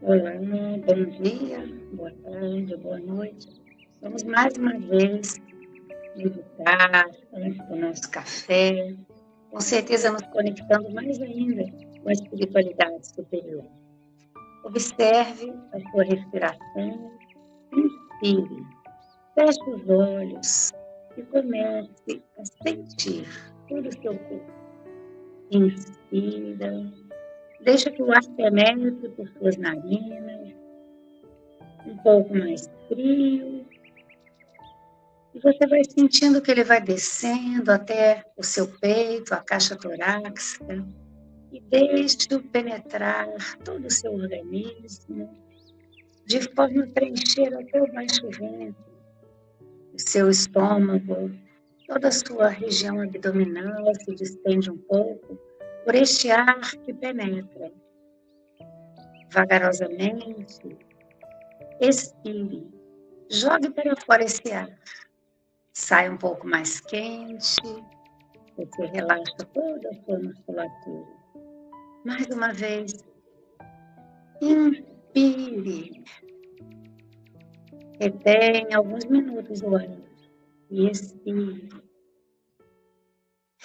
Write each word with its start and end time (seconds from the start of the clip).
Olá, 0.00 0.30
bom 0.86 1.04
dia, 1.20 1.58
boa 1.92 2.12
tarde, 2.22 2.76
boa 2.76 3.00
noite. 3.00 3.48
Vamos 4.00 4.22
mais 4.22 4.56
uma 4.56 4.78
vez 4.78 5.40
meditar 6.14 7.04
antes 7.34 7.66
do 7.66 7.74
nosso 7.74 8.08
café, 8.08 8.94
com 9.50 9.60
certeza 9.60 10.12
nos 10.12 10.22
conectando 10.28 10.88
mais 10.94 11.20
ainda 11.20 11.64
com 12.00 12.08
a 12.10 12.12
espiritualidade 12.12 13.08
superior. 13.08 13.64
Observe 14.62 15.52
a 15.72 15.90
sua 15.90 16.04
respiração, 16.04 17.12
inspire, 17.72 18.66
feche 19.34 19.70
os 19.70 19.88
olhos 19.90 20.70
e 21.16 21.22
comece 21.24 22.22
a 22.38 22.44
sentir 22.62 23.26
todo 23.68 23.88
o 23.88 23.92
seu 24.00 24.16
corpo. 24.16 24.52
Inspira, 25.50 26.86
Deixa 27.60 27.90
que 27.90 28.02
o 28.02 28.12
ar 28.12 28.22
penetre 28.36 29.08
por 29.10 29.28
suas 29.30 29.56
narinas, 29.56 30.54
um 31.86 31.96
pouco 31.98 32.34
mais 32.34 32.70
frio. 32.86 33.66
E 35.34 35.40
você 35.40 35.66
vai 35.66 35.82
sentindo 35.84 36.40
que 36.40 36.50
ele 36.50 36.64
vai 36.64 36.80
descendo 36.80 37.70
até 37.70 38.24
o 38.36 38.42
seu 38.42 38.68
peito, 38.78 39.34
a 39.34 39.38
caixa 39.38 39.76
torácica, 39.76 40.84
e 41.52 41.60
deixe-o 41.60 42.42
penetrar 42.42 43.28
todo 43.64 43.86
o 43.86 43.90
seu 43.90 44.12
organismo, 44.12 45.28
de 46.26 46.40
forma 46.54 46.84
a 46.84 46.86
preencher 46.88 47.54
até 47.54 47.82
o 47.82 47.92
baixo 47.92 48.28
ventre, 48.30 48.74
o 49.92 49.98
seu 49.98 50.28
estômago, 50.28 51.30
toda 51.86 52.08
a 52.08 52.12
sua 52.12 52.48
região 52.48 53.00
abdominal 53.00 53.94
se 53.94 54.14
distende 54.14 54.70
um 54.70 54.76
pouco, 54.76 55.38
por 55.88 55.96
este 55.96 56.30
ar 56.30 56.60
que 56.84 56.92
penetra. 56.92 57.72
Vagarosamente, 59.32 60.76
expire, 61.80 62.70
jogue 63.30 63.70
para 63.70 63.96
fora 63.96 64.22
esse 64.22 64.52
ar. 64.52 64.68
Sai 65.72 66.10
um 66.10 66.18
pouco 66.18 66.46
mais 66.46 66.78
quente, 66.80 67.62
você 68.54 68.86
relaxa 68.92 69.34
toda 69.54 69.88
a 69.88 69.94
sua 70.04 70.18
musculatura. 70.18 71.06
Mais 72.04 72.26
uma 72.26 72.52
vez, 72.52 72.92
inspire. 74.42 76.04
Retém 77.98 78.74
alguns 78.74 79.06
minutos 79.06 79.62
o 79.62 79.74
ar 79.74 79.88
e 80.70 80.90
expire. 80.90 81.87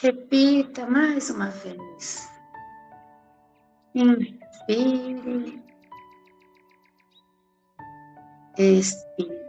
Repita 0.01 0.87
mais 0.87 1.29
uma 1.29 1.49
vez. 1.49 2.27
Inspire. 3.93 5.61
Expire. 8.57 9.43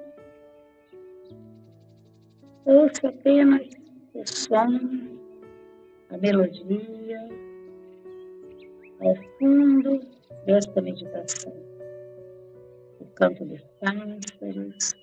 Ouça 2.67 3.09
apenas 3.09 3.69
o 4.15 4.23
som, 4.27 4.69
a 6.11 6.19
melodia, 6.19 7.29
ao 9.01 9.15
fundo 9.39 10.01
desta 10.45 10.81
meditação. 10.83 11.53
O 13.01 13.07
canto 13.15 13.45
dos 13.47 13.63
pássaros, 13.81 14.95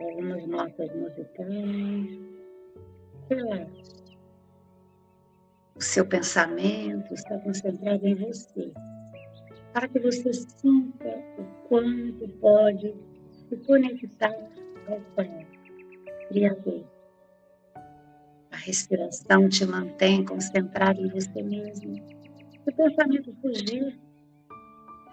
algumas 0.00 0.46
notas 0.46 0.94
musicais 0.94 2.39
O 5.76 5.80
seu 5.80 6.04
pensamento 6.04 7.14
está 7.14 7.38
concentrado 7.38 8.04
em 8.04 8.16
você, 8.16 8.72
para 9.72 9.86
que 9.86 10.00
você 10.00 10.32
sinta 10.32 11.24
o 11.38 11.44
quanto 11.68 12.28
pode 12.40 12.92
se 13.48 13.56
conectar 13.58 14.34
ao 14.88 15.00
Pai, 15.14 15.46
Criador. 16.26 16.84
A 18.50 18.56
respiração 18.56 19.48
te 19.48 19.64
mantém 19.64 20.24
concentrado 20.24 21.00
em 21.00 21.08
você 21.10 21.40
mesmo. 21.40 21.94
Se 21.94 22.68
o 22.68 22.74
pensamento 22.74 23.32
fugir, 23.40 23.96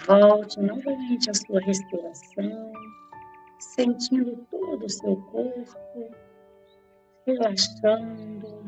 volte 0.08 0.60
novamente 0.60 1.30
à 1.30 1.36
sua 1.36 1.60
respiração, 1.62 2.74
sentindo 3.60 4.44
todo 4.50 4.88
o 4.88 4.90
seu 4.90 5.18
corpo 5.18 6.27
relaxando, 7.28 8.64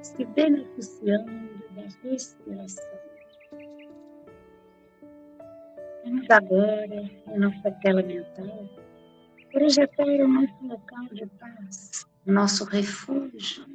se 0.00 0.24
beneficiando 0.24 1.52
da 1.74 1.82
respiração. 2.02 2.98
Vamos 6.02 6.30
agora, 6.30 7.10
em 7.28 7.38
nossa 7.38 7.70
tela 7.82 8.02
mental, 8.02 8.68
projetar 9.52 10.06
o 10.06 10.26
nosso 10.26 10.66
local 10.66 11.04
de 11.12 11.26
paz, 11.38 12.06
nosso 12.24 12.64
refúgio. 12.64 13.66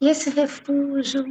E 0.00 0.08
esse 0.08 0.30
refúgio 0.30 1.24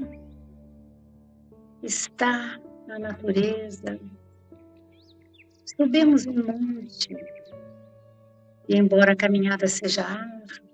está 1.84 2.60
na 2.88 2.98
natureza. 2.98 4.00
Subimos 5.76 6.26
um 6.26 6.34
monte, 6.34 7.14
e 8.70 8.76
embora 8.76 9.12
a 9.12 9.16
caminhada 9.16 9.68
seja 9.68 10.04
árdua, 10.04 10.67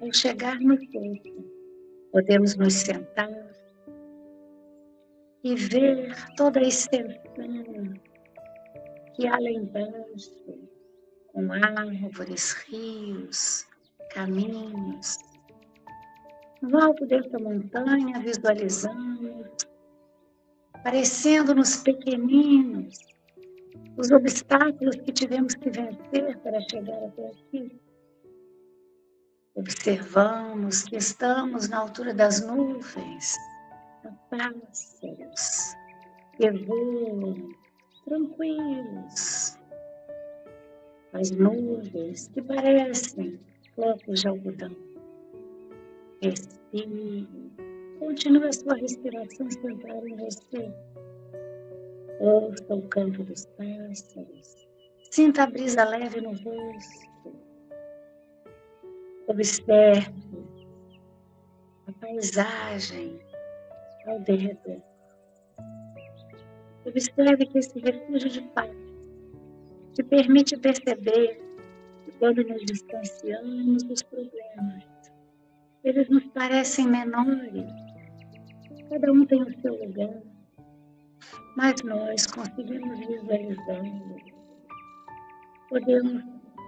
ao 0.00 0.12
chegar 0.12 0.58
no 0.60 0.76
topo, 0.78 1.44
podemos 2.12 2.56
nos 2.56 2.72
sentar 2.72 3.30
e 5.44 5.54
ver 5.54 6.14
toda 6.36 6.60
a 6.60 6.62
extensão 6.62 7.94
que 9.14 9.26
há 9.26 9.38
lá 9.38 9.50
embaixo, 9.50 10.58
com 11.28 11.52
árvores, 11.52 12.52
rios, 12.68 13.66
caminhos. 14.10 15.18
No 16.62 16.78
alto 16.78 17.06
desta 17.06 17.38
montanha, 17.38 18.20
visualizamos, 18.20 19.46
parecendo-nos 20.82 21.76
pequeninos, 21.76 22.98
os 23.96 24.10
obstáculos 24.10 24.96
que 24.96 25.12
tivemos 25.12 25.54
que 25.54 25.70
vencer 25.70 26.38
para 26.38 26.60
chegar 26.70 27.04
até 27.04 27.26
aqui. 27.28 27.80
Observamos 29.56 30.84
que 30.84 30.96
estamos 30.96 31.68
na 31.68 31.78
altura 31.78 32.14
das 32.14 32.46
nuvens, 32.46 33.34
pássaros 34.30 35.74
que 36.36 36.50
voam 36.52 37.50
tranquilos. 38.04 39.58
As 41.12 41.32
nuvens 41.32 42.28
que 42.28 42.40
parecem 42.42 43.40
flocos 43.74 44.20
de 44.20 44.28
algodão. 44.28 44.76
Respire. 46.22 47.28
Continue 47.98 48.46
a 48.46 48.52
sua 48.52 48.74
respiração 48.76 49.50
centrada 49.50 50.08
em 50.08 50.16
você. 50.16 50.72
Ouça 52.20 52.74
o 52.74 52.82
canto 52.88 53.24
dos 53.24 53.46
pássaros. 53.46 54.68
Sinta 55.10 55.42
a 55.42 55.46
brisa 55.46 55.82
leve 55.84 56.20
no 56.20 56.30
rosto. 56.30 57.09
Observe 59.30 60.12
a 61.86 61.92
paisagem 62.00 63.20
ao 64.08 64.18
derredor. 64.18 64.82
Observe 66.84 67.46
que 67.46 67.58
esse 67.58 67.78
refúgio 67.78 68.28
de 68.28 68.42
paz 68.56 68.74
te 69.94 70.02
permite 70.02 70.56
perceber 70.56 71.40
que 72.04 72.10
quando 72.18 72.42
nos 72.42 72.64
distanciamos 72.64 73.84
dos 73.84 74.02
problemas, 74.02 74.84
eles 75.84 76.08
nos 76.08 76.26
parecem 76.30 76.88
menores. 76.88 77.70
Cada 78.90 79.12
um 79.12 79.24
tem 79.26 79.42
o 79.42 79.60
seu 79.60 79.76
lugar, 79.76 80.22
mas 81.56 81.80
nós 81.84 82.26
conseguimos 82.26 82.98
visualizá-los. 82.98 84.22
Podemos 85.68 86.24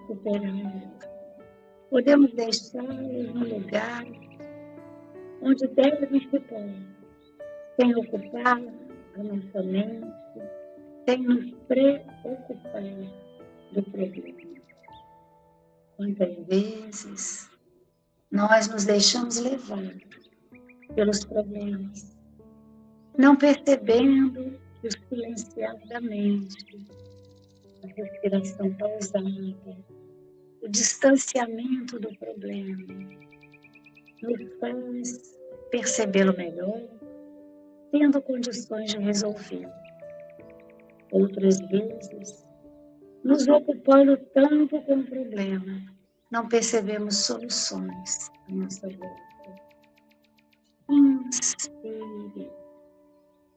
superá-los 0.07 1.12
podemos 1.93 2.33
deixá-los 2.33 3.35
no 3.35 3.45
lugar 3.45 4.07
onde 5.43 5.69
devem 5.69 6.21
ficar, 6.31 6.71
sem 7.77 7.95
ocupar 7.95 8.63
a 9.15 9.23
nossa 9.23 9.63
mente, 9.63 10.07
sem 11.07 11.23
nos 11.23 11.53
preocupar 11.69 12.83
do 13.73 13.83
problema. 13.83 14.63
Quantas 15.99 16.35
vezes 16.47 17.51
nós 18.31 18.69
nos 18.69 18.87
deixamos 18.87 19.39
levar 19.39 19.95
pelos 20.95 21.27
problemas, 21.27 22.17
não 23.19 23.37
percebendo 23.37 24.59
que 24.81 24.89
o 24.89 25.09
silenciar 25.11 25.77
da 25.89 26.01
mente, 26.01 26.87
a 27.85 27.87
respiração 27.89 28.73
pausada, 28.77 29.29
o 30.63 30.69
distanciamento 30.69 31.99
do 31.99 32.17
problema 32.17 32.87
nos 34.23 34.59
faz 34.61 35.39
percebê-lo 35.71 36.37
melhor, 36.37 36.81
tendo 37.91 38.23
condições 38.23 38.93
de 38.93 38.99
resolver. 38.99 39.69
Outras 41.11 41.59
vezes, 41.69 42.47
nos 43.25 43.47
ocupando 43.49 44.17
tanto 44.33 44.81
com 44.83 45.01
o 45.01 45.05
problema, 45.05 45.83
não 46.31 46.49
percebemos 46.49 47.17
soluções 47.17 48.31
à 48.49 48.53
nossa 48.53 48.89
volta. 48.89 49.23
Inspire, 50.89 52.51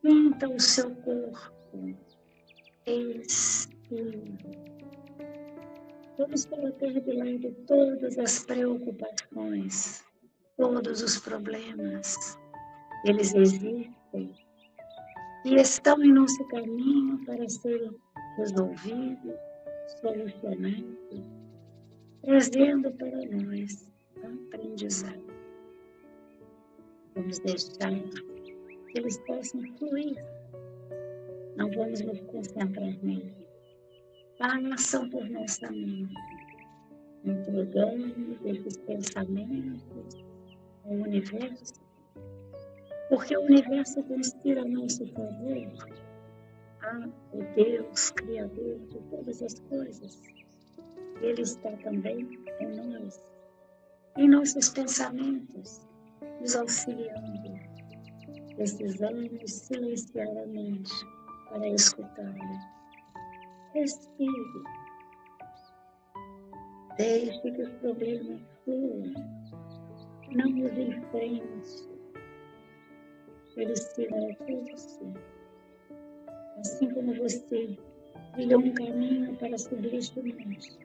sinta 0.02 0.50
o 0.50 0.60
seu 0.60 0.94
corpo, 0.96 1.96
expire. 2.88 4.75
Vamos 6.18 6.46
colocar 6.46 6.94
de 6.94 7.12
lado 7.12 7.52
todas 7.68 8.18
as 8.18 8.46
preocupações, 8.46 10.02
todos 10.56 11.02
os 11.02 11.20
problemas. 11.20 12.38
Eles 13.06 13.36
existem 13.36 13.94
e 15.46 15.56
estão 15.56 16.02
em 16.02 16.14
nosso 16.14 16.44
caminho 16.48 17.24
para 17.26 17.48
serem 17.50 17.92
resolvidos, 18.38 19.36
solucionados, 20.02 21.22
trazendo 22.24 22.92
para 22.94 23.26
nós 23.26 23.92
aprendizado. 24.24 25.22
Vamos 27.14 27.40
deixar 27.40 27.92
que 28.88 28.98
eles 28.98 29.18
possam 29.28 29.62
fluir. 29.78 30.16
Não 31.58 31.70
vamos 31.72 32.00
nos 32.02 32.22
concentrar 32.22 32.98
neles. 33.04 33.45
Passam 34.38 35.10
por 35.10 35.30
nossa 35.30 35.72
mente, 35.72 36.14
entregando 37.24 38.38
esses 38.46 38.78
pensamentos 38.78 40.26
ao 40.84 40.92
universo 40.92 41.86
porque 43.10 43.38
o 43.38 43.42
universo 43.42 44.04
conspira 44.04 44.62
a 44.62 44.66
nosso 44.66 45.06
favor. 45.14 45.90
Ah, 46.82 47.08
o 47.34 47.44
Deus 47.56 48.12
Criador 48.12 48.80
de 48.80 49.00
todas 49.10 49.42
as 49.42 49.60
coisas, 49.62 50.22
Ele 51.22 51.42
está 51.42 51.72
também 51.78 52.28
em 52.60 52.68
nós, 52.76 53.22
em 54.18 54.30
nossos 54.30 54.70
pensamentos, 54.70 55.88
nos 56.40 56.56
auxiliando. 56.56 57.60
Precisamos 58.56 59.52
silenciar 59.52 60.38
a 60.38 60.46
mente 60.48 60.92
para 61.50 61.68
escutá-lo. 61.68 62.75
Respire. 63.76 64.64
Deixe 66.98 67.42
que 67.42 67.62
os 67.62 67.70
problemas 67.80 68.42
fluam. 68.64 69.14
Não 70.32 70.66
os 70.66 70.78
enfrente 70.78 71.96
eles 73.58 73.80
serão 73.80 74.34
por 74.36 74.64
você. 74.70 75.06
Assim 76.60 76.90
como 76.94 77.14
você 77.16 77.78
trilhou 78.34 78.60
um 78.60 78.74
caminho 78.74 79.36
para 79.38 79.58
subir 79.58 79.96
este 79.96 80.22
monte, 80.22 80.78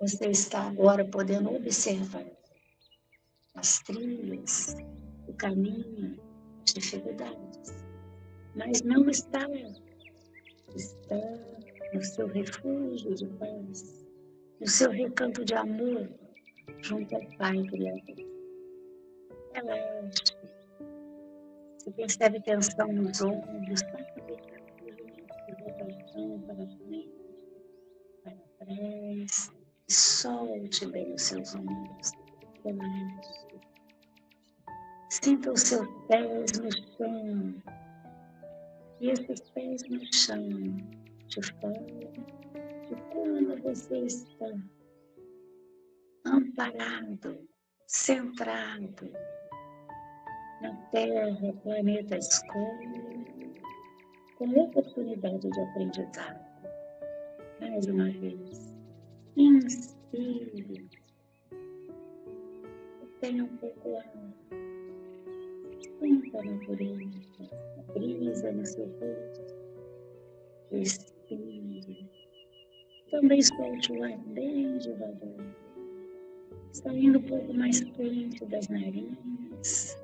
você 0.00 0.28
está 0.28 0.68
agora 0.68 1.04
podendo 1.04 1.54
observar 1.54 2.26
as 3.54 3.78
trilhas, 3.80 4.76
o 5.26 5.32
caminho, 5.34 6.20
as 6.66 6.74
dificuldades. 6.74 7.84
Mas 8.54 8.82
não 8.82 9.08
está. 9.08 9.46
Está 10.74 11.16
no 11.94 12.02
seu 12.02 12.26
refúgio 12.28 13.14
de 13.14 13.26
paz, 13.26 14.06
no 14.60 14.66
seu 14.66 14.90
recanto 14.90 15.44
de 15.44 15.54
amor, 15.54 16.08
junto 16.82 17.14
ao 17.14 17.22
Pai 17.38 17.62
Criador. 17.64 18.28
Relaxe 19.54 20.38
você 21.88 21.90
percebe 21.92 22.40
tensão 22.42 22.92
nos 22.92 23.22
ombros, 23.22 23.82
para 23.82 24.04
frente, 24.04 24.48
para 28.22 28.34
trás. 28.58 29.52
E 29.88 29.92
solte 29.92 30.86
bem 30.88 31.14
os 31.14 31.22
seus 31.22 31.54
ombros. 31.54 32.12
Relaxe. 32.64 33.48
Sinta 35.10 35.52
os 35.52 35.62
seus 35.62 35.88
pés 36.08 36.52
no 36.58 36.70
chão. 36.72 37.77
E 39.00 39.10
esses 39.10 39.40
pés 39.50 39.82
no 39.88 40.00
chão 40.12 40.48
te 41.28 41.40
falam 41.60 41.86
de 42.88 42.96
como 43.12 43.56
você 43.62 43.98
está 44.06 44.52
amparado, 46.26 47.48
centrado 47.86 49.12
na 50.60 50.74
Terra, 50.90 51.52
planeta 51.62 52.16
escola, 52.16 52.78
com 54.36 54.48
oportunidade 54.60 55.48
de 55.48 55.60
aprendizado. 55.60 56.48
Mais 57.60 57.86
uma 57.86 58.10
vez, 58.10 58.74
inspire. 59.36 60.88
Tenha 63.20 63.44
um 63.44 63.56
pouco 63.58 63.96
ar. 63.96 64.67
Sinta 66.00 66.38
a 66.38 66.44
natureza, 66.44 67.50
a 67.78 67.92
brisa 67.92 68.52
no 68.52 68.64
seu 68.66 68.86
rosto. 68.86 69.54
Respire. 70.70 72.08
Também 73.10 73.42
solte 73.42 73.92
o 73.92 74.04
ar 74.04 74.18
bem 74.34 74.78
devagar. 74.78 75.56
Saindo 76.72 77.18
um 77.18 77.22
pouco 77.22 77.54
mais 77.54 77.80
quente 77.80 78.44
das 78.46 78.68
narinas 78.68 79.98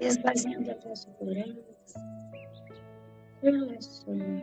esvaziando 0.00 0.70
a 0.70 0.74
vossa 0.74 1.10
pureza, 1.12 1.62
relaxando. 3.40 4.42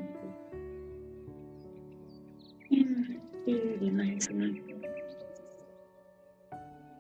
Inspire 2.71 3.91
mais 3.91 4.27
uma 4.27 4.51
vez. 4.51 5.17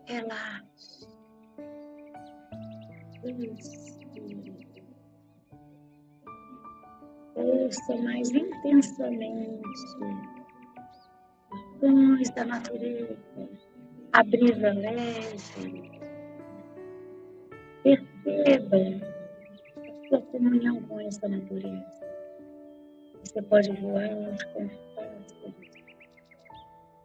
Relaxe. 0.05 1.18
Inspire. 3.23 4.83
Ouça 7.35 7.95
mais 7.97 8.29
intensamente 8.31 9.77
sons 11.79 12.29
da 12.35 12.45
natureza, 12.45 13.17
a 14.13 14.23
brisa 14.23 14.73
leve, 14.73 15.99
Perceba 17.83 18.77
a 19.77 20.07
sua 20.07 20.21
comunhão 20.21 20.81
com 20.83 20.99
essa 20.99 21.27
natureza. 21.27 21.99
Você 23.23 23.41
pode 23.41 23.71
voar 23.81 24.09
com 24.53 24.67
pássaros 24.95 25.73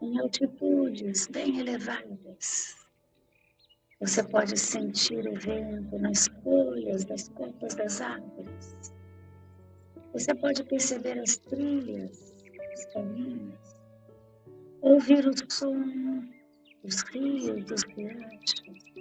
em 0.03 0.19
altitudes 0.19 1.29
bem 1.29 1.61
elevadas. 1.61 2.84
Você 4.05 4.23
pode 4.23 4.55
sentir 4.59 5.27
o 5.27 5.35
vento 5.35 5.99
nas 5.99 6.29
folhas 6.43 7.07
das 7.07 7.27
copas 7.31 7.75
das 7.75 8.03
árvores. 8.03 8.93
Você 10.13 10.35
pode 10.35 10.63
perceber 10.65 11.19
as 11.21 11.39
trilhas, 11.39 12.35
os 12.75 12.85
caminhos, 12.93 13.77
ouvir 14.83 15.27
o 15.27 15.33
som 15.51 16.23
dos 16.83 17.01
rios, 17.15 17.65
dos 17.65 17.83
riachos. 17.85 18.93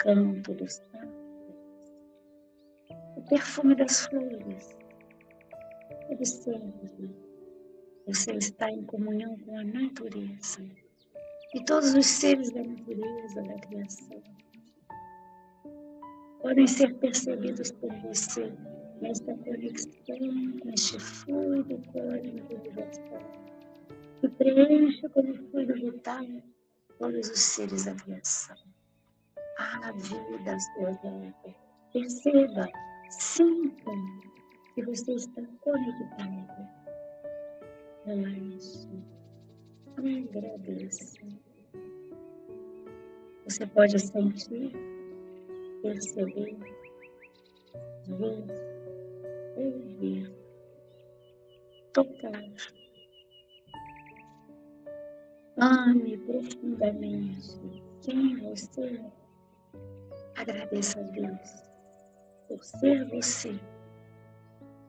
Canto 0.00 0.52
dos 0.52 0.80
pássaros, 0.80 1.92
o 3.16 3.22
perfume 3.30 3.74
das 3.76 4.06
flores. 4.08 4.76
Observe, 6.10 7.14
você 8.06 8.32
está 8.32 8.70
em 8.70 8.84
comunhão 8.84 9.38
com 9.38 9.56
a 9.56 9.64
natureza 9.64 10.62
e 11.54 11.64
todos 11.64 11.94
os 11.94 12.06
seres 12.06 12.50
da 12.52 12.62
natureza, 12.62 13.42
da 13.42 13.54
criação. 13.60 14.22
Podem 16.42 16.66
ser 16.66 16.94
percebidos 16.96 17.72
por 17.72 17.92
você 18.02 18.52
nesta 19.00 19.34
conexão, 19.36 20.16
neste 20.64 20.98
fluido 20.98 21.82
cósmico 21.92 22.54
universal, 22.54 23.22
que 24.20 24.28
preenche 24.28 25.08
como 25.10 25.34
fluido 25.50 25.74
vital 25.74 26.24
todos 26.98 27.28
os 27.30 27.38
seres 27.38 27.84
da 27.84 27.94
criação 27.94 28.56
a 29.58 29.92
vida 29.92 30.58
sua 30.60 30.92
volta. 31.02 31.54
Perceba, 31.92 32.68
sinta 33.10 33.90
que 34.74 34.84
você 34.84 35.12
está 35.14 35.42
conectado. 35.60 36.68
Relaxe, 38.04 38.88
agradeça. 39.98 41.26
Você 43.44 43.66
pode 43.66 43.98
sentir, 43.98 44.72
perceber, 45.82 46.56
ver, 48.06 48.44
ouvir, 49.56 50.32
tocar. 51.92 52.44
Ame 55.56 56.16
profundamente 56.18 57.82
quem 58.02 58.36
você 58.36 58.82
é 58.82 59.18
Agradeça 60.38 61.00
a 61.00 61.02
Deus 61.02 61.62
por 62.46 62.62
ser 62.62 63.04
você, 63.10 63.58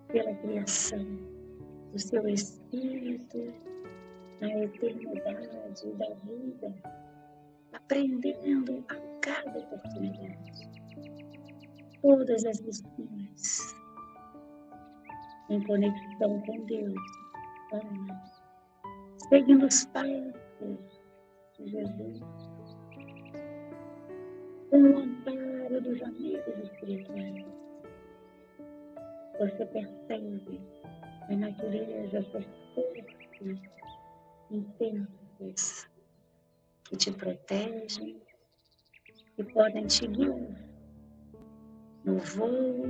pela 0.09 0.33
criação 0.35 1.03
do 1.91 1.97
seu 1.97 2.27
espírito 2.29 3.51
na 4.41 4.47
eternidade 4.63 5.91
da 5.93 6.09
vida, 6.23 6.73
aprendendo 7.73 8.83
a 8.89 8.95
cada 9.21 9.59
oportunidade 9.59 10.69
todas 12.01 12.45
as 12.45 12.59
lições 12.59 13.75
em 15.49 15.61
conexão 15.63 16.41
com 16.41 16.65
Deus, 16.65 16.93
seguindo 19.29 19.65
os 19.65 19.85
passos 19.85 20.33
de 21.57 21.67
Jesus, 21.67 22.19
com 24.69 24.77
o 24.77 24.97
amparo 24.99 25.81
dos 25.81 26.01
amigos 26.03 26.57
espirituais. 26.63 27.45
Você 29.39 29.65
percebe 29.65 30.61
a 31.29 31.35
natureza 31.35 32.21
das 32.21 32.45
forças 32.75 33.78
intensas 34.51 35.89
que 36.85 36.97
te 36.97 37.11
protegem, 37.11 38.21
que 39.35 39.43
podem 39.43 39.85
te 39.87 40.07
guiar 40.07 40.69
no 42.05 42.17
voo, 42.17 42.87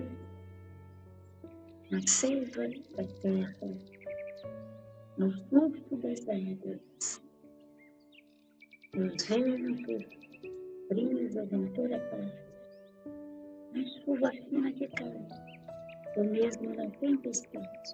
na 1.92 2.00
seiva 2.08 2.68
da 2.96 3.04
terra, 3.22 3.78
no 5.18 5.32
fluxo 5.48 5.98
das 5.98 6.22
águas, 6.30 7.22
nos 8.94 9.24
ventos, 9.26 10.06
brisas 10.90 11.52
em 11.52 11.68
toda 11.74 11.98
na 13.74 13.86
chuva 13.86 14.32
fina 14.32 14.72
que 14.72 14.88
cai, 14.88 15.28
ou 16.18 16.24
mesmo 16.24 16.74
na 16.76 16.90
tempestade. 16.92 17.94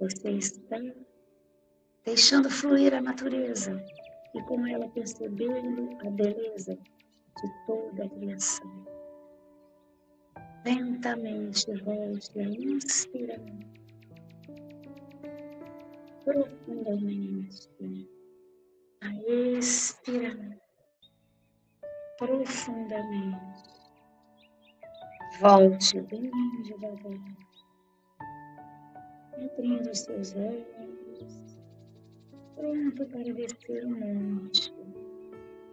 Você 0.00 0.30
está 0.30 0.78
deixando 2.04 2.50
fluir 2.50 2.94
a 2.94 3.00
natureza 3.00 3.80
e 4.34 4.42
com 4.42 4.66
ela 4.66 4.88
percebendo 4.90 5.96
a 6.06 6.10
beleza 6.10 6.74
de 6.74 7.66
toda 7.66 8.04
a 8.04 8.08
criação. 8.08 8.86
Lentamente 10.64 11.72
volte 11.82 12.38
a 12.38 12.42
inspirar 12.42 13.40
profundamente, 16.24 17.68
a 19.02 19.12
expirar 19.58 20.36
profundamente. 22.18 23.72
Volte 25.40 26.00
bem 26.02 26.30
devagar, 26.62 27.36
abrindo 29.34 29.90
os 29.90 29.98
seus 29.98 30.36
olhos, 30.36 31.51
pronto 32.56 33.06
para 33.06 33.32
descer 33.34 33.84
o 33.84 33.90
monte. 33.90 34.72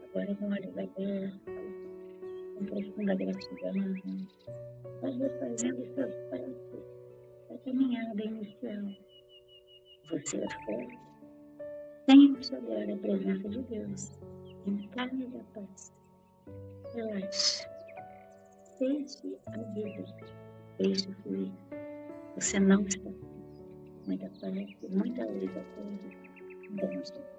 Agora 0.04 0.36
com 0.36 0.46
olhos 0.52 0.78
abertos, 0.78 1.42
com 2.58 2.66
profunda 2.66 3.16
gratidão 3.16 4.30
mas 5.02 5.16
vou 5.18 5.30
fazendo 5.40 5.86
seus 5.96 6.14
passos 6.30 6.84
da 7.50 7.58
caminhada 7.60 8.22
inicial. 8.24 8.84
Você 10.12 10.38
é 10.38 10.50
forte. 10.66 11.00
Sente 12.10 12.56
agora 12.56 12.94
a 12.94 12.98
presença 12.98 13.50
de 13.50 13.62
Deus 13.64 14.12
em 14.66 14.88
cada 14.90 15.16
passo. 15.54 15.94
Relaxe. 16.94 17.68
Deixe 18.80 19.38
a 19.48 19.58
vida. 19.74 20.06
Deixe 20.80 21.12
fluir. 21.24 21.52
Você 22.36 22.60
não 22.60 22.82
está. 22.82 23.10
Muita 24.08 24.30
paz, 24.42 24.76
muita 24.90 25.26
luz 25.26 25.52
a 25.56 25.64
todos. 25.76 26.19
Bom 26.70 26.90
dia. 26.90 27.39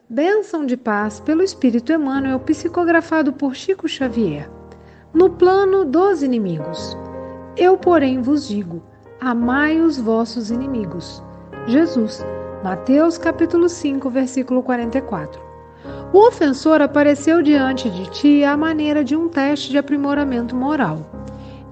Bênção 0.13 0.65
de 0.65 0.75
Paz 0.75 1.21
pelo 1.21 1.41
Espírito 1.41 1.93
Emmanuel, 1.93 2.37
psicografado 2.41 3.31
por 3.31 3.55
Chico 3.55 3.87
Xavier. 3.87 4.51
No 5.13 5.29
plano 5.29 5.85
dos 5.85 6.21
inimigos. 6.21 6.97
Eu, 7.55 7.77
porém, 7.77 8.21
vos 8.21 8.45
digo: 8.45 8.83
amai 9.21 9.79
os 9.79 9.97
vossos 9.97 10.51
inimigos. 10.51 11.23
Jesus, 11.65 12.25
Mateus 12.61 13.17
capítulo 13.17 13.69
5, 13.69 14.09
versículo 14.09 14.61
44. 14.61 15.41
O 16.11 16.27
ofensor 16.27 16.81
apareceu 16.81 17.41
diante 17.41 17.89
de 17.89 18.09
ti 18.09 18.43
à 18.43 18.57
maneira 18.57 19.05
de 19.05 19.15
um 19.15 19.29
teste 19.29 19.69
de 19.69 19.77
aprimoramento 19.77 20.53
moral. 20.53 20.99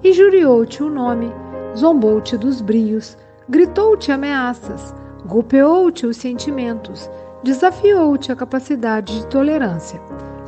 Injuriou-te 0.02 0.82
o 0.82 0.88
nome, 0.88 1.30
zombou-te 1.76 2.38
dos 2.38 2.62
brios, 2.62 3.18
gritou-te 3.50 4.10
ameaças, 4.10 4.94
golpeou-te 5.26 6.06
os 6.06 6.16
sentimentos, 6.16 7.10
desafiou-te 7.42 8.30
a 8.30 8.36
capacidade 8.36 9.20
de 9.20 9.26
tolerância, 9.26 10.00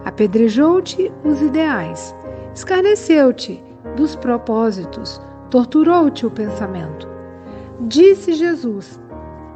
apedrejou-te 0.04 1.12
os 1.24 1.40
ideais, 1.40 2.14
escarneceu-te 2.54 3.62
dos 3.96 4.16
propósitos, 4.16 5.20
torturou-te 5.50 6.26
o 6.26 6.30
pensamento. 6.30 7.08
Disse 7.80 8.32
Jesus: 8.32 9.00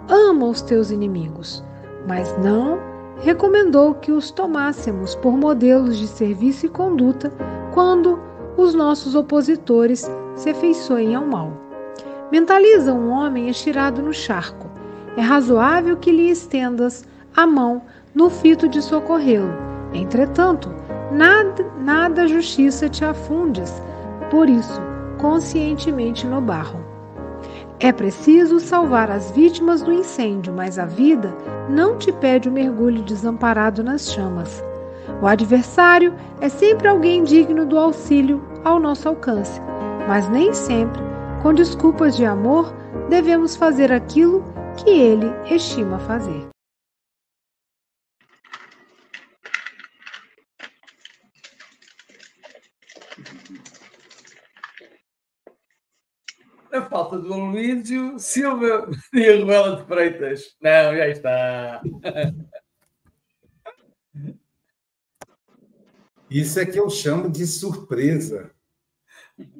Ama 0.08 0.46
os 0.46 0.62
teus 0.62 0.90
inimigos, 0.90 1.62
mas 2.06 2.36
não 2.38 2.78
recomendou 3.20 3.94
que 3.94 4.12
os 4.12 4.30
tomássemos 4.30 5.14
por 5.16 5.36
modelos 5.36 5.96
de 5.96 6.06
serviço 6.06 6.66
e 6.66 6.68
conduta 6.68 7.32
quando 7.72 8.20
os 8.56 8.74
nossos 8.74 9.14
opositores 9.14 10.10
se 10.34 10.50
afeiçoem 10.50 11.14
ao 11.14 11.26
mal. 11.26 11.52
Mentaliza 12.30 12.92
um 12.92 13.10
homem 13.10 13.48
estirado 13.48 14.02
no 14.02 14.12
charco. 14.12 14.68
É 15.16 15.20
razoável 15.20 15.96
que 15.96 16.10
lhe 16.10 16.28
estendas 16.30 17.04
a 17.36 17.46
mão 17.46 17.82
no 18.14 18.30
fito 18.30 18.66
de 18.66 18.80
socorrê-lo. 18.80 19.52
Entretanto, 19.92 20.74
nada, 21.12 21.64
nada 21.78 22.26
justiça 22.26 22.88
te 22.88 23.04
afundes, 23.04 23.82
por 24.30 24.48
isso, 24.48 24.80
conscientemente 25.18 26.26
no 26.26 26.40
barro. 26.40 26.80
É 27.78 27.92
preciso 27.92 28.58
salvar 28.58 29.10
as 29.10 29.30
vítimas 29.32 29.82
do 29.82 29.92
incêndio, 29.92 30.52
mas 30.52 30.78
a 30.78 30.86
vida 30.86 31.36
não 31.68 31.98
te 31.98 32.10
pede 32.10 32.48
o 32.48 32.52
mergulho 32.52 33.02
desamparado 33.02 33.84
nas 33.84 34.10
chamas. 34.10 34.64
O 35.20 35.26
adversário 35.26 36.14
é 36.40 36.48
sempre 36.48 36.88
alguém 36.88 37.22
digno 37.22 37.66
do 37.66 37.78
auxílio 37.78 38.42
ao 38.64 38.80
nosso 38.80 39.08
alcance, 39.08 39.60
mas 40.08 40.28
nem 40.30 40.54
sempre, 40.54 41.02
com 41.42 41.52
desculpas 41.52 42.16
de 42.16 42.24
amor, 42.24 42.74
devemos 43.10 43.54
fazer 43.54 43.92
aquilo 43.92 44.42
que 44.76 44.90
ele 44.90 45.30
estima 45.50 45.98
fazer. 45.98 46.55
A 56.72 56.82
falta 56.82 57.18
do 57.18 57.32
Aloísio 57.32 58.18
Silva 58.18 58.90
e 59.12 59.28
a 59.28 59.36
Ruela 59.36 59.76
de 59.76 59.86
Freitas. 59.86 60.56
Não, 60.60 60.96
já 60.96 61.08
está. 61.08 61.80
Isso 66.28 66.58
é 66.58 66.66
que 66.66 66.76
eu 66.78 66.90
chamo 66.90 67.30
de 67.30 67.46
surpresa. 67.46 68.50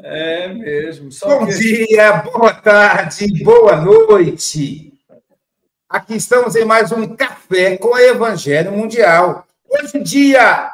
É 0.00 0.48
mesmo. 0.48 1.10
Bom 1.22 1.46
que... 1.46 1.54
dia, 1.54 2.22
boa 2.22 2.54
tarde, 2.54 3.44
boa 3.44 3.76
noite. 3.76 4.92
Aqui 5.88 6.16
estamos 6.16 6.56
em 6.56 6.64
mais 6.64 6.90
um 6.90 7.14
Café 7.14 7.76
com 7.76 7.88
o 7.88 7.98
Evangelho 7.98 8.72
Mundial. 8.72 9.46
Hoje, 9.68 10.00
dia 10.00 10.72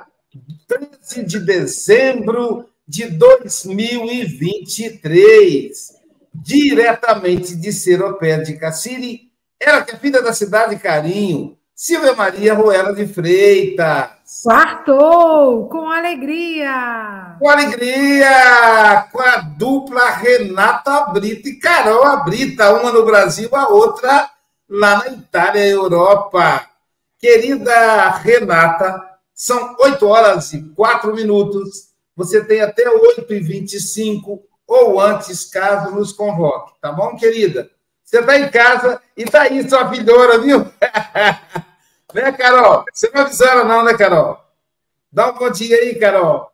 13 0.67 1.25
de 1.25 1.41
dezembro 1.41 2.67
de 2.89 3.07
2023, 3.07 6.02
diretamente 6.35 7.55
de 7.57 7.73
Seropé 7.73 8.39
de 8.39 8.55
Cassiri, 8.57 9.31
ela 9.61 9.83
que 9.83 9.95
é 9.95 9.99
filha 9.99 10.23
da 10.23 10.33
cidade 10.33 10.77
Carinho, 10.77 11.57
Silvia 11.75 12.15
Maria 12.15 12.55
Ruela 12.55 12.95
de 12.95 13.07
Freitas. 13.07 14.11
Quartou 14.43 15.69
com 15.69 15.91
alegria. 15.91 17.37
Com 17.39 17.49
alegria, 17.49 19.09
com 19.11 19.21
a 19.21 19.37
dupla 19.39 20.11
Renata 20.11 21.07
Brita 21.13 21.49
e 21.49 21.59
Carol 21.59 22.25
Brita, 22.25 22.73
uma 22.73 22.93
no 22.93 23.05
Brasil, 23.05 23.49
a 23.53 23.69
outra 23.69 24.31
lá 24.69 24.99
na 24.99 25.09
Itália, 25.09 25.67
Europa. 25.67 26.67
Querida 27.19 28.11
Renata, 28.11 29.01
são 29.35 29.77
8 29.81 30.07
horas 30.07 30.53
e 30.53 30.63
4 30.75 31.15
minutos. 31.15 31.89
Você 32.17 32.45
tem 32.45 32.61
até 32.61 32.89
8 32.89 33.33
e 33.33 33.41
25 33.41 34.43
ou 34.67 35.01
antes, 35.01 35.45
caso 35.51 35.95
nos 35.95 36.13
convoque. 36.13 36.73
Tá 36.81 36.93
bom, 36.93 37.17
querida? 37.17 37.71
Você 38.05 38.21
está 38.21 38.39
em 38.39 38.51
casa 38.51 39.01
e 39.17 39.25
tá 39.25 39.43
aí 39.43 39.69
sua 39.69 39.89
filhora, 39.91 40.39
viu? 40.39 40.61
né, 42.13 42.33
Carol? 42.33 42.85
Você 42.93 43.11
não 43.15 43.23
avisou 43.23 43.47
ela 43.47 43.65
não, 43.65 43.85
né, 43.85 43.95
Carol? 43.95 44.39
Dá 45.11 45.31
um 45.31 45.35
bom 45.35 45.51
dia 45.51 45.77
aí, 45.77 45.99
Carol. 45.99 46.53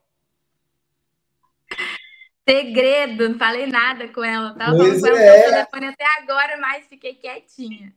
Segredo, 2.48 3.28
não 3.28 3.38
falei 3.38 3.66
nada 3.66 4.08
com 4.08 4.24
ela. 4.24 4.54
Tava 4.54 4.76
Pois 4.76 5.00
falando 5.00 5.18
é. 5.18 5.32
pelo 5.32 5.50
telefone 5.50 5.86
até 5.88 6.04
agora, 6.18 6.56
mas 6.58 6.86
fiquei 6.86 7.14
quietinha. 7.14 7.92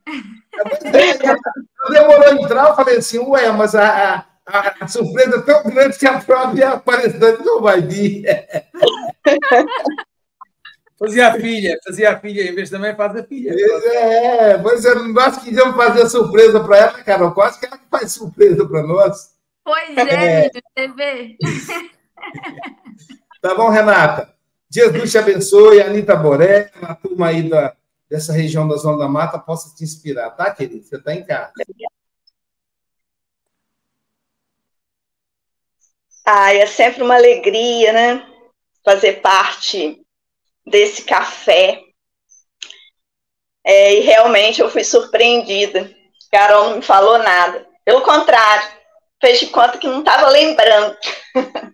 Ela 0.66 1.90
demorou 1.90 2.28
a 2.28 2.34
entrar, 2.34 2.68
eu 2.68 2.76
falei 2.76 2.98
assim, 2.98 3.20
ué, 3.20 3.50
mas 3.52 3.74
a, 3.76 4.16
a, 4.16 4.26
a 4.46 4.88
surpresa 4.88 5.38
é 5.38 5.42
tão 5.42 5.64
grande 5.64 5.98
que 5.98 6.08
a 6.08 6.20
própria 6.20 6.78
palestrante 6.78 7.44
não 7.44 7.62
vai 7.62 7.82
vir. 7.82 8.26
Fazia 11.02 11.30
a 11.30 11.34
filha, 11.34 11.80
fazia 11.84 12.12
a 12.12 12.20
filha, 12.20 12.44
em 12.44 12.54
vez 12.54 12.70
de 12.70 12.76
também 12.76 12.96
faz 12.96 13.16
a 13.16 13.24
filha. 13.24 13.56
É, 13.56 14.56
pois 14.60 14.86
é, 14.86 14.94
nós 14.94 15.36
quisemos 15.40 15.76
fazer 15.76 16.08
surpresa 16.08 16.60
para 16.60 16.78
ela, 16.78 17.04
Carol, 17.04 17.32
quase 17.32 17.60
que 17.60 17.66
ela 17.66 17.76
que 17.76 17.90
faz 17.90 18.12
surpresa 18.12 18.68
para 18.68 18.84
nós. 18.84 19.32
Pois 19.64 19.98
É. 19.98 20.48
é, 20.76 20.88
vê. 20.90 21.38
Tá 23.42 23.56
bom, 23.56 23.70
Renata? 23.70 24.32
Jesus 24.70 25.10
te 25.10 25.18
abençoe, 25.18 25.82
Anitta 25.82 26.16
Boré, 26.16 26.70
a 26.84 26.94
turma 26.94 27.30
aí 27.30 27.50
da, 27.50 27.76
dessa 28.08 28.32
região 28.32 28.68
da 28.68 28.76
Zona 28.76 29.00
da 29.00 29.08
Mata 29.08 29.40
possa 29.40 29.76
te 29.76 29.84
inspirar, 29.84 30.30
tá, 30.30 30.52
querido? 30.52 30.84
Você 30.84 30.98
está 30.98 31.16
em 31.16 31.26
casa. 31.26 31.52
Ah, 36.26 36.54
é 36.54 36.66
sempre 36.66 37.04
uma 37.04 37.16
alegria, 37.16 37.92
né? 37.92 38.28
Fazer 38.84 39.22
parte 39.22 40.02
desse 40.66 41.04
café. 41.04 41.82
É, 43.64 43.96
e 43.96 44.00
realmente 44.02 44.62
eu 44.62 44.70
fui 44.70 44.84
surpreendida. 44.84 45.94
Carol 46.32 46.70
não 46.70 46.76
me 46.78 46.82
falou 46.82 47.18
nada. 47.18 47.68
Pelo 47.84 48.02
contrário, 48.02 48.68
fez 49.20 49.40
de 49.40 49.48
conta 49.48 49.78
que 49.78 49.88
não 49.88 50.00
estava 50.00 50.30
lembrando. 50.30 50.98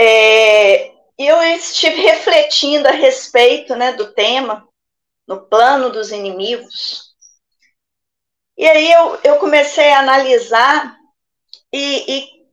É, 0.00 0.92
eu 1.18 1.42
estive 1.42 2.00
refletindo 2.00 2.86
a 2.86 2.92
respeito 2.92 3.74
né, 3.74 3.92
do 3.94 4.12
tema, 4.12 4.64
no 5.26 5.40
plano 5.48 5.90
dos 5.90 6.12
inimigos. 6.12 7.16
E 8.56 8.64
aí 8.64 8.92
eu, 8.92 9.18
eu 9.24 9.38
comecei 9.38 9.90
a 9.90 9.98
analisar 9.98 10.97
e, 11.72 12.16
e 12.16 12.48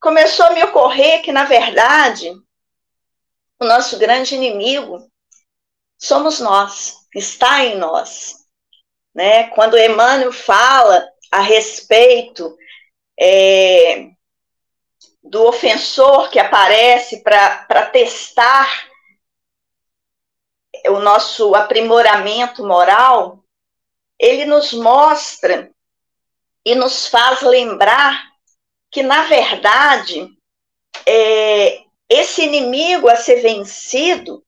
começou 0.00 0.46
a 0.46 0.50
me 0.50 0.62
ocorrer 0.64 1.22
que, 1.22 1.32
na 1.32 1.44
verdade, 1.44 2.30
o 3.60 3.64
nosso 3.64 3.98
grande 3.98 4.34
inimigo 4.34 5.08
somos 5.98 6.40
nós, 6.40 7.06
está 7.14 7.64
em 7.64 7.76
nós. 7.76 8.34
Né? 9.14 9.48
Quando 9.50 9.78
Emmanuel 9.78 10.32
fala 10.32 11.08
a 11.30 11.40
respeito 11.40 12.56
é, 13.18 14.10
do 15.22 15.46
ofensor 15.46 16.30
que 16.30 16.38
aparece 16.38 17.22
para 17.22 17.86
testar 17.86 18.90
o 20.88 20.98
nosso 20.98 21.54
aprimoramento 21.54 22.66
moral, 22.66 23.44
ele 24.18 24.44
nos 24.44 24.72
mostra 24.72 25.70
e 26.64 26.74
nos 26.74 27.06
faz 27.06 27.42
lembrar 27.42 28.31
que, 28.92 29.02
na 29.02 29.24
verdade, 29.24 30.28
é, 31.06 31.82
esse 32.08 32.42
inimigo 32.42 33.08
a 33.08 33.16
ser 33.16 33.40
vencido 33.40 34.44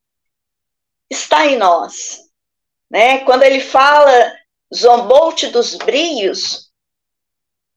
está 1.11 1.46
em 1.46 1.57
nós. 1.57 2.20
Né? 2.90 3.24
Quando 3.24 3.42
ele 3.42 3.61
fala 3.61 4.37
zombou-te 4.72 5.48
dos 5.48 5.74
brios, 5.76 6.70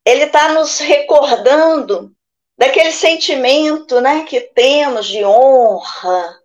ele 0.06 0.25
está 0.25 0.53
nos 0.53 0.80
recordando 0.80 2.13
daquele 2.58 2.91
sentimento 2.91 4.01
né, 4.01 4.25
que 4.25 4.41
temos 4.41 5.06
de 5.08 5.23
honra, 5.23 6.41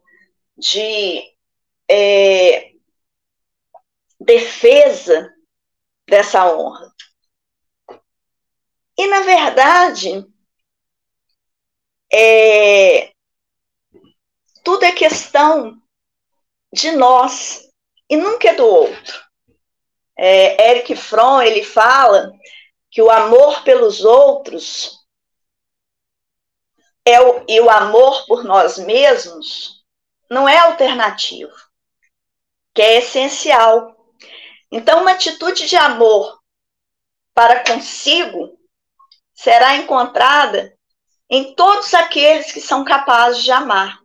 de 0.56 1.22
é, 1.90 2.72
defesa 4.20 5.32
dessa 6.08 6.54
honra. 6.54 6.91
E, 8.96 9.06
na 9.06 9.20
verdade, 9.20 10.26
é, 12.12 13.12
tudo 14.62 14.84
é 14.84 14.92
questão 14.92 15.80
de 16.72 16.92
nós 16.92 17.68
e 18.08 18.16
nunca 18.16 18.50
é 18.50 18.54
do 18.54 18.66
outro. 18.66 19.22
É, 20.16 20.70
Eric 20.70 20.94
Fromm, 20.94 21.40
ele 21.42 21.64
fala 21.64 22.32
que 22.90 23.00
o 23.00 23.10
amor 23.10 23.64
pelos 23.64 24.04
outros 24.04 25.00
é 27.04 27.20
o, 27.20 27.44
e 27.48 27.60
o 27.60 27.70
amor 27.70 28.26
por 28.26 28.44
nós 28.44 28.78
mesmos 28.78 29.82
não 30.30 30.48
é 30.48 30.58
alternativo, 30.58 31.52
que 32.74 32.82
é 32.82 32.98
essencial. 32.98 33.96
Então, 34.70 35.00
uma 35.00 35.12
atitude 35.12 35.66
de 35.66 35.76
amor 35.76 36.40
para 37.34 37.64
consigo 37.64 38.58
será 39.42 39.76
encontrada 39.76 40.72
em 41.28 41.54
todos 41.54 41.92
aqueles 41.94 42.52
que 42.52 42.60
são 42.60 42.84
capazes 42.84 43.42
de 43.42 43.50
amar. 43.50 44.00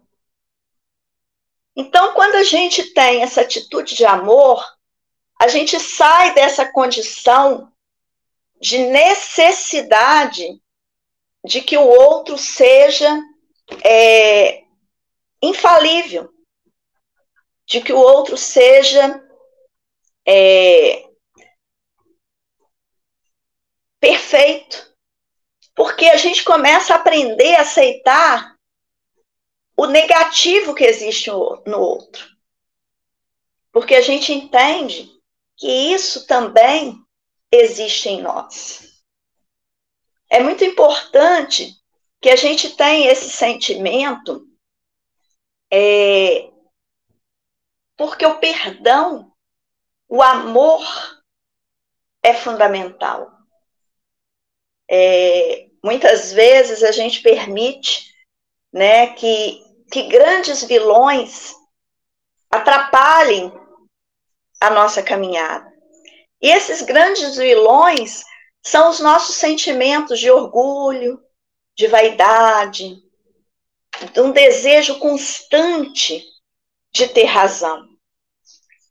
Então, 1.76 2.14
quando 2.14 2.36
a 2.36 2.44
gente 2.44 2.92
tem 2.94 3.22
essa 3.22 3.42
atitude 3.42 3.94
de 3.94 4.04
amor, 4.04 4.66
a 5.40 5.48
gente 5.48 5.80
sai 5.80 6.34
dessa 6.34 6.72
condição 6.72 7.72
de 8.60 8.80
necessidade 8.80 10.60
de 11.46 11.62
que 11.62 11.78
o 11.78 11.86
outro 11.86 12.36
seja 12.36 13.22
é, 13.86 14.64
infalível, 15.40 16.34
de 17.68 17.80
que 17.82 17.94
o 17.94 18.00
outro 18.00 18.36
seja 18.36 19.24
é, 20.26 21.08
perfeito. 24.00 24.97
Porque 25.78 26.08
a 26.08 26.18
gente 26.18 26.44
começa 26.44 26.94
a 26.94 26.98
aprender 26.98 27.56
a 27.56 27.62
aceitar 27.62 28.58
o 29.78 29.86
negativo 29.86 30.74
que 30.74 30.84
existe 30.84 31.30
no 31.30 31.80
outro. 31.80 32.28
Porque 33.72 33.94
a 33.94 34.02
gente 34.02 34.34
entende 34.34 35.08
que 35.56 35.68
isso 35.68 36.26
também 36.26 37.00
existe 37.52 38.10
em 38.10 38.24
nós. 38.24 39.04
É 40.30 40.42
muito 40.42 40.64
importante 40.66 41.76
que 42.20 42.30
a 42.30 42.36
gente 42.36 42.76
tenha 42.76 43.12
esse 43.12 43.30
sentimento 43.30 44.48
é, 45.72 46.50
Porque 47.96 48.26
o 48.26 48.40
perdão, 48.40 49.32
o 50.10 50.24
amor 50.24 50.84
é 52.24 52.34
fundamental. 52.34 53.32
É, 54.90 55.67
muitas 55.84 56.32
vezes 56.32 56.84
a 56.84 56.92
gente 56.92 57.22
permite 57.22 58.14
né, 58.72 59.08
que, 59.14 59.64
que 59.92 60.04
grandes 60.04 60.64
vilões 60.64 61.56
atrapalhem 62.50 63.52
a 64.60 64.70
nossa 64.70 65.04
caminhada. 65.04 65.72
E 66.42 66.50
esses 66.50 66.82
grandes 66.82 67.36
vilões 67.38 68.24
são 68.64 68.90
os 68.90 69.00
nossos 69.00 69.36
sentimentos 69.36 70.20
de 70.20 70.30
orgulho, 70.30 71.22
de 71.76 71.88
vaidade, 71.88 73.02
de 74.14 74.22
um 74.22 74.32
desejo 74.32 75.00
constante 75.00 76.24
de 76.92 77.08
ter 77.08 77.26
razão. 77.26 77.88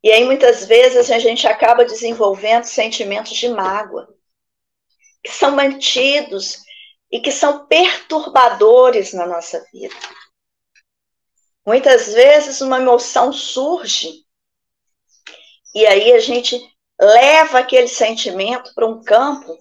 E 0.02 0.10
aí, 0.10 0.24
muitas 0.24 0.64
vezes, 0.64 1.10
a 1.10 1.18
gente 1.18 1.46
acaba 1.46 1.84
desenvolvendo 1.84 2.64
sentimentos 2.64 3.32
de 3.32 3.48
mágoa, 3.48 4.08
que 5.22 5.32
são 5.32 5.56
mantidos 5.56 6.65
e 7.16 7.20
que 7.20 7.32
são 7.32 7.66
perturbadores 7.66 9.14
na 9.14 9.26
nossa 9.26 9.66
vida. 9.72 9.94
Muitas 11.64 12.12
vezes, 12.12 12.60
uma 12.60 12.76
emoção 12.76 13.32
surge 13.32 14.26
e 15.74 15.86
aí 15.86 16.12
a 16.12 16.20
gente 16.20 16.60
leva 17.00 17.60
aquele 17.60 17.88
sentimento 17.88 18.74
para 18.74 18.86
um 18.86 19.02
campo 19.02 19.56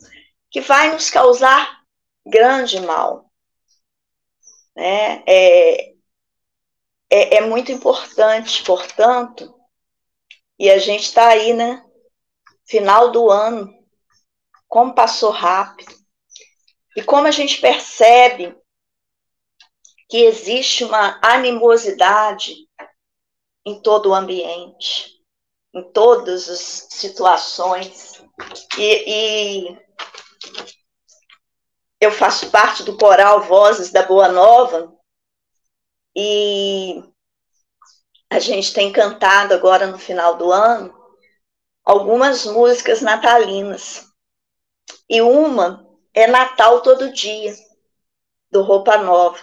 que 0.52 0.60
vai 0.60 0.92
nos 0.92 1.10
causar 1.10 1.82
grande 2.26 2.82
mal. 2.82 3.32
Né? 4.76 5.24
É, 5.26 5.94
é, 7.10 7.36
é 7.38 7.42
muito 7.42 7.72
importante, 7.72 8.66
portanto, 8.66 9.58
e 10.60 10.70
a 10.70 10.78
gente 10.78 11.04
está 11.04 11.30
aí, 11.30 11.54
né? 11.54 11.86
Final 12.66 13.12
do 13.12 13.32
ano, 13.32 13.74
como 14.68 14.94
passou 14.94 15.32
rápido, 15.32 16.05
e 16.96 17.04
como 17.04 17.28
a 17.28 17.32
gente 17.32 17.60
percebe 17.60 18.56
que 20.10 20.24
existe 20.24 20.84
uma 20.84 21.20
animosidade 21.22 22.56
em 23.66 23.82
todo 23.82 24.10
o 24.10 24.14
ambiente 24.14 25.16
em 25.76 25.84
todas 25.92 26.50
as 26.50 26.88
situações. 26.90 28.24
E, 28.78 29.68
e, 29.68 29.78
eu 32.00 32.12
faço 32.12 32.50
parte 32.50 32.82
do 32.84 32.98
coral 32.98 33.42
Vozes 33.42 33.92
da 33.92 34.04
Boa 34.04 34.30
Nova 34.30 34.94
e 36.16 37.04
a 38.30 38.40
gente 38.40 38.74
tem 38.74 38.92
cantado 38.92 39.54
agora 39.54 39.86
no 39.86 39.98
final 39.98 40.38
do 40.38 40.50
ano 40.52 40.96
algumas 41.84 42.46
músicas 42.46 43.02
natalinas. 43.02 44.08
E 45.10 45.22
uma 45.22 45.85
é 46.16 46.26
Natal 46.26 46.82
Todo 46.82 47.14
Dia, 47.14 47.54
do 48.50 48.64
Roupa 48.64 48.98
Nova, 48.98 49.40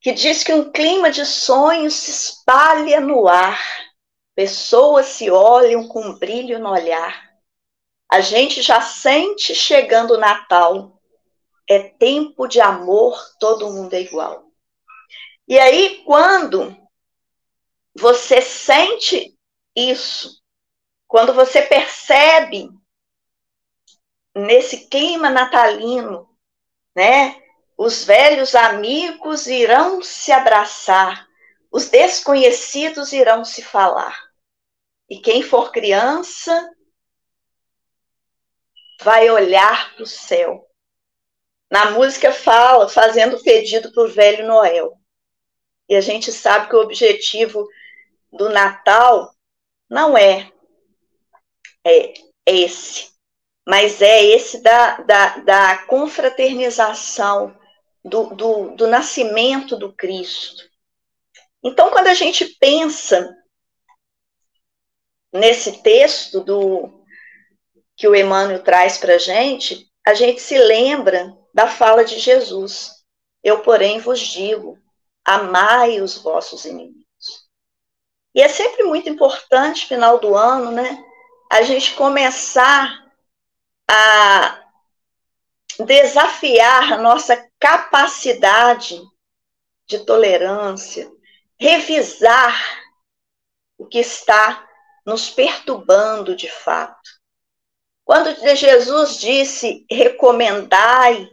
que 0.00 0.12
diz 0.12 0.42
que 0.42 0.54
um 0.54 0.70
clima 0.70 1.10
de 1.10 1.26
sonhos 1.26 1.92
se 1.94 2.10
espalha 2.10 3.00
no 3.00 3.28
ar 3.28 3.60
Pessoas 4.36 5.06
se 5.06 5.30
olham 5.30 5.88
com 5.88 6.12
brilho 6.18 6.58
no 6.58 6.68
olhar. 6.68 7.34
A 8.06 8.20
gente 8.20 8.60
já 8.60 8.82
sente 8.82 9.54
chegando 9.54 10.12
o 10.12 10.18
Natal. 10.18 11.00
É 11.66 11.78
tempo 11.78 12.46
de 12.46 12.60
amor, 12.60 13.18
todo 13.40 13.72
mundo 13.72 13.94
é 13.94 14.02
igual. 14.02 14.44
E 15.48 15.58
aí, 15.58 16.02
quando 16.04 16.76
você 17.98 18.42
sente 18.42 19.34
isso, 19.74 20.38
quando 21.08 21.32
você 21.32 21.62
percebe 21.62 22.68
nesse 24.36 24.88
clima 24.88 25.30
natalino, 25.30 26.28
né? 26.94 27.42
Os 27.76 28.04
velhos 28.04 28.54
amigos 28.54 29.46
irão 29.46 30.02
se 30.02 30.30
abraçar, 30.30 31.26
os 31.70 31.88
desconhecidos 31.88 33.12
irão 33.12 33.44
se 33.44 33.62
falar. 33.62 34.14
E 35.08 35.18
quem 35.18 35.42
for 35.42 35.72
criança 35.72 36.70
vai 39.00 39.30
olhar 39.30 39.94
para 39.94 40.02
o 40.02 40.06
céu. 40.06 40.66
Na 41.70 41.90
música 41.92 42.32
fala, 42.32 42.88
fazendo 42.88 43.42
pedido 43.42 43.92
para 43.92 44.04
o 44.04 44.08
velho 44.08 44.46
Noel. 44.46 44.98
E 45.88 45.94
a 45.96 46.00
gente 46.00 46.32
sabe 46.32 46.68
que 46.68 46.76
o 46.76 46.80
objetivo 46.80 47.66
do 48.32 48.48
Natal 48.48 49.34
não 49.88 50.16
é, 50.16 50.50
é, 51.84 52.14
esse, 52.44 53.15
mas 53.66 54.00
é 54.00 54.24
esse 54.24 54.62
da, 54.62 54.98
da, 54.98 55.38
da 55.38 55.78
confraternização, 55.86 57.58
do, 58.04 58.34
do, 58.36 58.76
do 58.76 58.86
nascimento 58.86 59.76
do 59.76 59.92
Cristo. 59.92 60.62
Então, 61.64 61.90
quando 61.90 62.06
a 62.06 62.14
gente 62.14 62.44
pensa 62.60 63.36
nesse 65.32 65.82
texto 65.82 66.40
do 66.40 67.04
que 67.96 68.06
o 68.06 68.14
Emmanuel 68.14 68.62
traz 68.62 68.98
para 68.98 69.14
a 69.14 69.18
gente, 69.18 69.90
a 70.06 70.14
gente 70.14 70.40
se 70.40 70.56
lembra 70.56 71.36
da 71.52 71.66
fala 71.66 72.04
de 72.04 72.20
Jesus. 72.20 72.92
Eu, 73.42 73.62
porém, 73.62 73.98
vos 73.98 74.20
digo: 74.20 74.78
amai 75.24 76.00
os 76.00 76.18
vossos 76.18 76.64
inimigos. 76.64 77.04
E 78.32 78.40
é 78.40 78.48
sempre 78.48 78.84
muito 78.84 79.08
importante, 79.08 79.86
final 79.86 80.20
do 80.20 80.36
ano, 80.36 80.70
né, 80.70 81.02
a 81.50 81.62
gente 81.62 81.94
começar 81.94 83.05
a 83.88 84.62
desafiar 85.84 86.98
nossa 87.00 87.36
capacidade 87.58 89.00
de 89.86 90.00
tolerância, 90.04 91.10
revisar 91.58 92.58
o 93.78 93.86
que 93.86 93.98
está 93.98 94.66
nos 95.04 95.30
perturbando 95.30 96.34
de 96.34 96.50
fato. 96.50 97.08
Quando 98.04 98.34
Jesus 98.56 99.18
disse: 99.18 99.86
recomendai 99.90 101.30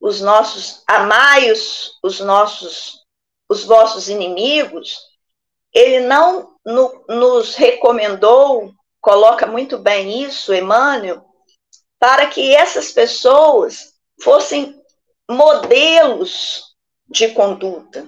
os 0.00 0.20
nossos, 0.20 0.82
amai 0.86 1.50
os, 1.50 1.98
os 2.02 2.20
nossos, 2.20 3.04
os 3.48 3.64
vossos 3.64 4.08
inimigos, 4.08 4.98
ele 5.72 6.00
não 6.00 6.56
no, 6.64 7.04
nos 7.08 7.54
recomendou, 7.54 8.72
coloca 9.00 9.46
muito 9.46 9.78
bem 9.78 10.22
isso, 10.22 10.54
Emmanuel, 10.54 11.25
para 11.98 12.26
que 12.28 12.54
essas 12.54 12.92
pessoas 12.92 13.94
fossem 14.20 14.82
modelos 15.28 16.76
de 17.08 17.28
conduta. 17.32 18.06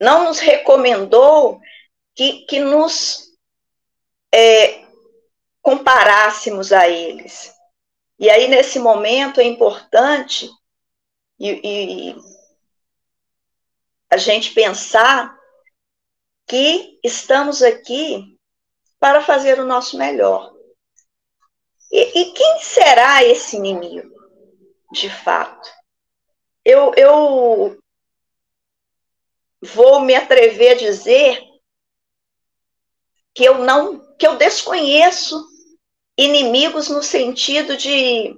Não 0.00 0.24
nos 0.24 0.38
recomendou 0.38 1.60
que, 2.14 2.46
que 2.46 2.60
nos 2.60 3.30
é, 4.32 4.84
comparássemos 5.60 6.72
a 6.72 6.88
eles. 6.88 7.52
E 8.18 8.28
aí, 8.28 8.48
nesse 8.48 8.78
momento, 8.78 9.40
é 9.40 9.44
importante 9.44 10.50
e, 11.38 11.60
e 11.64 12.16
a 14.10 14.16
gente 14.16 14.52
pensar 14.52 15.38
que 16.46 16.98
estamos 17.02 17.62
aqui 17.62 18.38
para 18.98 19.22
fazer 19.22 19.58
o 19.60 19.64
nosso 19.64 19.96
melhor. 19.96 20.52
E, 21.90 22.20
e, 22.20 22.32
quem 22.32 22.60
será 22.60 23.24
esse 23.24 23.56
inimigo, 23.56 24.14
de 24.92 25.10
fato? 25.10 25.68
Eu, 26.64 26.94
eu 26.94 27.78
vou 29.60 30.00
me 30.00 30.14
atrever 30.14 30.72
a 30.72 30.78
dizer 30.78 31.42
que 33.34 33.44
eu 33.44 33.58
não, 33.58 34.14
que 34.16 34.26
eu 34.26 34.36
desconheço 34.36 35.48
inimigos 36.16 36.88
no 36.88 37.02
sentido 37.02 37.76
de, 37.76 38.36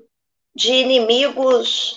de 0.54 0.72
inimigos 0.72 1.96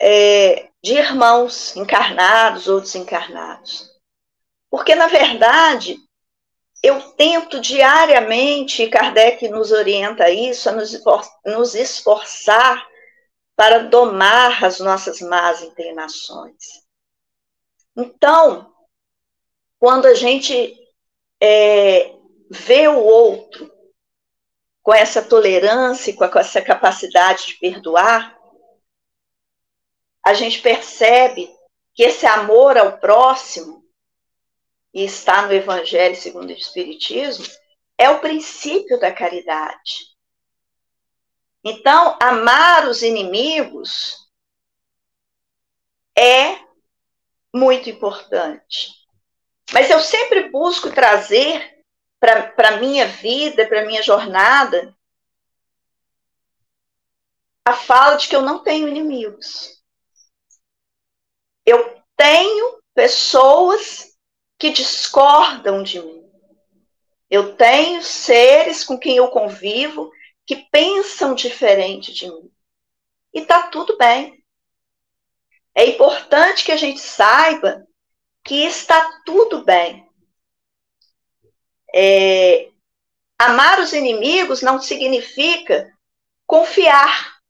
é, 0.00 0.68
de 0.82 0.94
irmãos 0.94 1.74
encarnados 1.76 2.68
ou 2.68 2.80
desencarnados. 2.80 3.90
Porque, 4.70 4.94
na 4.94 5.06
verdade, 5.06 5.98
eu 6.86 7.00
tento 7.12 7.60
diariamente, 7.60 8.88
Kardec 8.88 9.48
nos 9.48 9.72
orienta 9.72 10.24
a 10.24 10.30
isso, 10.30 10.68
a 10.68 10.72
nos 10.72 11.74
esforçar 11.74 12.86
para 13.56 13.84
domar 13.84 14.64
as 14.64 14.78
nossas 14.78 15.20
más 15.20 15.62
inclinações. 15.62 16.84
Então, 17.96 18.72
quando 19.78 20.06
a 20.06 20.14
gente 20.14 20.78
é, 21.40 22.14
ver 22.50 22.88
o 22.88 22.98
outro 22.98 23.72
com 24.82 24.94
essa 24.94 25.22
tolerância, 25.22 26.14
com 26.14 26.38
essa 26.38 26.60
capacidade 26.60 27.46
de 27.46 27.54
perdoar, 27.54 28.38
a 30.22 30.34
gente 30.34 30.60
percebe 30.60 31.50
que 31.94 32.02
esse 32.02 32.26
amor 32.26 32.76
ao 32.76 32.98
próximo 32.98 33.85
e 34.96 35.04
está 35.04 35.42
no 35.42 35.52
Evangelho 35.52 36.16
segundo 36.16 36.48
o 36.48 36.52
Espiritismo, 36.52 37.44
é 37.98 38.08
o 38.08 38.18
princípio 38.18 38.98
da 38.98 39.12
caridade. 39.12 40.16
Então, 41.62 42.16
amar 42.18 42.88
os 42.88 43.02
inimigos 43.02 44.26
é 46.16 46.58
muito 47.54 47.90
importante. 47.90 48.94
Mas 49.70 49.90
eu 49.90 50.00
sempre 50.00 50.48
busco 50.48 50.90
trazer 50.90 51.84
para 52.18 52.68
a 52.68 52.76
minha 52.78 53.06
vida, 53.06 53.68
para 53.68 53.82
a 53.82 53.84
minha 53.84 54.02
jornada, 54.02 54.96
a 57.66 57.74
fala 57.74 58.16
de 58.16 58.28
que 58.28 58.34
eu 58.34 58.40
não 58.40 58.62
tenho 58.62 58.88
inimigos. 58.88 59.78
Eu 61.66 62.02
tenho 62.16 62.82
pessoas 62.94 64.15
que 64.58 64.70
discordam 64.70 65.82
de 65.82 66.00
mim. 66.00 66.24
Eu 67.28 67.56
tenho 67.56 68.02
seres 68.02 68.84
com 68.84 68.98
quem 68.98 69.16
eu 69.16 69.28
convivo 69.28 70.10
que 70.46 70.56
pensam 70.56 71.34
diferente 71.34 72.12
de 72.12 72.30
mim. 72.30 72.50
E 73.34 73.44
tá 73.44 73.64
tudo 73.68 73.96
bem. 73.98 74.42
É 75.74 75.84
importante 75.84 76.64
que 76.64 76.72
a 76.72 76.76
gente 76.76 77.00
saiba 77.00 77.86
que 78.44 78.64
está 78.64 79.20
tudo 79.26 79.64
bem. 79.64 80.08
É, 81.92 82.70
amar 83.38 83.80
os 83.80 83.92
inimigos 83.92 84.62
não 84.62 84.80
significa 84.80 85.92
confiar. 86.46 87.40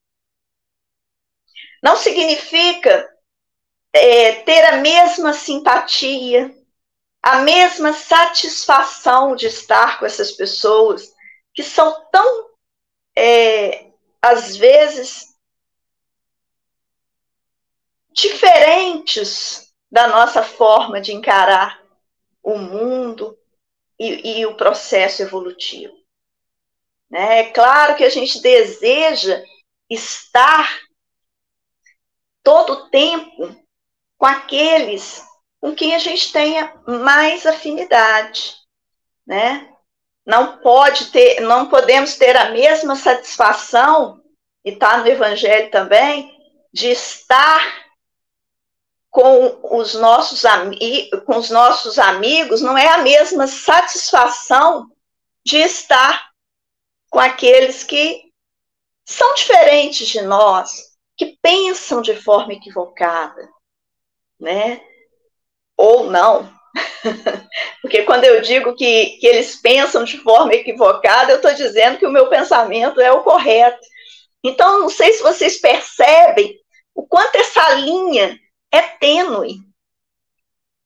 Não 1.83 1.97
significa 1.97 3.09
é, 3.93 4.41
ter 4.43 4.65
a 4.65 4.79
mesma 4.79 5.33
simpatia, 5.33 6.56
a 7.27 7.41
mesma 7.41 7.93
satisfação 7.93 9.35
de 9.35 9.47
estar 9.47 9.99
com 9.99 10.07
essas 10.07 10.31
pessoas 10.31 11.13
que 11.53 11.65
são 11.65 12.09
tão, 12.09 12.51
é, 13.17 13.91
às 14.23 14.57
vezes, 14.57 15.37
diferentes 18.13 19.75
da 19.91 20.07
nossa 20.07 20.45
forma 20.45 21.01
de 21.01 21.13
encarar 21.13 21.83
o 22.45 22.59
mundo 22.59 23.37
e, 23.99 24.39
e 24.39 24.47
o 24.47 24.57
processo 24.57 25.21
evolutivo. 25.21 25.97
Né? 27.11 27.41
É 27.41 27.51
claro 27.51 27.97
que 27.97 28.05
a 28.05 28.09
gente 28.09 28.41
deseja 28.41 29.43
estar 29.91 30.79
todo 32.45 32.73
o 32.73 32.89
tempo 32.89 33.67
com 34.17 34.27
aqueles 34.27 35.27
com 35.61 35.75
quem 35.75 35.95
a 35.95 35.99
gente 35.99 36.33
tenha 36.33 36.73
mais 36.87 37.47
afinidade, 37.47 38.55
né? 39.27 39.73
Não 40.25 40.59
pode 40.59 41.07
ter, 41.13 41.41
não 41.41 41.69
podemos 41.69 42.17
ter 42.17 42.37
a 42.37 42.51
mesma 42.51 42.97
satisfação 42.97 44.23
e 44.65 44.71
está 44.71 44.99
no 44.99 45.07
Evangelho 45.07 45.71
também 45.71 46.37
de 46.73 46.89
estar 46.91 47.87
com 49.09 49.79
os 49.79 49.95
nossos, 49.95 50.43
com 51.25 51.39
os 51.39 51.49
nossos 51.49 51.99
amigos 51.99 52.61
não 52.61 52.77
é 52.77 52.89
a 52.89 52.99
mesma 52.99 53.47
satisfação 53.47 54.91
de 55.43 55.57
estar 55.57 56.31
com 57.09 57.19
aqueles 57.19 57.83
que 57.83 58.31
são 59.07 59.35
diferentes 59.35 60.09
de 60.09 60.21
nós, 60.21 60.99
que 61.17 61.39
pensam 61.41 62.03
de 62.03 62.15
forma 62.15 62.53
equivocada, 62.53 63.49
né? 64.39 64.85
Ou 65.77 66.11
não. 66.11 66.55
Porque 67.81 68.03
quando 68.03 68.25
eu 68.25 68.41
digo 68.41 68.75
que, 68.75 69.19
que 69.19 69.27
eles 69.27 69.57
pensam 69.57 70.05
de 70.05 70.19
forma 70.19 70.55
equivocada, 70.55 71.33
eu 71.33 71.37
estou 71.37 71.55
dizendo 71.55 71.99
que 71.99 72.07
o 72.07 72.11
meu 72.11 72.29
pensamento 72.29 73.01
é 73.01 73.13
o 73.13 73.23
correto. 73.23 73.87
Então, 74.43 74.81
não 74.81 74.89
sei 74.89 75.13
se 75.13 75.23
vocês 75.23 75.61
percebem 75.61 76.59
o 76.95 77.07
quanto 77.07 77.37
essa 77.37 77.75
linha 77.75 78.39
é 78.71 78.81
tênue. 78.83 79.57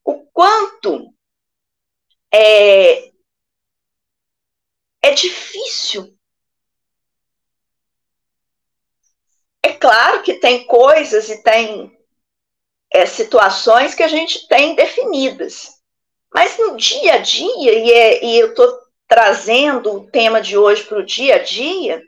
O 0.05 0.25
quanto 0.33 1.13
é, 2.33 3.11
é 5.03 5.11
difícil. 5.15 6.17
É 9.63 9.73
claro 9.73 10.23
que 10.23 10.35
tem 10.35 10.67
coisas 10.67 11.29
e 11.29 11.43
tem 11.43 12.00
é, 12.93 13.07
situações 13.07 13.95
que 13.95 14.03
a 14.03 14.09
gente 14.09 14.47
tem 14.49 14.75
definidas. 14.75 15.81
Mas 16.33 16.59
no 16.59 16.77
dia 16.77 17.15
a 17.15 17.19
dia, 17.19 17.73
e, 17.73 17.93
é, 17.93 18.25
e 18.25 18.39
eu 18.39 18.51
estou 18.51 18.79
trazendo 19.07 19.93
o 19.93 20.11
tema 20.11 20.41
de 20.41 20.57
hoje 20.57 20.85
para 20.85 20.99
o 20.99 21.05
dia 21.05 21.37
a 21.37 21.39
dia, 21.43 22.03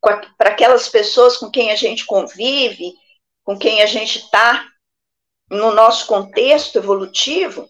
para 0.00 0.50
aquelas 0.50 0.88
pessoas 0.88 1.36
com 1.36 1.50
quem 1.50 1.70
a 1.70 1.76
gente 1.76 2.04
convive, 2.04 2.92
com 3.44 3.58
quem 3.58 3.82
a 3.82 3.86
gente 3.86 4.18
está 4.18 4.68
no 5.50 5.72
nosso 5.72 6.06
contexto 6.06 6.76
evolutivo, 6.76 7.68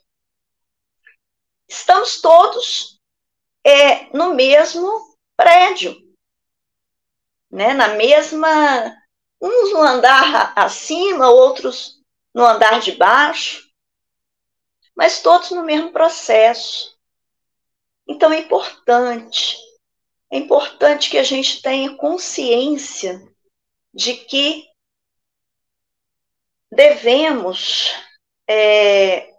estamos 1.69 2.21
todos 2.21 3.01
é, 3.65 4.07
no 4.17 4.35
mesmo 4.35 5.17
prédio, 5.37 5.97
né? 7.51 7.75
na 7.75 7.89
mesma. 7.89 8.97
Uns 9.41 9.73
no 9.73 9.83
andar 9.83 10.55
acima, 10.57 11.29
outros 11.29 12.03
no 12.35 12.45
andar 12.45 12.81
de 12.81 12.93
baixo, 12.93 13.71
mas 14.95 15.23
todos 15.23 15.51
no 15.53 15.63
mesmo 15.63 15.93
processo. 15.93 16.99
Então 18.07 18.33
é 18.33 18.41
importante, 18.41 19.57
é 20.31 20.39
importante 20.39 21.09
que 21.09 21.19
a 21.19 21.23
gente 21.23 21.63
tenha 21.63 21.97
consciência 21.97 23.23
de 23.93 24.15
que 24.15 24.67
devemos 26.71 27.95
é, 28.49 29.33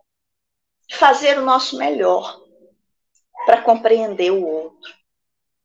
fazer 0.91 1.37
o 1.37 1.45
nosso 1.45 1.77
melhor 1.77 2.41
para 3.45 3.61
compreender 3.61 4.31
o 4.31 4.45
outro. 4.45 4.95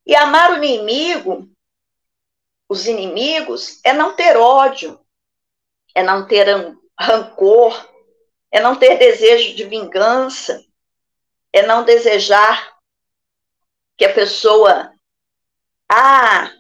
E 0.05 0.15
amar 0.15 0.53
o 0.53 0.57
inimigo, 0.57 1.49
os 2.69 2.87
inimigos, 2.87 3.81
é 3.85 3.93
não 3.93 4.15
ter 4.15 4.37
ódio, 4.37 5.01
é 5.95 6.03
não 6.03 6.27
ter 6.27 6.49
rancor, 7.01 7.89
é 8.51 8.61
não 8.61 8.77
ter 8.77 8.99
desejo 8.99 9.55
de 9.55 9.65
vingança, 9.65 10.63
é 11.53 11.63
não 11.63 11.83
desejar 11.83 12.77
que 13.97 14.05
a 14.05 14.13
pessoa. 14.13 14.93
Ah, 15.89 16.53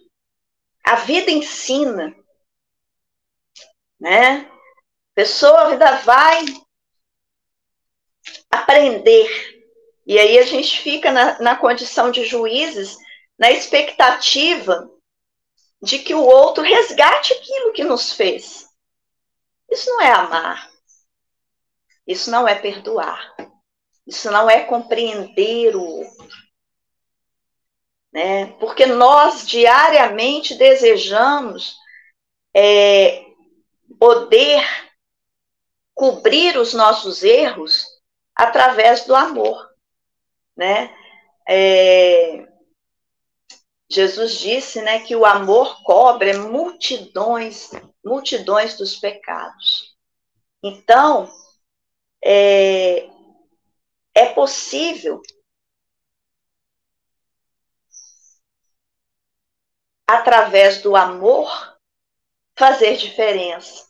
a 0.82 0.96
vida 0.96 1.30
ensina, 1.30 2.14
né? 4.00 4.50
A 5.12 5.14
pessoa, 5.14 5.60
a 5.60 5.68
vida 5.70 5.96
vai 5.98 6.44
aprender. 8.50 9.60
E 10.06 10.18
aí 10.18 10.38
a 10.38 10.42
gente 10.42 10.80
fica 10.80 11.12
na, 11.12 11.38
na 11.40 11.56
condição 11.56 12.10
de 12.10 12.24
juízes, 12.24 12.96
na 13.38 13.50
expectativa 13.50 14.90
de 15.82 15.98
que 15.98 16.14
o 16.14 16.22
outro 16.22 16.64
resgate 16.64 17.32
aquilo 17.34 17.72
que 17.72 17.84
nos 17.84 18.12
fez. 18.12 18.69
Isso 19.70 19.88
não 19.90 20.00
é 20.00 20.10
amar. 20.10 20.70
Isso 22.06 22.30
não 22.30 22.46
é 22.46 22.54
perdoar. 22.54 23.34
Isso 24.06 24.30
não 24.30 24.50
é 24.50 24.64
compreender 24.64 25.76
o 25.76 25.82
outro. 25.82 26.28
Né? 28.12 28.46
Porque 28.58 28.86
nós 28.86 29.46
diariamente 29.46 30.56
desejamos 30.56 31.76
é, 32.52 33.24
poder 33.98 34.66
cobrir 35.94 36.56
os 36.56 36.74
nossos 36.74 37.22
erros 37.22 37.86
através 38.34 39.04
do 39.04 39.14
amor, 39.14 39.68
né? 40.56 40.92
É, 41.46 42.49
Jesus 43.90 44.38
disse, 44.38 44.80
né, 44.80 45.00
que 45.00 45.16
o 45.16 45.26
amor 45.26 45.82
cobre 45.82 46.32
multidões, 46.34 47.70
multidões 48.04 48.78
dos 48.78 48.96
pecados. 48.96 49.96
Então, 50.62 51.28
é, 52.24 53.08
é 54.14 54.26
possível 54.32 55.20
através 60.06 60.82
do 60.82 60.94
amor 60.94 61.76
fazer 62.56 62.96
diferença. 62.96 63.88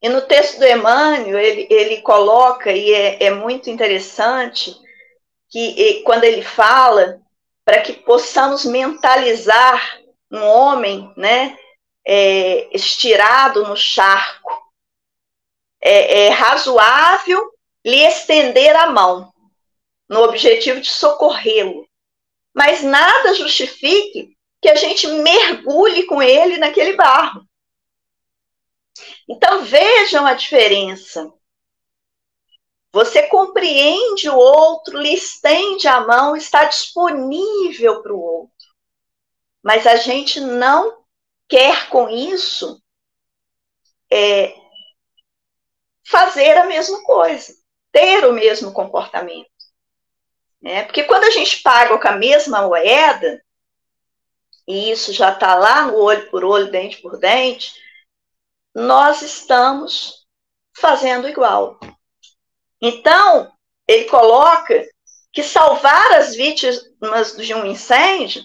E 0.00 0.08
no 0.08 0.22
texto 0.22 0.58
do 0.58 0.66
Emmanuel, 0.66 1.38
ele, 1.38 1.66
ele 1.70 2.02
coloca, 2.02 2.72
e 2.72 2.92
é, 2.92 3.24
é 3.24 3.30
muito 3.30 3.68
interessante, 3.68 4.74
que 5.50 6.02
quando 6.04 6.24
ele 6.24 6.42
fala 6.42 7.23
para 7.64 7.80
que 7.80 7.92
possamos 7.92 8.64
mentalizar 8.64 10.00
um 10.30 10.42
homem, 10.42 11.12
né, 11.16 11.56
é, 12.06 12.74
estirado 12.76 13.66
no 13.66 13.76
charco. 13.76 14.52
É, 15.80 16.26
é 16.26 16.28
razoável 16.30 17.50
lhe 17.84 18.02
estender 18.06 18.74
a 18.74 18.90
mão, 18.90 19.32
no 20.08 20.22
objetivo 20.22 20.80
de 20.80 20.90
socorrê-lo. 20.90 21.86
Mas 22.54 22.82
nada 22.82 23.34
justifique 23.34 24.36
que 24.62 24.68
a 24.68 24.74
gente 24.74 25.06
mergulhe 25.06 26.06
com 26.06 26.22
ele 26.22 26.56
naquele 26.56 26.94
barro. 26.94 27.46
Então 29.28 29.62
vejam 29.64 30.24
a 30.24 30.34
diferença. 30.34 31.32
Você 32.94 33.24
compreende 33.24 34.30
o 34.30 34.36
outro, 34.36 35.00
lhe 35.00 35.12
estende 35.12 35.88
a 35.88 36.02
mão, 36.02 36.36
está 36.36 36.62
disponível 36.66 38.00
para 38.00 38.14
o 38.14 38.20
outro. 38.20 38.68
Mas 39.60 39.84
a 39.84 39.96
gente 39.96 40.38
não 40.38 41.04
quer 41.48 41.88
com 41.88 42.08
isso 42.08 42.80
é, 44.08 44.54
fazer 46.06 46.56
a 46.56 46.66
mesma 46.66 47.02
coisa, 47.02 47.56
ter 47.90 48.24
o 48.26 48.32
mesmo 48.32 48.72
comportamento. 48.72 49.50
Né? 50.62 50.84
Porque 50.84 51.02
quando 51.02 51.24
a 51.24 51.30
gente 51.30 51.62
paga 51.62 51.98
com 51.98 52.08
a 52.08 52.16
mesma 52.16 52.62
moeda, 52.62 53.44
e 54.68 54.92
isso 54.92 55.12
já 55.12 55.32
está 55.32 55.56
lá 55.56 55.88
no 55.88 55.96
olho 55.96 56.30
por 56.30 56.44
olho, 56.44 56.70
dente 56.70 57.02
por 57.02 57.18
dente, 57.18 57.74
nós 58.72 59.20
estamos 59.20 60.28
fazendo 60.76 61.28
igual. 61.28 61.76
Então, 62.86 63.50
ele 63.88 64.04
coloca 64.10 64.86
que 65.32 65.42
salvar 65.42 66.12
as 66.12 66.34
vítimas 66.34 67.34
de 67.34 67.54
um 67.54 67.64
incêndio 67.64 68.42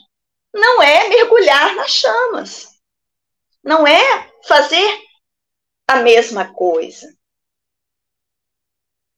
não 0.53 0.81
é 0.81 1.09
mergulhar 1.09 1.75
nas 1.75 1.91
chamas, 1.91 2.79
não 3.61 3.85
é 3.85 4.31
fazer 4.47 5.01
a 5.85 5.97
mesma 5.97 6.53
coisa. 6.53 7.13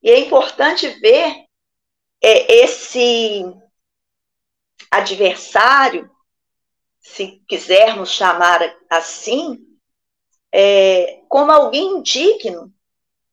E 0.02 0.10
é 0.10 0.18
importante 0.18 0.88
ver 0.88 1.46
é, 2.20 2.64
esse 2.64 3.44
adversário, 4.90 6.10
se 7.00 7.44
quisermos 7.48 8.10
chamar 8.10 8.76
assim, 8.90 9.60
é, 10.52 11.22
como 11.30 11.52
alguém 11.52 11.98
indigno 11.98 12.74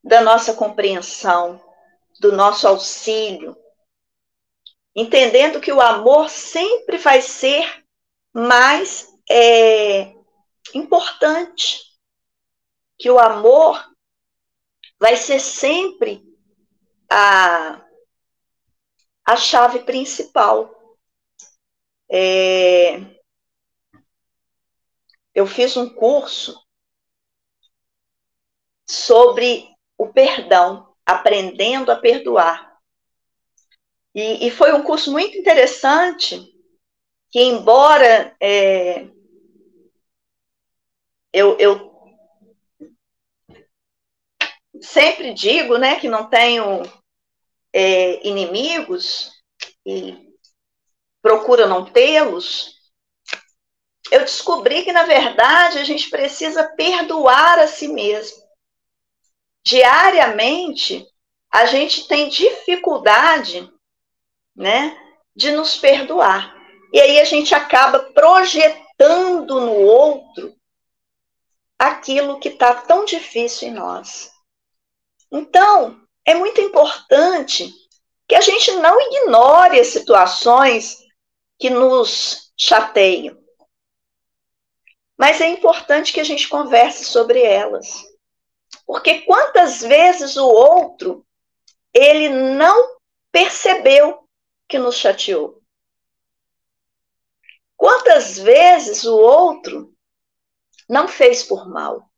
da 0.05 0.21
nossa 0.21 0.53
compreensão, 0.53 1.67
do 2.19 2.33
nosso 2.33 2.67
auxílio, 2.67 3.57
entendendo 4.95 5.61
que 5.61 5.73
o 5.73 5.81
amor 5.81 6.29
sempre 6.29 6.99
vai 6.99 7.23
ser 7.23 7.85
mais 8.33 9.09
é, 9.31 10.15
importante, 10.75 11.81
que 12.99 13.11
o 13.11 13.19
amor 13.19 13.85
vai 14.99 15.17
ser 15.17 15.39
sempre 15.39 16.23
a, 17.11 17.85
a 19.25 19.37
chave 19.37 19.81
principal. 19.81 20.75
É, 22.11 22.99
eu 25.35 25.47
fiz 25.47 25.77
um 25.77 25.89
curso 25.95 26.61
sobre 28.89 29.69
o 29.97 30.09
perdão, 30.13 30.88
aprendendo 31.09 31.91
a 31.91 31.97
perdoar. 31.97 32.79
E, 34.15 34.47
e 34.47 34.51
foi 34.51 34.75
um 34.75 34.83
curso 34.83 35.11
muito 35.11 35.39
interessante, 35.39 36.39
que 37.31 37.41
embora 37.41 38.37
é, 38.39 39.07
eu, 41.33 41.57
eu 41.59 41.89
sempre 44.83 45.33
digo 45.33 45.79
né, 45.79 45.99
que 45.99 46.09
não 46.09 46.29
tenho 46.29 46.83
é, 47.73 48.27
inimigos 48.27 49.33
e 49.87 50.29
procura 51.23 51.67
não 51.67 51.87
tê-los, 51.91 52.77
eu 54.11 54.21
descobri 54.21 54.83
que, 54.83 54.93
na 54.93 55.05
verdade, 55.05 55.79
a 55.79 55.85
gente 55.85 56.11
precisa 56.11 56.65
perdoar 56.77 57.59
a 57.59 57.67
si 57.67 57.89
mesmo. 57.89 58.48
Diariamente, 59.65 61.07
a 61.53 61.67
gente 61.67 62.07
tem 62.07 62.29
dificuldade 62.29 63.71
né, 64.55 64.99
de 65.35 65.51
nos 65.53 65.77
perdoar. 65.77 66.57
E 66.93 67.01
aí 67.01 67.21
a 67.21 67.25
gente 67.25 67.55
acaba 67.55 68.01
projetando 68.13 69.61
no 69.61 69.73
outro 69.73 70.57
aquilo 71.79 72.41
que 72.41 72.49
está 72.49 72.75
tão 72.75 73.05
difícil 73.05 73.69
em 73.69 73.73
nós. 73.73 74.33
Então, 75.31 76.01
é 76.25 76.35
muito 76.35 76.61
importante 76.61 77.73
que 78.27 78.35
a 78.35 78.41
gente 78.41 78.73
não 78.73 79.01
ignore 79.01 79.79
as 79.79 79.89
situações 79.89 80.99
que 81.59 81.71
nos 81.71 82.53
chateiam. 82.57 83.39
Mas 85.17 85.41
é 85.41 85.49
importante 85.49 86.13
que 86.13 86.21
a 86.21 86.25
gente 86.25 86.49
converse 86.49 87.05
sobre 87.05 87.43
elas. 87.43 88.05
Porque 88.89 89.21
quantas 89.21 89.83
vezes 89.83 90.39
o 90.39 90.49
outro 90.49 91.23
ele 91.93 92.31
não 92.31 92.97
percebeu 93.31 94.27
que 94.67 94.79
nos 94.79 94.97
chateou? 94.97 95.63
Quantas 97.77 98.39
vezes 98.39 99.05
o 99.05 99.15
outro 99.15 99.95
não 100.89 101.07
fez 101.07 101.43
por 101.43 101.69
mal? 101.69 102.11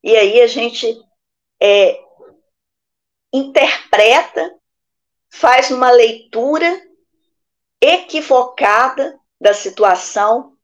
E 0.00 0.16
aí 0.16 0.40
a 0.40 0.46
gente 0.46 0.96
é, 1.60 2.00
interpreta, 3.32 4.56
faz 5.28 5.72
uma 5.72 5.90
leitura 5.90 6.88
equivocada 7.80 9.18
da 9.40 9.52
situação, 9.52 10.56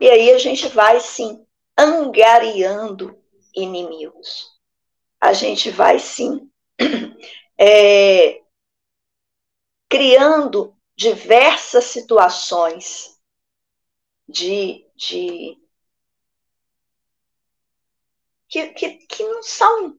e 0.00 0.08
aí 0.08 0.30
a 0.30 0.38
gente 0.38 0.66
vai 0.68 0.98
sim 0.98 1.46
angariando 1.76 3.17
inimigos. 3.62 4.58
A 5.20 5.32
gente 5.32 5.70
vai 5.70 5.98
sim 5.98 6.50
é, 7.58 8.42
criando 9.88 10.76
diversas 10.96 11.84
situações 11.84 13.18
de, 14.28 14.86
de 14.96 15.58
que, 18.48 18.68
que, 18.70 18.90
que 19.06 19.22
não 19.22 19.42
são 19.42 19.98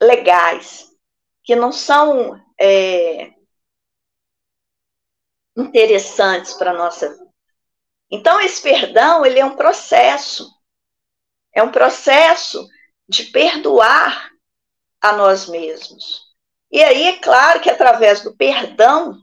legais, 0.00 0.90
que 1.42 1.56
não 1.56 1.72
são 1.72 2.40
é, 2.58 3.34
interessantes 5.56 6.54
para 6.54 6.70
a 6.70 6.76
nossa 6.76 7.16
Então, 8.10 8.40
esse 8.40 8.62
perdão, 8.62 9.24
ele 9.24 9.38
é 9.38 9.44
um 9.44 9.56
processo. 9.56 10.53
É 11.54 11.62
um 11.62 11.70
processo 11.70 12.68
de 13.08 13.24
perdoar 13.24 14.30
a 15.00 15.12
nós 15.12 15.48
mesmos. 15.48 16.24
E 16.70 16.82
aí, 16.82 17.04
é 17.04 17.18
claro 17.20 17.60
que 17.60 17.70
através 17.70 18.22
do 18.22 18.36
perdão, 18.36 19.22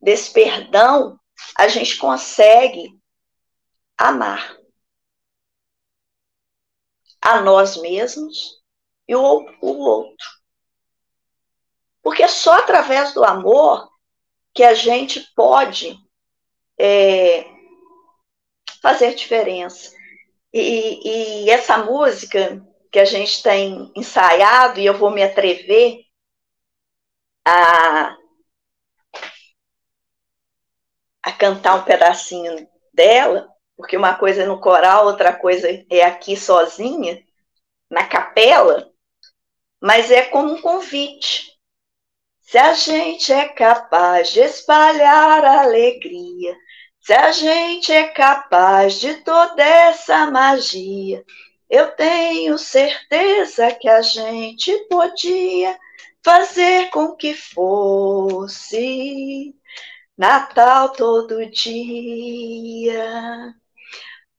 desse 0.00 0.32
perdão, 0.32 1.18
a 1.58 1.68
gente 1.68 1.98
consegue 1.98 2.98
amar 3.98 4.56
a 7.20 7.40
nós 7.40 7.76
mesmos 7.76 8.62
e 9.08 9.14
o, 9.14 9.46
o 9.60 9.78
outro. 9.78 10.30
Porque 12.02 12.22
é 12.22 12.28
só 12.28 12.52
através 12.52 13.12
do 13.12 13.24
amor 13.24 13.90
que 14.54 14.62
a 14.62 14.74
gente 14.74 15.20
pode 15.34 15.98
é, 16.78 17.44
fazer 18.80 19.14
diferença. 19.14 19.94
E, 20.58 21.44
e, 21.44 21.50
essa 21.50 21.76
música 21.76 22.66
que 22.90 22.98
a 22.98 23.04
gente 23.04 23.42
tem 23.42 23.92
ensaiado, 23.94 24.80
e 24.80 24.86
eu 24.86 24.96
vou 24.96 25.10
me 25.10 25.22
atrever 25.22 26.06
a, 27.44 28.16
a 31.22 31.32
cantar 31.32 31.74
um 31.74 31.84
pedacinho 31.84 32.66
dela, 32.94 33.46
porque 33.76 33.98
uma 33.98 34.14
coisa 34.14 34.44
é 34.44 34.46
no 34.46 34.58
coral, 34.58 35.04
outra 35.04 35.36
coisa 35.36 35.68
é 35.90 36.02
aqui 36.02 36.34
sozinha, 36.38 37.22
na 37.90 38.06
capela, 38.06 38.90
mas 39.78 40.10
é 40.10 40.24
como 40.24 40.54
um 40.54 40.62
convite. 40.62 41.52
Se 42.40 42.56
a 42.56 42.72
gente 42.72 43.30
é 43.30 43.46
capaz 43.46 44.30
de 44.30 44.40
espalhar 44.40 45.44
alegria, 45.44 46.56
se 47.06 47.14
a 47.14 47.30
gente 47.30 47.92
é 47.92 48.08
capaz 48.08 48.98
de 48.98 49.14
toda 49.22 49.62
essa 49.62 50.28
magia, 50.28 51.24
eu 51.70 51.92
tenho 51.92 52.58
certeza 52.58 53.72
que 53.72 53.88
a 53.88 54.02
gente 54.02 54.76
podia 54.88 55.78
fazer 56.20 56.90
com 56.90 57.14
que 57.14 57.32
fosse 57.32 58.34
Natal 60.18 60.88
todo 60.94 61.48
dia. 61.48 62.74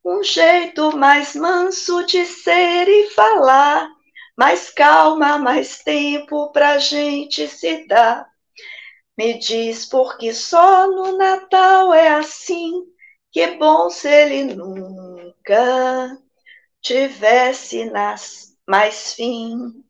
Um 0.03 0.21
jeito 0.21 0.97
mais 0.97 1.37
manso 1.37 2.05
de 2.05 2.25
ser 2.25 2.89
e 2.89 3.11
falar, 3.11 3.89
mais 4.37 4.69
calma, 4.69 5.37
mais 5.37 5.79
tempo 5.79 6.51
pra 6.51 6.79
gente 6.79 7.47
se 7.47 7.87
dar. 7.87 8.27
Me 9.17 9.39
diz 9.39 9.85
por 9.85 10.17
que 10.17 10.33
só 10.33 10.87
no 10.87 11.17
Natal 11.17 11.93
é 11.93 12.09
assim, 12.09 12.85
que 13.31 13.47
bom 13.57 13.89
se 13.89 14.07
ele 14.07 14.53
nunca 14.53 16.21
tivesse 16.81 17.85
nas 17.85 18.55
mais 18.67 19.13
fim. 19.13 19.83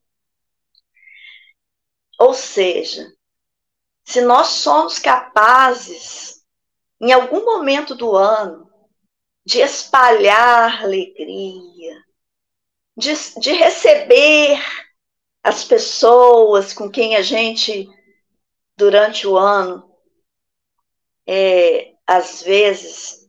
Ou 2.19 2.33
seja, 2.33 3.11
se 4.05 4.21
nós 4.21 4.47
somos 4.47 4.97
capazes, 4.99 6.43
em 6.99 7.11
algum 7.11 7.43
momento 7.43 7.95
do 7.95 8.15
ano, 8.15 8.71
de 9.45 9.59
espalhar 9.59 10.83
alegria, 10.83 12.03
de, 12.95 13.13
de 13.39 13.51
receber 13.53 14.59
as 15.43 15.63
pessoas 15.63 16.73
com 16.73 16.89
quem 16.89 17.15
a 17.15 17.21
gente, 17.21 17.87
durante 18.77 19.27
o 19.27 19.35
ano, 19.35 19.91
é, 21.27 21.93
às 22.05 22.41
vezes, 22.41 23.27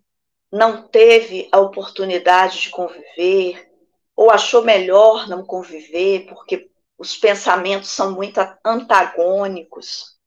não 0.53 0.87
teve 0.87 1.49
a 1.51 1.59
oportunidade 1.59 2.61
de 2.61 2.71
conviver, 2.71 3.69
ou 4.15 4.31
achou 4.31 4.63
melhor 4.63 5.29
não 5.29 5.45
conviver, 5.45 6.27
porque 6.27 6.71
os 6.99 7.17
pensamentos 7.17 7.89
são 7.91 8.13
muito 8.13 8.39
antagônicos. 8.65 10.19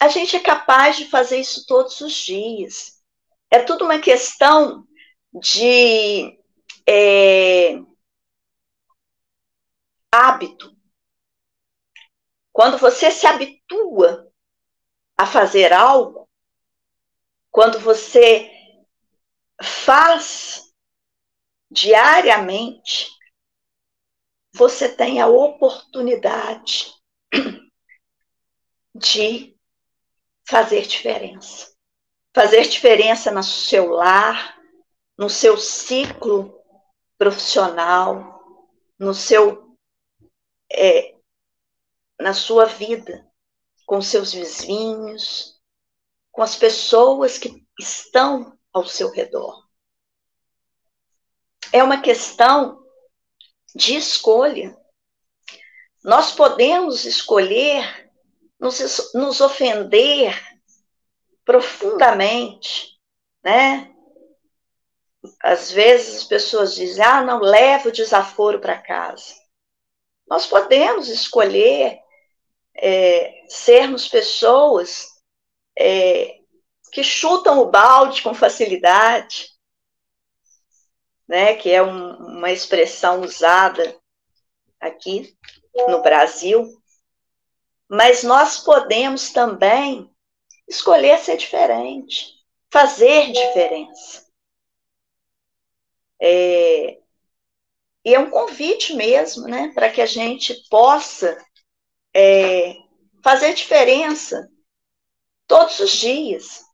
A 0.00 0.08
gente 0.08 0.36
é 0.36 0.40
capaz 0.40 0.96
de 0.96 1.06
fazer 1.06 1.38
isso 1.38 1.66
todos 1.66 2.00
os 2.00 2.12
dias. 2.14 3.02
É 3.50 3.60
tudo 3.60 3.84
uma 3.84 3.98
questão 3.98 4.86
de 5.32 6.38
é, 6.88 7.80
hábito. 10.12 10.77
Quando 12.58 12.76
você 12.76 13.12
se 13.12 13.24
habitua 13.24 14.32
a 15.16 15.24
fazer 15.24 15.72
algo, 15.72 16.28
quando 17.52 17.78
você 17.78 18.50
faz 19.62 20.74
diariamente, 21.70 23.16
você 24.52 24.88
tem 24.88 25.20
a 25.20 25.28
oportunidade 25.28 26.92
de 28.92 29.56
fazer 30.44 30.84
diferença. 30.84 31.72
Fazer 32.34 32.62
diferença 32.62 33.30
no 33.30 33.44
seu 33.44 33.88
lar, 33.90 34.60
no 35.16 35.30
seu 35.30 35.56
ciclo 35.56 36.60
profissional, 37.16 38.42
no 38.98 39.14
seu 39.14 39.76
é, 40.72 41.17
na 42.18 42.34
sua 42.34 42.64
vida, 42.64 43.26
com 43.86 44.02
seus 44.02 44.32
vizinhos, 44.32 45.58
com 46.32 46.42
as 46.42 46.56
pessoas 46.56 47.38
que 47.38 47.66
estão 47.78 48.58
ao 48.72 48.86
seu 48.86 49.10
redor. 49.10 49.66
É 51.72 51.82
uma 51.82 52.00
questão 52.00 52.84
de 53.74 53.96
escolha. 53.96 54.76
Nós 56.02 56.32
podemos 56.32 57.04
escolher 57.04 58.10
nos, 58.58 59.12
nos 59.14 59.40
ofender 59.40 60.40
profundamente, 61.44 62.98
né? 63.42 63.94
Às 65.42 65.70
vezes 65.70 66.18
as 66.18 66.24
pessoas 66.24 66.74
dizem, 66.74 67.04
ah, 67.04 67.22
não 67.22 67.40
leva 67.40 67.88
o 67.88 67.92
desaforo 67.92 68.60
para 68.60 68.80
casa. 68.80 69.34
Nós 70.28 70.46
podemos 70.46 71.08
escolher 71.08 71.98
é, 72.80 73.44
sermos 73.48 74.08
pessoas 74.08 75.08
é, 75.76 76.38
que 76.92 77.02
chutam 77.02 77.58
o 77.60 77.70
balde 77.70 78.22
com 78.22 78.32
facilidade, 78.32 79.50
né, 81.26 81.54
que 81.54 81.70
é 81.70 81.82
um, 81.82 82.38
uma 82.38 82.50
expressão 82.50 83.20
usada 83.20 83.98
aqui 84.80 85.36
no 85.88 86.00
Brasil, 86.02 86.66
mas 87.88 88.22
nós 88.22 88.58
podemos 88.58 89.32
também 89.32 90.10
escolher 90.66 91.18
ser 91.18 91.36
diferente, 91.36 92.32
fazer 92.70 93.32
diferença. 93.32 94.26
É, 96.20 96.98
e 98.04 98.14
é 98.14 98.18
um 98.18 98.30
convite 98.30 98.94
mesmo, 98.94 99.46
né, 99.46 99.72
para 99.74 99.90
que 99.90 100.00
a 100.00 100.06
gente 100.06 100.54
possa 100.68 101.36
é, 102.14 102.76
fazer 103.22 103.54
diferença 103.54 104.48
todos 105.46 105.80
os 105.80 105.90
dias. 105.90 106.64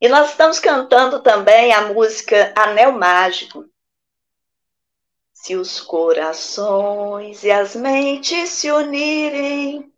E 0.00 0.08
nós 0.08 0.30
estamos 0.30 0.58
cantando 0.58 1.22
também 1.22 1.72
a 1.72 1.82
música 1.92 2.52
Anel 2.56 2.92
Mágico. 2.92 3.64
Se 5.32 5.56
os 5.56 5.80
corações 5.80 7.44
e 7.44 7.50
as 7.50 7.74
mentes 7.74 8.50
se 8.50 8.70
unirem, 8.70 9.92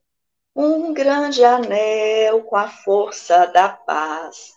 um 0.54 0.94
grande 0.94 1.44
anel 1.44 2.42
com 2.44 2.56
a 2.56 2.68
força 2.68 3.46
da 3.46 3.68
paz. 3.68 4.54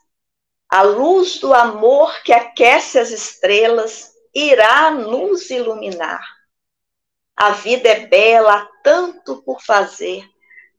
A 0.69 0.81
luz 0.81 1.39
do 1.39 1.53
amor 1.53 2.23
que 2.23 2.31
aquece 2.31 2.97
as 2.97 3.09
estrelas 3.09 4.13
irá 4.33 4.91
nos 4.91 5.49
iluminar. 5.49 6.38
A 7.41 7.51
vida 7.51 7.87
é 7.87 8.05
bela, 8.05 8.53
há 8.53 8.65
tanto 8.83 9.41
por 9.43 9.61
fazer. 9.61 10.29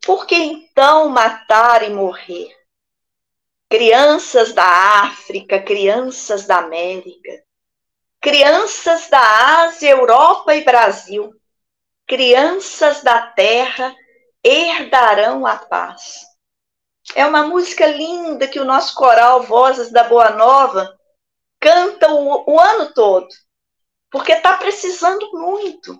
Por 0.04 0.26
que 0.26 0.34
então 0.34 1.08
matar 1.08 1.82
e 1.82 1.88
morrer? 1.88 2.54
Crianças 3.70 4.52
da 4.52 4.66
África, 5.04 5.62
crianças 5.62 6.46
da 6.46 6.58
América, 6.58 7.30
crianças 8.20 9.08
da 9.08 9.62
Ásia, 9.62 9.88
Europa 9.88 10.54
e 10.54 10.62
Brasil, 10.62 11.32
crianças 12.06 13.02
da 13.02 13.22
terra 13.28 13.96
herdarão 14.44 15.46
a 15.46 15.56
paz. 15.56 16.26
É 17.14 17.24
uma 17.24 17.42
música 17.42 17.86
linda 17.86 18.46
que 18.46 18.60
o 18.60 18.66
nosso 18.66 18.94
coral 18.94 19.44
Vozes 19.44 19.90
da 19.90 20.04
Boa 20.04 20.28
Nova 20.28 20.94
canta 21.58 22.12
o, 22.12 22.52
o 22.52 22.60
ano 22.60 22.92
todo, 22.92 23.28
porque 24.10 24.32
está 24.32 24.58
precisando 24.58 25.26
muito, 25.32 25.98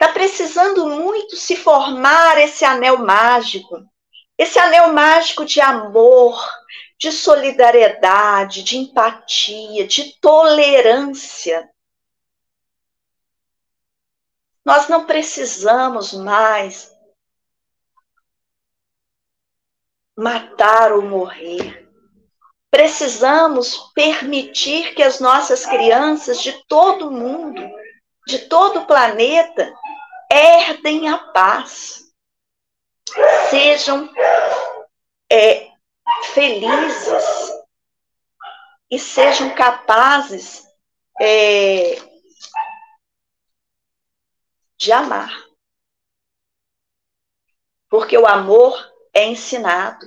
está 0.00 0.14
precisando 0.14 0.88
muito 0.88 1.36
se 1.36 1.54
formar 1.54 2.40
esse 2.40 2.64
anel 2.64 2.96
mágico, 2.96 3.86
esse 4.38 4.58
anel 4.58 4.94
mágico 4.94 5.44
de 5.44 5.60
amor, 5.60 6.42
de 6.98 7.12
solidariedade, 7.12 8.62
de 8.62 8.78
empatia, 8.78 9.86
de 9.86 10.18
tolerância. 10.18 11.68
Nós 14.64 14.88
não 14.88 15.04
precisamos 15.04 16.14
mais 16.14 16.90
matar 20.16 20.92
ou 20.92 21.02
morrer. 21.02 21.86
Precisamos 22.70 23.92
permitir 23.94 24.94
que 24.94 25.02
as 25.02 25.20
nossas 25.20 25.66
crianças 25.66 26.40
de 26.40 26.52
todo 26.66 27.08
o 27.08 27.12
mundo, 27.12 27.60
de 28.26 28.38
todo 28.46 28.80
o 28.80 28.86
planeta, 28.86 29.74
herdem 30.30 31.08
a 31.08 31.18
paz. 31.18 32.04
Sejam 33.50 34.08
é, 35.30 35.68
felizes 36.32 37.24
e 38.90 38.98
sejam 38.98 39.54
capazes 39.54 40.64
é, 41.20 41.96
de 44.78 44.92
amar. 44.92 45.32
Porque 47.88 48.16
o 48.16 48.26
amor 48.26 48.78
é 49.12 49.26
ensinado. 49.26 50.06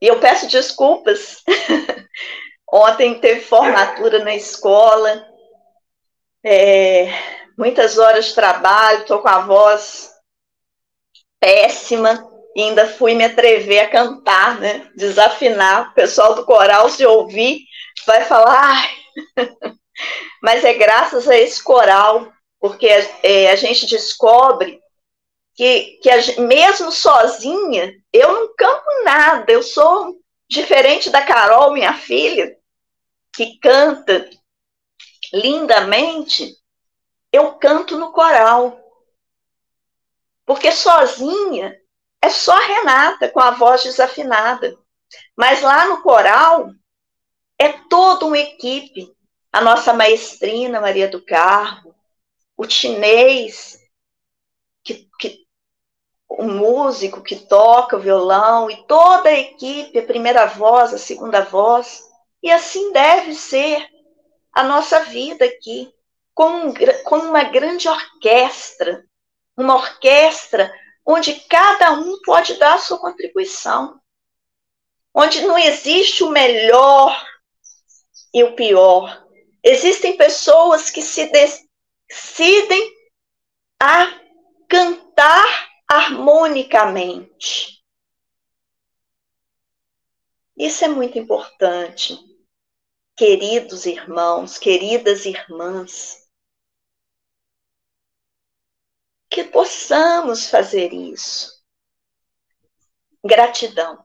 E 0.00 0.06
eu 0.06 0.18
peço 0.18 0.48
desculpas. 0.48 1.42
Ontem 2.68 3.20
teve 3.20 3.42
formatura 3.42 4.24
na 4.24 4.34
escola, 4.34 5.26
é, 6.42 7.06
muitas 7.56 7.98
horas 7.98 8.26
de 8.26 8.34
trabalho, 8.34 9.00
estou 9.00 9.20
com 9.20 9.28
a 9.28 9.40
voz 9.40 10.10
péssima, 11.40 12.28
e 12.56 12.62
ainda 12.62 12.88
fui 12.88 13.14
me 13.14 13.24
atrever 13.24 13.80
a 13.80 13.90
cantar, 13.90 14.58
né? 14.58 14.90
Desafinar. 14.96 15.90
O 15.90 15.94
pessoal 15.94 16.34
do 16.34 16.44
coral, 16.46 16.88
se 16.88 17.04
ouvir, 17.04 17.60
vai 18.06 18.24
falar. 18.24 18.90
Mas 20.42 20.64
é 20.64 20.72
graças 20.72 21.28
a 21.28 21.36
esse 21.36 21.62
coral, 21.62 22.32
porque 22.58 22.88
é, 23.22 23.50
a 23.50 23.56
gente 23.56 23.86
descobre 23.86 24.80
que, 25.54 25.98
que 26.02 26.08
a, 26.08 26.40
mesmo 26.40 26.90
sozinha, 26.90 27.92
eu 28.10 28.32
não 28.32 28.54
canto 28.56 29.04
nada, 29.04 29.52
eu 29.52 29.62
sou 29.62 30.16
diferente 30.48 31.10
da 31.10 31.22
Carol, 31.22 31.72
minha 31.72 31.92
filha, 31.92 32.56
que 33.34 33.58
canta 33.58 34.30
lindamente, 35.32 36.54
eu 37.36 37.54
canto 37.54 37.98
no 37.98 38.12
coral. 38.12 38.80
Porque 40.44 40.72
sozinha 40.72 41.78
é 42.20 42.30
só 42.30 42.56
a 42.56 42.66
Renata 42.66 43.28
com 43.28 43.40
a 43.40 43.50
voz 43.50 43.82
desafinada. 43.84 44.76
Mas 45.36 45.62
lá 45.62 45.86
no 45.86 46.02
coral 46.02 46.70
é 47.58 47.72
toda 47.88 48.26
uma 48.26 48.38
equipe. 48.38 49.14
A 49.52 49.60
nossa 49.60 49.92
maestrina 49.92 50.80
Maria 50.80 51.08
do 51.08 51.24
Carmo, 51.24 51.94
o 52.56 52.68
chinês, 52.68 53.80
que, 54.84 55.08
que, 55.18 55.46
o 56.28 56.44
músico 56.44 57.22
que 57.22 57.36
toca 57.36 57.96
o 57.96 58.00
violão 58.00 58.70
e 58.70 58.86
toda 58.86 59.30
a 59.30 59.38
equipe, 59.38 59.98
a 59.98 60.06
primeira 60.06 60.46
voz, 60.46 60.92
a 60.92 60.98
segunda 60.98 61.42
voz. 61.42 62.02
E 62.42 62.50
assim 62.50 62.92
deve 62.92 63.34
ser 63.34 63.88
a 64.52 64.62
nossa 64.62 65.00
vida 65.04 65.44
aqui, 65.44 65.92
como, 66.36 66.68
um, 66.68 66.74
uma 67.30 67.44
grande 67.44 67.88
orquestra, 67.88 69.02
uma 69.56 69.74
orquestra 69.74 70.70
onde 71.04 71.32
cada 71.48 71.92
um 71.92 72.20
pode 72.22 72.58
dar 72.58 72.74
a 72.74 72.78
sua 72.78 72.98
contribuição, 72.98 73.98
onde 75.14 75.40
não 75.40 75.56
existe 75.56 76.22
o 76.22 76.28
melhor 76.28 77.18
e 78.34 78.44
o 78.44 78.54
pior. 78.54 79.26
Existem 79.64 80.18
pessoas 80.18 80.90
que 80.90 81.00
se 81.00 81.32
decidem 81.32 82.94
a 83.80 84.20
cantar 84.68 85.70
harmonicamente. 85.88 87.82
Isso 90.54 90.84
é 90.84 90.88
muito 90.88 91.18
importante, 91.18 92.18
queridos 93.16 93.86
irmãos, 93.86 94.58
queridas 94.58 95.24
irmãs. 95.24 96.25
Que 99.36 99.44
possamos 99.44 100.48
fazer 100.48 100.94
isso. 100.94 101.62
Gratidão. 103.22 104.02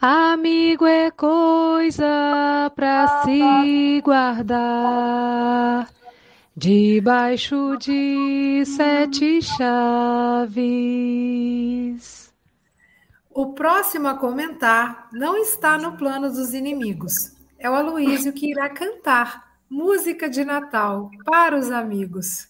Amigo 0.00 0.84
é 0.84 1.12
coisa 1.12 2.72
para 2.74 3.22
se 3.22 4.00
guardar 4.00 5.88
debaixo 6.56 7.76
de 7.76 8.64
sete 8.66 9.40
chaves. 9.42 10.50
O 13.40 13.54
próximo 13.54 14.06
a 14.06 14.18
comentar 14.18 15.08
não 15.10 15.34
está 15.38 15.78
no 15.78 15.96
plano 15.96 16.30
dos 16.30 16.52
inimigos. 16.52 17.32
É 17.58 17.70
o 17.70 17.74
Aloísio 17.74 18.34
que 18.34 18.50
irá 18.50 18.68
cantar 18.68 19.56
música 19.66 20.28
de 20.28 20.44
Natal 20.44 21.10
para 21.24 21.56
os 21.56 21.70
amigos. 21.70 22.48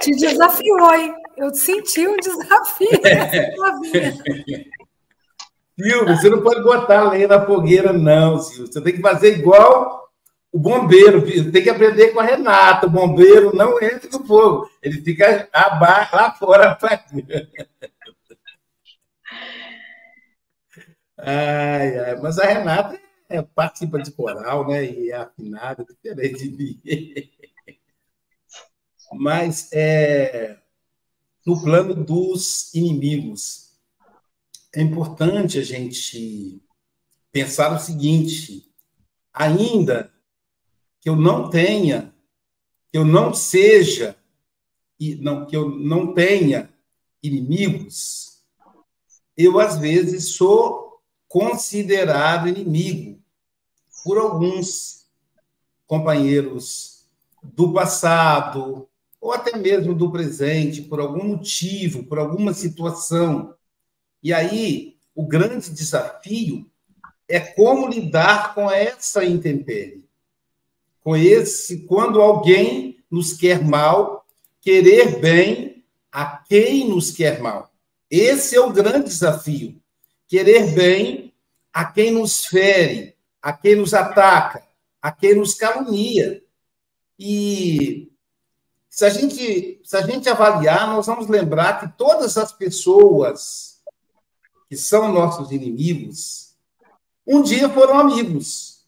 Te 0.00 0.10
desafiou, 0.16 0.92
hein? 0.92 1.14
Eu 1.36 1.54
senti 1.54 2.08
um 2.08 2.16
desafio. 2.16 2.88
Silvio, 5.78 6.06
você 6.08 6.28
não 6.28 6.42
pode 6.42 6.60
botar 6.64 6.98
a 6.98 7.10
lenha 7.10 7.28
na 7.28 7.46
fogueira, 7.46 7.92
não, 7.92 8.40
Silvio. 8.40 8.66
Você 8.66 8.80
tem 8.80 8.94
que 8.94 9.00
fazer 9.00 9.38
igual 9.38 10.10
o 10.52 10.58
bombeiro. 10.58 11.22
Tem 11.52 11.62
que 11.62 11.70
aprender 11.70 12.08
com 12.08 12.18
a 12.18 12.24
Renata. 12.24 12.88
O 12.88 12.90
bombeiro 12.90 13.54
não 13.54 13.80
entra 13.80 14.10
no 14.12 14.26
fogo. 14.26 14.68
Ele 14.82 15.00
fica 15.02 15.48
lá 15.54 16.34
fora. 16.36 16.76
Ai, 21.16 21.98
ai, 21.98 22.20
mas 22.20 22.38
a 22.38 22.46
Renata 22.46 23.00
é, 23.28 23.42
participa 23.42 24.00
de 24.00 24.10
coral, 24.12 24.66
né? 24.68 24.84
E 24.84 25.10
é 25.10 25.16
afinada, 25.16 25.84
diferente 25.84 26.48
de 26.48 26.56
mim. 26.56 26.80
Mas 29.12 29.70
é, 29.72 30.58
no 31.46 31.60
plano 31.60 31.94
dos 31.94 32.72
inimigos, 32.74 33.68
é 34.74 34.82
importante 34.82 35.58
a 35.58 35.62
gente 35.62 36.62
pensar 37.32 37.74
o 37.74 37.78
seguinte: 37.78 38.70
ainda 39.32 40.12
que 41.00 41.08
eu 41.08 41.16
não 41.16 41.48
tenha, 41.48 42.14
que 42.90 42.98
eu 42.98 43.04
não 43.04 43.32
seja, 43.32 44.16
e 45.00 45.14
não, 45.14 45.46
que 45.46 45.56
eu 45.56 45.70
não 45.70 46.12
tenha 46.12 46.68
inimigos, 47.22 48.27
eu 49.38 49.60
às 49.60 49.78
vezes 49.78 50.34
sou 50.34 51.00
considerado 51.28 52.48
inimigo 52.48 53.20
por 54.04 54.18
alguns 54.18 55.06
companheiros 55.86 57.06
do 57.40 57.72
passado, 57.72 58.88
ou 59.20 59.32
até 59.32 59.56
mesmo 59.56 59.94
do 59.94 60.10
presente, 60.10 60.82
por 60.82 60.98
algum 60.98 61.24
motivo, 61.24 62.04
por 62.04 62.18
alguma 62.18 62.52
situação. 62.52 63.54
E 64.22 64.32
aí, 64.32 64.96
o 65.14 65.24
grande 65.24 65.70
desafio 65.70 66.68
é 67.28 67.38
como 67.38 67.88
lidar 67.88 68.54
com 68.54 68.70
essa 68.70 69.24
intempérie. 69.24 70.04
Com 71.00 71.16
esse, 71.16 71.80
quando 71.80 72.20
alguém 72.20 72.98
nos 73.10 73.32
quer 73.32 73.64
mal, 73.64 74.26
querer 74.60 75.20
bem 75.20 75.84
a 76.10 76.38
quem 76.38 76.88
nos 76.88 77.10
quer 77.10 77.40
mal. 77.40 77.67
Esse 78.10 78.56
é 78.56 78.60
o 78.60 78.72
grande 78.72 79.08
desafio. 79.08 79.80
Querer 80.26 80.74
bem 80.74 81.34
a 81.72 81.84
quem 81.84 82.10
nos 82.10 82.46
fere, 82.46 83.16
a 83.40 83.52
quem 83.52 83.76
nos 83.76 83.94
ataca, 83.94 84.66
a 85.00 85.12
quem 85.12 85.34
nos 85.34 85.54
calunia. 85.54 86.42
E 87.18 88.10
se 88.88 89.04
a 89.04 89.10
gente, 89.10 89.80
se 89.84 89.96
a 89.96 90.02
gente 90.02 90.28
avaliar, 90.28 90.88
nós 90.88 91.06
vamos 91.06 91.28
lembrar 91.28 91.80
que 91.80 91.96
todas 91.96 92.36
as 92.36 92.52
pessoas 92.52 93.80
que 94.68 94.76
são 94.76 95.12
nossos 95.12 95.50
inimigos, 95.50 96.54
um 97.26 97.42
dia 97.42 97.68
foram 97.68 97.98
amigos. 97.98 98.86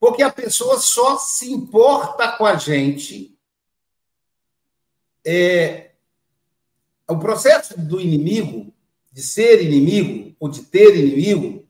Porque 0.00 0.22
a 0.22 0.30
pessoa 0.30 0.78
só 0.78 1.16
se 1.18 1.52
importa 1.52 2.32
com 2.32 2.46
a 2.46 2.56
gente. 2.56 3.36
É, 5.24 5.87
o 7.12 7.18
processo 7.18 7.78
do 7.78 8.00
inimigo, 8.00 8.72
de 9.12 9.22
ser 9.22 9.62
inimigo 9.62 10.36
ou 10.38 10.48
de 10.48 10.62
ter 10.62 10.96
inimigo, 10.96 11.66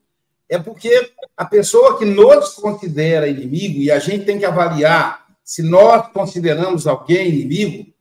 é 0.48 0.58
porque 0.58 1.12
a 1.36 1.44
pessoa 1.44 1.98
que 1.98 2.04
nos 2.04 2.54
considera 2.54 3.28
inimigo, 3.28 3.78
e 3.78 3.90
a 3.90 3.98
gente 3.98 4.24
tem 4.24 4.38
que 4.38 4.44
avaliar 4.44 5.28
se 5.44 5.62
nós 5.62 6.08
consideramos 6.12 6.86
alguém 6.86 7.28
inimigo, 7.28 7.92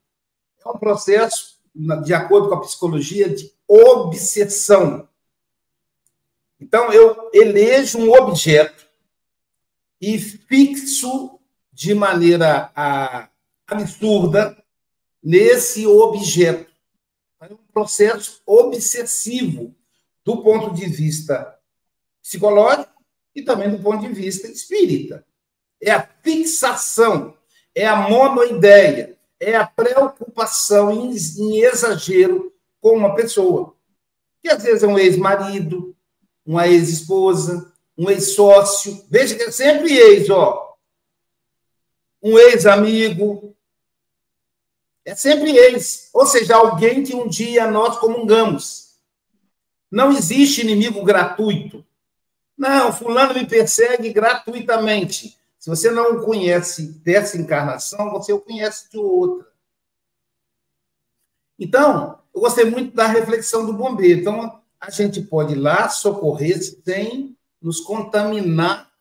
é 0.64 0.68
um 0.68 0.78
processo, 0.78 1.58
de 2.04 2.12
acordo 2.12 2.48
com 2.48 2.54
a 2.56 2.60
psicologia, 2.60 3.28
de 3.28 3.50
obsessão. 3.66 5.08
Então, 6.60 6.92
eu 6.92 7.30
elejo 7.32 7.98
um 7.98 8.12
objeto 8.12 8.86
e 10.00 10.18
fixo 10.18 11.38
de 11.72 11.94
maneira 11.94 12.70
a, 12.74 13.28
absurda 13.66 14.56
nesse 15.22 15.86
objeto. 15.86 16.70
É 17.40 17.52
um 17.52 17.58
processo 17.72 18.42
obsessivo 18.44 19.74
do 20.24 20.42
ponto 20.42 20.74
de 20.74 20.86
vista 20.86 21.56
psicológico 22.20 22.92
e 23.34 23.42
também 23.42 23.70
do 23.70 23.82
ponto 23.82 24.06
de 24.06 24.12
vista 24.12 24.48
espírita. 24.48 25.24
É 25.80 25.92
a 25.92 26.08
fixação, 26.22 27.36
é 27.74 27.86
a 27.86 27.94
monoideia, 27.94 29.16
é 29.38 29.54
a 29.54 29.64
preocupação 29.64 30.90
em, 30.90 31.16
em 31.16 31.60
exagero 31.60 32.52
com 32.80 32.96
uma 32.96 33.14
pessoa. 33.14 33.76
Que 34.42 34.48
às 34.48 34.62
vezes 34.62 34.82
é 34.82 34.86
um 34.88 34.98
ex-marido, 34.98 35.96
uma 36.44 36.66
ex-esposa, 36.66 37.72
um 37.96 38.10
ex-sócio. 38.10 39.04
Veja 39.08 39.36
que 39.36 39.44
é 39.44 39.50
sempre 39.52 39.96
ex, 39.96 40.28
ó. 40.28 40.74
Um 42.20 42.36
ex-amigo. 42.36 43.56
É 45.08 45.14
sempre 45.14 45.56
ex. 45.56 46.10
Ou 46.12 46.26
seja, 46.26 46.54
alguém 46.54 47.02
que 47.02 47.16
um 47.16 47.26
dia 47.26 47.70
nós 47.70 47.98
comungamos. 47.98 48.98
Não 49.90 50.12
existe 50.12 50.60
inimigo 50.60 51.02
gratuito. 51.02 51.82
Não, 52.54 52.92
fulano 52.92 53.32
me 53.32 53.46
persegue 53.46 54.12
gratuitamente. 54.12 55.38
Se 55.58 55.70
você 55.70 55.90
não 55.90 56.18
o 56.18 56.24
conhece 56.26 56.92
dessa 57.00 57.38
encarnação, 57.38 58.10
você 58.10 58.34
o 58.34 58.40
conhece 58.40 58.90
de 58.90 58.98
outra. 58.98 59.48
Então, 61.58 62.18
eu 62.34 62.42
gostei 62.42 62.66
muito 62.66 62.94
da 62.94 63.06
reflexão 63.06 63.64
do 63.64 63.72
bombeiro. 63.72 64.20
Então, 64.20 64.60
a 64.78 64.90
gente 64.90 65.22
pode 65.22 65.54
ir 65.54 65.58
lá 65.58 65.88
socorrer 65.88 66.62
sem 66.62 67.34
nos 67.62 67.80
contaminar 67.80 68.92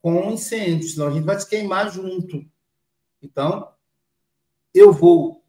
com 0.00 0.30
incêndio, 0.30 0.88
senão 0.88 1.08
a 1.08 1.10
gente 1.10 1.24
vai 1.24 1.40
se 1.40 1.48
queimar 1.48 1.90
junto. 1.90 2.48
Então, 3.20 3.68
eu 4.72 4.92
vou 4.92 5.39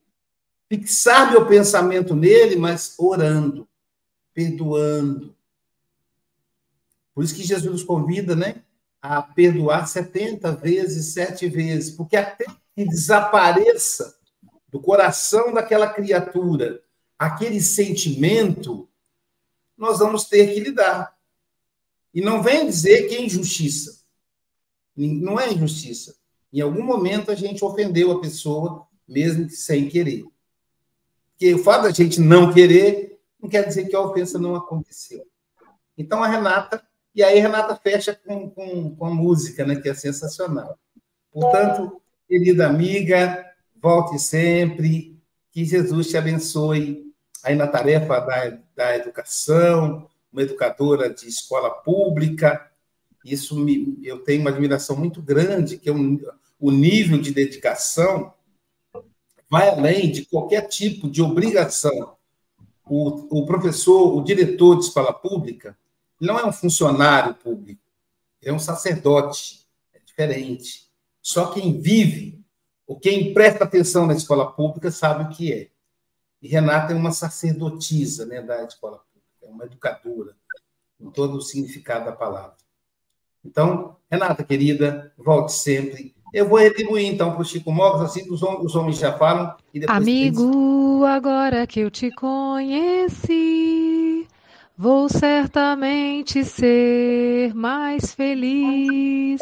fixar 0.71 1.29
meu 1.29 1.45
pensamento 1.45 2.15
nele, 2.15 2.55
mas 2.55 2.95
orando, 2.97 3.67
perdoando. 4.33 5.35
Por 7.13 7.25
isso 7.25 7.35
que 7.35 7.43
Jesus 7.43 7.69
nos 7.69 7.83
convida, 7.83 8.37
né? 8.37 8.63
A 9.01 9.21
perdoar 9.21 9.85
70 9.85 10.49
vezes, 10.53 11.07
sete 11.07 11.49
vezes, 11.49 11.91
porque 11.91 12.15
até 12.15 12.45
que 12.73 12.85
desapareça 12.85 14.17
do 14.69 14.79
coração 14.79 15.53
daquela 15.53 15.89
criatura 15.89 16.81
aquele 17.19 17.59
sentimento, 17.59 18.87
nós 19.77 19.99
vamos 19.99 20.23
ter 20.23 20.53
que 20.53 20.59
lidar. 20.61 21.15
E 22.13 22.21
não 22.21 22.41
vem 22.41 22.65
dizer 22.65 23.09
que 23.09 23.15
é 23.15 23.21
injustiça. 23.21 24.05
Não 24.95 25.37
é 25.37 25.51
injustiça. 25.51 26.15
Em 26.51 26.61
algum 26.61 26.81
momento 26.81 27.29
a 27.29 27.35
gente 27.35 27.63
ofendeu 27.63 28.11
a 28.11 28.21
pessoa, 28.21 28.87
mesmo 29.05 29.47
que 29.47 29.55
sem 29.55 29.89
querer. 29.89 30.25
Porque 31.41 31.55
o 31.55 31.57
fato 31.57 31.85
da 31.85 31.89
gente 31.89 32.21
não 32.21 32.53
querer 32.53 33.19
não 33.41 33.49
quer 33.49 33.67
dizer 33.67 33.87
que 33.87 33.95
a 33.95 33.99
ofensa 33.99 34.37
não 34.37 34.53
aconteceu. 34.53 35.25
Então 35.97 36.23
a 36.23 36.27
Renata, 36.27 36.83
e 37.15 37.23
aí 37.23 37.39
a 37.39 37.41
Renata 37.41 37.75
fecha 37.75 38.13
com, 38.13 38.47
com, 38.51 38.95
com 38.95 39.05
a 39.07 39.09
música, 39.09 39.65
né, 39.65 39.75
que 39.75 39.89
é 39.89 39.93
sensacional. 39.95 40.77
Portanto, 41.31 41.99
querida 42.27 42.67
amiga, 42.67 43.43
volte 43.81 44.19
sempre, 44.19 45.19
que 45.51 45.65
Jesus 45.65 46.09
te 46.09 46.15
abençoe 46.15 47.11
aí 47.43 47.55
na 47.55 47.65
tarefa 47.65 48.19
da, 48.19 48.59
da 48.75 48.95
educação, 48.95 50.07
uma 50.31 50.43
educadora 50.43 51.11
de 51.11 51.27
escola 51.27 51.71
pública. 51.71 52.69
Isso 53.25 53.59
me, 53.59 53.97
eu 54.03 54.19
tenho 54.19 54.41
uma 54.41 54.51
admiração 54.51 54.95
muito 54.95 55.23
grande, 55.23 55.79
que 55.79 55.89
é 55.89 55.91
um, 55.91 56.19
o 56.59 56.69
nível 56.69 57.19
de 57.19 57.31
dedicação 57.31 58.31
vai 59.51 59.67
além 59.67 60.09
de 60.09 60.25
qualquer 60.25 60.61
tipo 60.69 61.09
de 61.09 61.21
obrigação. 61.21 62.15
O, 62.85 63.41
o 63.41 63.45
professor, 63.45 64.15
o 64.15 64.23
diretor 64.23 64.79
de 64.79 64.85
escola 64.85 65.11
pública, 65.11 65.77
não 66.19 66.39
é 66.39 66.45
um 66.45 66.53
funcionário 66.53 67.35
público, 67.35 67.81
é 68.41 68.53
um 68.53 68.59
sacerdote, 68.59 69.67
é 69.93 69.99
diferente. 69.99 70.89
Só 71.21 71.51
quem 71.51 71.81
vive, 71.81 72.41
ou 72.87 72.97
quem 72.97 73.33
presta 73.33 73.65
atenção 73.65 74.07
na 74.07 74.13
escola 74.13 74.49
pública, 74.49 74.89
sabe 74.89 75.25
o 75.25 75.35
que 75.35 75.51
é. 75.51 75.69
E 76.41 76.47
Renata 76.47 76.93
é 76.93 76.95
uma 76.95 77.11
sacerdotisa 77.11 78.25
né, 78.25 78.41
da 78.41 78.63
escola 78.63 78.99
pública, 78.99 79.45
é 79.45 79.49
uma 79.49 79.65
educadora, 79.65 80.33
com 80.97 81.11
todo 81.11 81.35
o 81.35 81.41
significado 81.41 82.05
da 82.05 82.13
palavra. 82.13 82.55
Então, 83.43 83.97
Renata, 84.09 84.45
querida, 84.45 85.13
volte 85.17 85.51
sempre. 85.51 86.15
Eu 86.33 86.47
vou 86.47 86.59
retribuir, 86.59 87.07
então, 87.07 87.33
para 87.33 87.41
o 87.41 87.45
Chico 87.45 87.71
Mogos, 87.73 88.01
assim 88.01 88.25
os, 88.31 88.41
os 88.41 88.75
homens 88.75 88.97
já 88.97 89.11
falam. 89.11 89.53
Amigo, 89.87 91.03
agora 91.03 91.67
que 91.67 91.81
eu 91.81 91.91
te 91.91 92.09
conheci, 92.11 93.45
vou 94.77 95.09
certamente 95.09 96.45
ser 96.45 97.53
mais 97.53 98.13
feliz. 98.13 99.41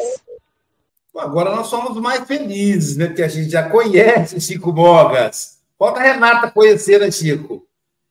Agora 1.16 1.54
nós 1.54 1.68
somos 1.68 2.00
mais 2.00 2.26
felizes, 2.26 2.96
né? 2.96 3.06
Porque 3.06 3.22
a 3.22 3.28
gente 3.28 3.50
já 3.50 3.68
conhece 3.68 4.40
Chico 4.40 4.72
Mogas. 4.72 5.60
Falta 5.78 6.00
a 6.00 6.02
Renata 6.02 6.50
conhecer, 6.50 6.98
né, 7.00 7.10
Chico? 7.10 7.66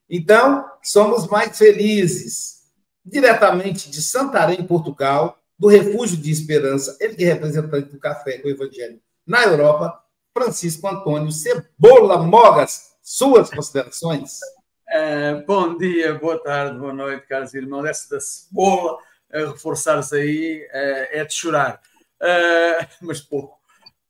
Então, 0.09 0.65
somos 0.82 1.27
mais 1.27 1.57
felizes. 1.57 2.59
Diretamente 3.05 3.89
de 3.89 4.01
Santarém, 4.01 4.63
Portugal, 4.63 5.38
do 5.60 5.68
Refúgio 5.68 6.16
de 6.16 6.32
Esperança, 6.32 6.97
ele 7.01 7.16
que 7.16 7.26
é 7.26 7.34
representante 7.34 7.89
do 7.89 7.99
Café 7.99 8.38
com 8.38 8.47
o 8.47 8.51
Evangelho 8.51 9.01
na 9.28 9.43
Europa, 9.43 10.01
Francisco 10.34 10.88
Antônio 10.88 11.32
Cebola 11.32 12.18
Mogas. 12.24 12.95
Suas 13.01 13.49
considerações? 13.49 14.39
É, 14.88 15.34
bom 15.45 15.78
dia, 15.78 16.14
boa 16.14 16.41
tarde, 16.41 16.80
boa 16.80 16.93
noite, 16.93 17.28
caros 17.28 17.53
irmãos. 17.53 17.86
Essa 17.86 18.16
da 18.16 18.22
cebola, 18.22 18.97
reforçar-se 19.32 20.16
aí, 20.16 20.68
é, 20.72 21.20
é, 21.20 21.26
de 21.26 21.34
chorar, 21.34 21.82
é, 22.22 22.88
mas 23.01 23.20
pouco. 23.20 23.60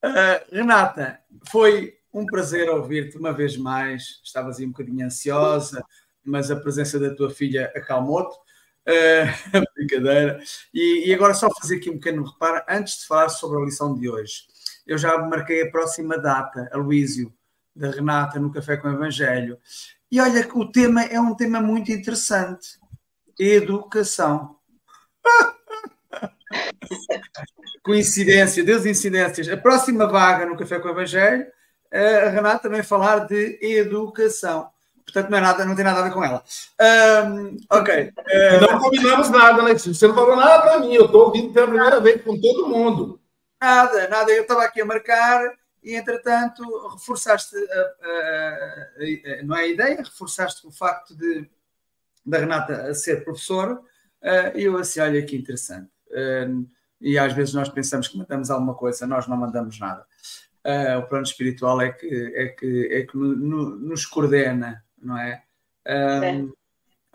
É, 0.03 0.43
Renata, 0.51 1.19
foi 1.49 1.97
um 2.13 2.25
prazer 2.25 2.69
ouvir-te 2.69 3.17
uma 3.17 3.33
vez 3.33 3.57
mais. 3.57 4.21
Estavas 4.23 4.59
aí 4.59 4.65
um 4.65 4.71
bocadinho 4.71 5.05
ansiosa, 5.05 5.83
mas 6.23 6.51
a 6.51 6.55
presença 6.55 6.99
da 6.99 7.13
tua 7.13 7.29
filha 7.29 7.71
acalmou-te. 7.75 8.37
Uh, 8.87 9.59
brincadeira. 9.75 10.41
E, 10.73 11.09
e, 11.09 11.13
agora 11.13 11.33
só 11.33 11.49
fazer 11.61 11.77
aqui 11.77 11.89
um 11.89 11.99
pequeno 11.99 12.23
reparo, 12.23 12.63
antes 12.67 12.99
de 12.99 13.07
falar 13.07 13.29
sobre 13.29 13.61
a 13.61 13.65
lição 13.65 13.97
de 13.97 14.09
hoje. 14.09 14.43
Eu 14.87 14.97
já 14.97 15.17
marquei 15.17 15.61
a 15.61 15.69
próxima 15.69 16.17
data, 16.17 16.69
a 16.71 16.77
Luísio, 16.77 17.31
da 17.75 17.91
Renata, 17.91 18.39
no 18.39 18.51
Café 18.51 18.77
com 18.77 18.87
o 18.87 18.93
Evangelho. 18.93 19.59
E 20.11 20.19
olha 20.19 20.43
que 20.43 20.57
o 20.57 20.71
tema 20.71 21.03
é 21.03 21.19
um 21.19 21.35
tema 21.35 21.61
muito 21.61 21.91
interessante. 21.91 22.79
Educação. 23.39 24.55
Coincidência, 27.83 28.63
Deus 28.63 28.85
incidências. 28.85 29.47
A 29.47 29.57
próxima 29.57 30.07
vaga 30.07 30.45
no 30.45 30.57
Café 30.57 30.79
com 30.79 30.87
o 30.87 30.91
Evangelho, 30.91 31.45
a 31.91 32.29
Renata 32.29 32.63
também 32.63 32.83
falar 32.83 33.27
de 33.27 33.59
educação. 33.61 34.69
Portanto, 35.09 35.31
não, 35.31 35.37
é 35.37 35.41
nada, 35.41 35.65
não 35.65 35.75
tem 35.75 35.85
nada 35.85 35.99
a 35.99 36.03
ver 36.03 36.13
com 36.13 36.23
ela. 36.23 36.43
Um, 37.27 37.57
ok. 37.69 38.13
Uh... 38.17 38.61
Não 38.61 38.79
combinamos 38.79 39.29
nada, 39.29 39.61
né? 39.63 39.73
Você 39.73 40.07
não 40.07 40.15
falou 40.15 40.35
nada 40.35 40.61
para 40.61 40.79
mim. 40.79 40.93
Eu 40.93 41.05
estou 41.05 41.25
ouvindo 41.25 41.53
pela 41.53 41.67
primeira 41.67 41.99
vez 41.99 42.21
com 42.21 42.39
todo 42.39 42.69
mundo. 42.69 43.19
Nada, 43.61 44.07
nada. 44.07 44.31
Eu 44.31 44.43
estava 44.43 44.63
aqui 44.63 44.81
a 44.81 44.85
marcar 44.85 45.41
e, 45.83 45.95
entretanto, 45.95 46.63
reforçaste 46.89 47.55
a, 47.55 47.79
a, 48.07 49.39
a, 49.39 49.43
não 49.43 49.55
é 49.55 49.61
a 49.61 49.67
ideia, 49.67 49.97
reforçaste 49.97 50.65
o 50.67 50.71
facto 50.71 51.15
de 51.15 51.49
da 52.25 52.37
Renata 52.37 52.93
ser 52.93 53.23
professora. 53.23 53.75
Uh, 54.21 54.55
e 54.57 54.63
eu 54.63 54.77
assim, 54.77 54.99
olha 54.99 55.25
que 55.25 55.35
interessante. 55.35 55.89
E 57.01 57.17
às 57.17 57.33
vezes 57.33 57.53
nós 57.53 57.69
pensamos 57.69 58.07
que 58.07 58.17
mandamos 58.17 58.51
alguma 58.51 58.75
coisa, 58.75 59.07
nós 59.07 59.27
não 59.27 59.37
mandamos 59.37 59.79
nada. 59.79 60.05
Uh, 60.65 60.99
o 60.99 61.07
plano 61.07 61.23
espiritual 61.23 61.81
é 61.81 61.91
que, 61.91 62.33
é 62.35 62.47
que, 62.49 62.89
é 62.91 63.03
que 63.03 63.17
no, 63.17 63.35
no, 63.35 63.69
nos 63.77 64.05
coordena 64.05 64.83
não 65.01 65.17
é? 65.17 65.43
Um, 65.87 66.51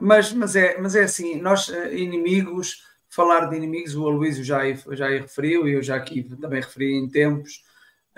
mas, 0.01 0.33
mas, 0.33 0.57
é, 0.57 0.79
mas 0.79 0.97
é 0.97 1.05
assim, 1.05 1.41
nós 1.41 1.69
eh, 1.69 1.97
inimigos, 1.97 2.83
falar 3.09 3.47
de 3.47 3.57
inimigos, 3.57 3.95
o 3.95 4.07
Aloysio 4.07 4.43
já, 4.43 4.61
já 4.93 5.09
referiu, 5.09 5.69
e 5.69 5.75
eu 5.75 5.83
já 5.83 5.97
aqui 5.97 6.23
também 6.25 6.61
referi 6.61 6.95
em 6.95 7.09
tempos, 7.09 7.65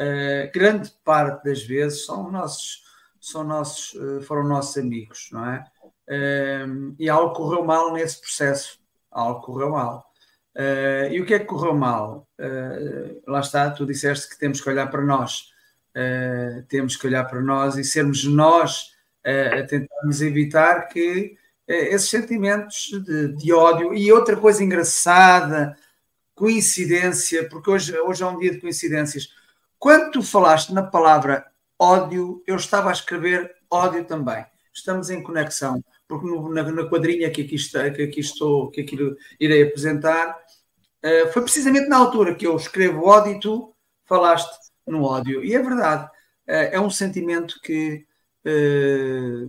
uh, 0.01 0.51
grande 0.53 0.91
parte 1.05 1.45
das 1.45 1.63
vezes 1.63 2.07
são 2.07 2.31
nossos, 2.31 2.83
são 3.21 3.45
nossos, 3.45 3.93
uh, 3.95 4.23
foram 4.23 4.45
nossos 4.49 4.77
amigos, 4.79 5.29
não 5.33 5.51
é? 5.51 5.65
Uh, 6.09 6.97
e 6.99 7.11
algo 7.11 7.35
correu 7.35 7.63
mal 7.65 7.93
nesse 7.93 8.21
processo, 8.21 8.79
algo 9.11 9.41
correu 9.43 9.71
mal. 9.71 10.07
E 11.11 11.21
o 11.21 11.27
que 11.27 11.35
é 11.35 11.39
que 11.39 11.45
correu 11.45 11.75
mal? 11.75 12.27
lá 13.27 13.41
está, 13.41 13.71
tu 13.71 13.85
disseste 13.85 14.31
que 14.31 14.39
temos 14.39 14.59
que 14.59 14.71
olhar 14.71 14.87
para 14.91 15.03
nós, 15.03 15.53
temos 16.67 16.97
que 16.97 17.07
olhar 17.07 17.25
para 17.25 17.43
nós 17.43 17.77
e 17.77 17.85
sermos 17.85 18.25
nós 18.25 18.96
a 19.27 19.67
tentarmos 19.67 20.23
evitar 20.23 20.89
que 20.89 21.37
eh, 21.67 21.95
esses 21.95 22.09
sentimentos 22.09 22.91
de, 23.05 23.29
de, 23.37 23.53
ódio 23.53 23.93
e 23.93 24.13
outra 24.13 24.37
coisa 24.37 24.63
engraçada, 24.63 25.77
coincidência, 26.35 27.49
porque 27.49 27.71
hoje, 27.71 27.99
hoje 27.99 28.23
é 28.23 28.27
um 28.27 28.39
dia 28.39 28.53
de 28.53 28.61
coincidências. 28.61 29.29
Quando 29.79 30.13
tu 30.13 30.23
falaste 30.23 30.73
na 30.73 30.83
palavra 30.83 31.47
ódio, 31.79 32.43
eu 32.47 32.57
estava 32.57 32.89
a 32.89 32.93
escrever 32.93 33.55
ódio 33.71 34.05
também. 34.05 34.45
Estamos 34.73 35.11
em 35.11 35.23
conexão, 35.23 35.83
porque 36.07 36.27
no, 36.27 36.49
na, 36.53 36.63
na, 36.63 36.89
quadrinha 36.89 37.31
que 37.31 37.43
aqui, 37.43 37.57
está, 37.57 37.91
que 37.91 38.03
aqui 38.03 38.21
estou, 38.21 38.71
que 38.71 38.83
aqui 38.83 38.97
irei 39.41 39.63
apresentar, 39.63 40.37
uh, 41.05 41.33
foi 41.33 41.43
precisamente 41.43 41.89
na 41.89 41.97
altura 41.97 42.35
que 42.35 42.47
eu 42.47 42.57
escrevo 42.57 43.07
ódio 43.07 43.33
e 43.33 43.41
tu 43.41 43.75
falaste 44.05 44.71
no 44.87 45.03
ódio. 45.03 45.43
E 45.43 45.55
é 45.55 45.63
verdade, 45.63 46.05
uh, 46.05 46.71
é 46.73 46.81
um 46.81 46.91
sentimento 46.91 47.61
que 47.63 48.07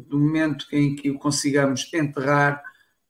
do 0.07 0.17
momento 0.17 0.65
em 0.71 0.95
que 0.95 1.11
o 1.11 1.19
consigamos 1.19 1.87
enterrar 1.93 2.63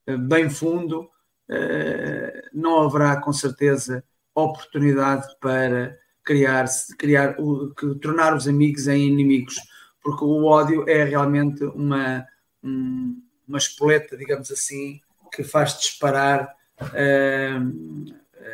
uh, 0.07 0.17
bem 0.17 0.49
fundo, 0.49 1.09
uh, 1.49 2.47
não 2.53 2.81
haverá 2.81 3.21
com 3.21 3.31
certeza 3.31 4.03
oportunidade 4.35 5.27
para 5.39 5.97
criar, 6.25 6.65
criar 6.97 7.38
tornar 8.01 8.35
os 8.35 8.47
amigos 8.47 8.88
em 8.88 9.07
inimigos, 9.07 9.55
porque 10.03 10.23
o 10.23 10.43
ódio 10.43 10.88
é 10.88 11.05
realmente 11.05 11.63
uma, 11.63 12.27
um, 12.61 13.21
uma 13.47 13.57
espoleta, 13.57 14.17
digamos 14.17 14.51
assim, 14.51 14.99
que 15.31 15.43
faz 15.43 15.77
disparar 15.79 16.55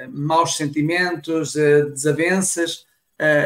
maus 0.10 0.56
sentimentos, 0.56 1.54
desavenças 1.54 2.86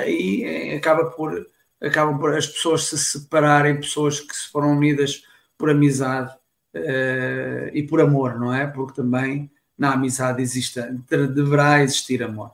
e 0.05 0.75
acaba 0.75 1.05
por 1.05 1.47
acabam 1.82 2.17
por 2.17 2.36
as 2.36 2.47
pessoas 2.47 2.86
se 2.86 2.97
separarem, 2.97 3.80
pessoas 3.80 4.19
que 4.19 4.36
se 4.36 4.49
foram 4.49 4.71
unidas 4.71 5.23
por 5.57 5.69
amizade 5.69 6.34
uh, 6.75 7.69
e 7.73 7.84
por 7.84 8.01
amor, 8.01 8.39
não 8.39 8.53
é? 8.53 8.67
Porque 8.67 8.95
também 8.95 9.49
na 9.78 9.93
amizade 9.93 10.41
existe, 10.41 10.82
deverá 11.09 11.84
existir 11.84 12.23
amor. 12.23 12.51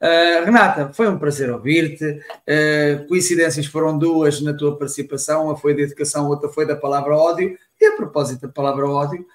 Uh, 0.00 0.44
Renata, 0.44 0.92
foi 0.92 1.08
um 1.08 1.18
prazer 1.18 1.50
ouvir-te. 1.50 2.04
Uh, 2.04 3.06
coincidências 3.08 3.66
foram 3.66 3.98
duas 3.98 4.40
na 4.40 4.52
tua 4.52 4.76
participação, 4.76 5.46
uma 5.46 5.56
foi 5.56 5.74
da 5.74 5.82
educação, 5.82 6.28
outra 6.28 6.48
foi 6.48 6.66
da 6.66 6.76
palavra 6.76 7.16
ódio. 7.16 7.56
E 7.80 7.86
a 7.86 7.96
propósito 7.96 8.46
da 8.46 8.52
palavra 8.52 8.88
ódio, 8.88 9.26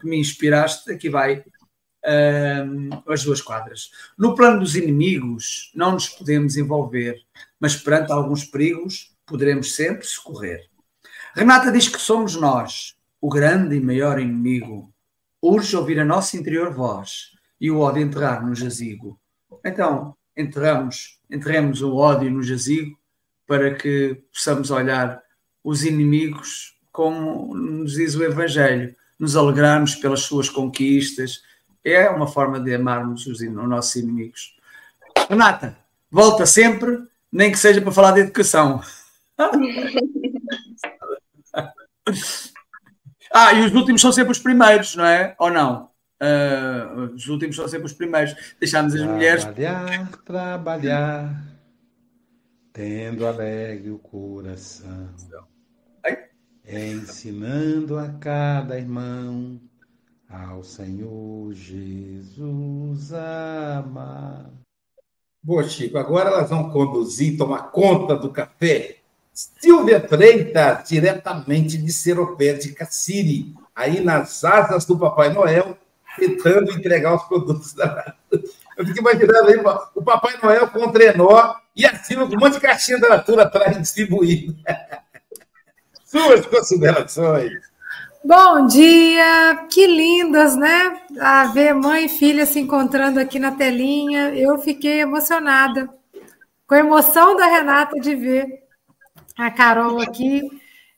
que 0.00 0.06
me 0.06 0.18
inspiraste, 0.18 0.90
aqui 0.90 1.08
vai 1.08 1.44
as 3.06 3.22
duas 3.22 3.40
quadras. 3.40 3.90
No 4.16 4.34
plano 4.34 4.60
dos 4.60 4.74
inimigos, 4.74 5.70
não 5.74 5.92
nos 5.92 6.08
podemos 6.08 6.56
envolver, 6.56 7.20
mas 7.60 7.76
perante 7.76 8.12
alguns 8.12 8.44
perigos, 8.44 9.14
poderemos 9.26 9.74
sempre 9.74 10.06
socorrer. 10.06 10.68
Renata 11.34 11.70
diz 11.70 11.88
que 11.88 11.98
somos 11.98 12.34
nós, 12.34 12.96
o 13.20 13.28
grande 13.28 13.76
e 13.76 13.80
maior 13.80 14.20
inimigo. 14.20 14.92
Urge 15.42 15.76
ouvir 15.76 16.00
a 16.00 16.04
nossa 16.04 16.36
interior 16.36 16.72
voz 16.72 17.32
e 17.60 17.70
o 17.70 17.80
ódio 17.80 18.02
enterrar 18.02 18.44
no 18.44 18.54
jazigo. 18.54 19.18
Então, 19.64 20.16
enterramos, 20.36 21.20
enterremos 21.30 21.82
o 21.82 21.96
ódio 21.96 22.30
no 22.30 22.42
jazigo 22.42 22.98
para 23.46 23.74
que 23.74 24.22
possamos 24.32 24.70
olhar 24.70 25.22
os 25.64 25.84
inimigos 25.84 26.78
como 26.98 27.54
nos 27.54 27.92
diz 27.92 28.16
o 28.16 28.24
Evangelho, 28.24 28.92
nos 29.16 29.36
alegrarmos 29.36 29.94
pelas 29.94 30.22
suas 30.22 30.48
conquistas. 30.48 31.42
É 31.84 32.10
uma 32.10 32.26
forma 32.26 32.58
de 32.58 32.74
amarmos 32.74 33.24
os, 33.24 33.40
os 33.40 33.52
nossos 33.52 33.94
inimigos. 33.94 34.56
Renata, 35.28 35.78
volta 36.10 36.44
sempre, 36.44 36.98
nem 37.32 37.50
que 37.50 37.58
seja 37.58 37.80
para 37.80 37.92
falar 37.92 38.12
de 38.12 38.20
educação. 38.20 38.80
ah, 43.32 43.52
e 43.52 43.66
os 43.66 43.74
últimos 43.74 44.00
são 44.00 44.12
sempre 44.12 44.32
os 44.32 44.38
primeiros, 44.38 44.96
não 44.96 45.04
é? 45.04 45.34
Ou 45.38 45.50
não? 45.50 45.90
Uh, 46.20 47.14
os 47.14 47.28
últimos 47.28 47.54
são 47.54 47.68
sempre 47.68 47.86
os 47.86 47.92
primeiros. 47.92 48.34
Deixamos 48.58 48.94
as 48.94 49.02
mulheres. 49.02 49.44
Trabalhar, 49.44 50.10
trabalhar, 50.24 51.44
tendo 52.72 53.26
alegre 53.26 53.90
o 53.90 53.98
coração, 53.98 55.14
ensinando 56.66 57.98
a 57.98 58.08
cada 58.14 58.78
irmão 58.78 59.60
ao 60.28 60.62
Senhor 60.62 61.52
Jesus 61.54 63.12
amar. 63.12 64.50
Boa, 65.42 65.64
Chico. 65.64 65.98
Agora 65.98 66.30
elas 66.30 66.50
vão 66.50 66.70
conduzir, 66.70 67.36
tomar 67.36 67.70
conta 67.70 68.16
do 68.16 68.30
café. 68.30 68.96
Silvia 69.32 70.00
Freitas, 70.00 70.88
diretamente 70.88 71.78
de 71.78 71.92
Seropé 71.92 72.54
de 72.54 72.72
Cassiri, 72.72 73.54
aí 73.74 74.00
nas 74.00 74.44
asas 74.44 74.84
do 74.84 74.98
Papai 74.98 75.32
Noel, 75.32 75.78
tentando 76.18 76.72
entregar 76.72 77.14
os 77.14 77.22
produtos 77.22 77.72
da 77.72 78.14
Eu 78.76 78.86
fico 78.86 79.00
imaginando 79.00 79.48
aí 79.48 79.56
o 79.94 80.02
Papai 80.02 80.38
Noel 80.40 80.68
com 80.68 80.86
o 80.86 80.92
trenó 80.92 81.56
e 81.74 81.84
acima 81.84 82.28
com 82.28 82.36
um 82.36 82.38
monte 82.38 82.54
de 82.54 82.60
caixinha 82.60 83.00
da 83.00 83.08
Natura 83.08 83.42
atrás 83.42 83.76
distribuindo. 83.76 84.56
Suas 86.06 86.46
considerações. 86.46 87.67
Bom 88.28 88.66
dia, 88.66 89.66
que 89.70 89.86
lindas, 89.86 90.54
né? 90.54 91.00
A 91.18 91.46
ver 91.46 91.72
mãe 91.72 92.04
e 92.04 92.08
filha 92.10 92.44
se 92.44 92.60
encontrando 92.60 93.18
aqui 93.18 93.38
na 93.38 93.52
telinha. 93.52 94.34
Eu 94.34 94.58
fiquei 94.58 95.00
emocionada 95.00 95.88
com 96.66 96.74
a 96.74 96.78
emoção 96.78 97.34
da 97.34 97.46
Renata 97.46 97.98
de 97.98 98.14
ver 98.14 98.64
a 99.34 99.50
Carol 99.50 99.98
aqui. 99.98 100.42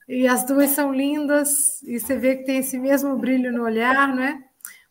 E 0.09 0.27
as 0.27 0.45
duas 0.45 0.71
são 0.71 0.93
lindas, 0.93 1.81
e 1.85 2.01
você 2.01 2.17
vê 2.17 2.35
que 2.35 2.47
tem 2.47 2.57
esse 2.57 2.77
mesmo 2.77 3.17
brilho 3.17 3.53
no 3.53 3.63
olhar, 3.63 4.09
não 4.09 4.25
é? 4.25 4.37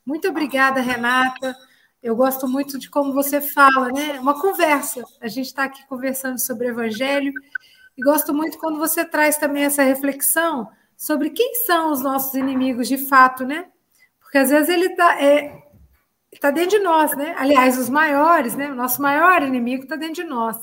Muito 0.02 0.26
obrigada, 0.26 0.80
Renata. 0.80 1.54
Eu 2.02 2.16
gosto 2.16 2.48
muito 2.48 2.78
de 2.78 2.88
como 2.88 3.12
você 3.12 3.42
fala, 3.42 3.88
né? 3.88 4.18
Uma 4.18 4.40
conversa. 4.40 5.04
A 5.20 5.28
gente 5.28 5.48
está 5.48 5.64
aqui 5.64 5.86
conversando 5.86 6.38
sobre 6.38 6.68
o 6.68 6.70
Evangelho 6.70 7.34
e 7.98 8.00
gosto 8.00 8.32
muito 8.32 8.56
quando 8.56 8.78
você 8.78 9.04
traz 9.04 9.36
também 9.36 9.64
essa 9.64 9.82
reflexão 9.82 10.70
sobre 11.00 11.30
quem 11.30 11.54
são 11.54 11.90
os 11.90 12.02
nossos 12.02 12.34
inimigos 12.34 12.86
de 12.86 12.98
fato, 12.98 13.46
né? 13.46 13.64
Porque 14.20 14.36
às 14.36 14.50
vezes 14.50 14.68
ele 14.68 14.84
está 14.84 15.18
é, 15.18 15.62
tá 16.38 16.50
dentro 16.50 16.76
de 16.76 16.84
nós, 16.84 17.16
né? 17.16 17.34
Aliás, 17.38 17.78
os 17.78 17.88
maiores, 17.88 18.54
né? 18.54 18.70
O 18.70 18.74
nosso 18.74 19.00
maior 19.00 19.42
inimigo 19.42 19.84
está 19.84 19.96
dentro 19.96 20.16
de 20.16 20.24
nós. 20.24 20.58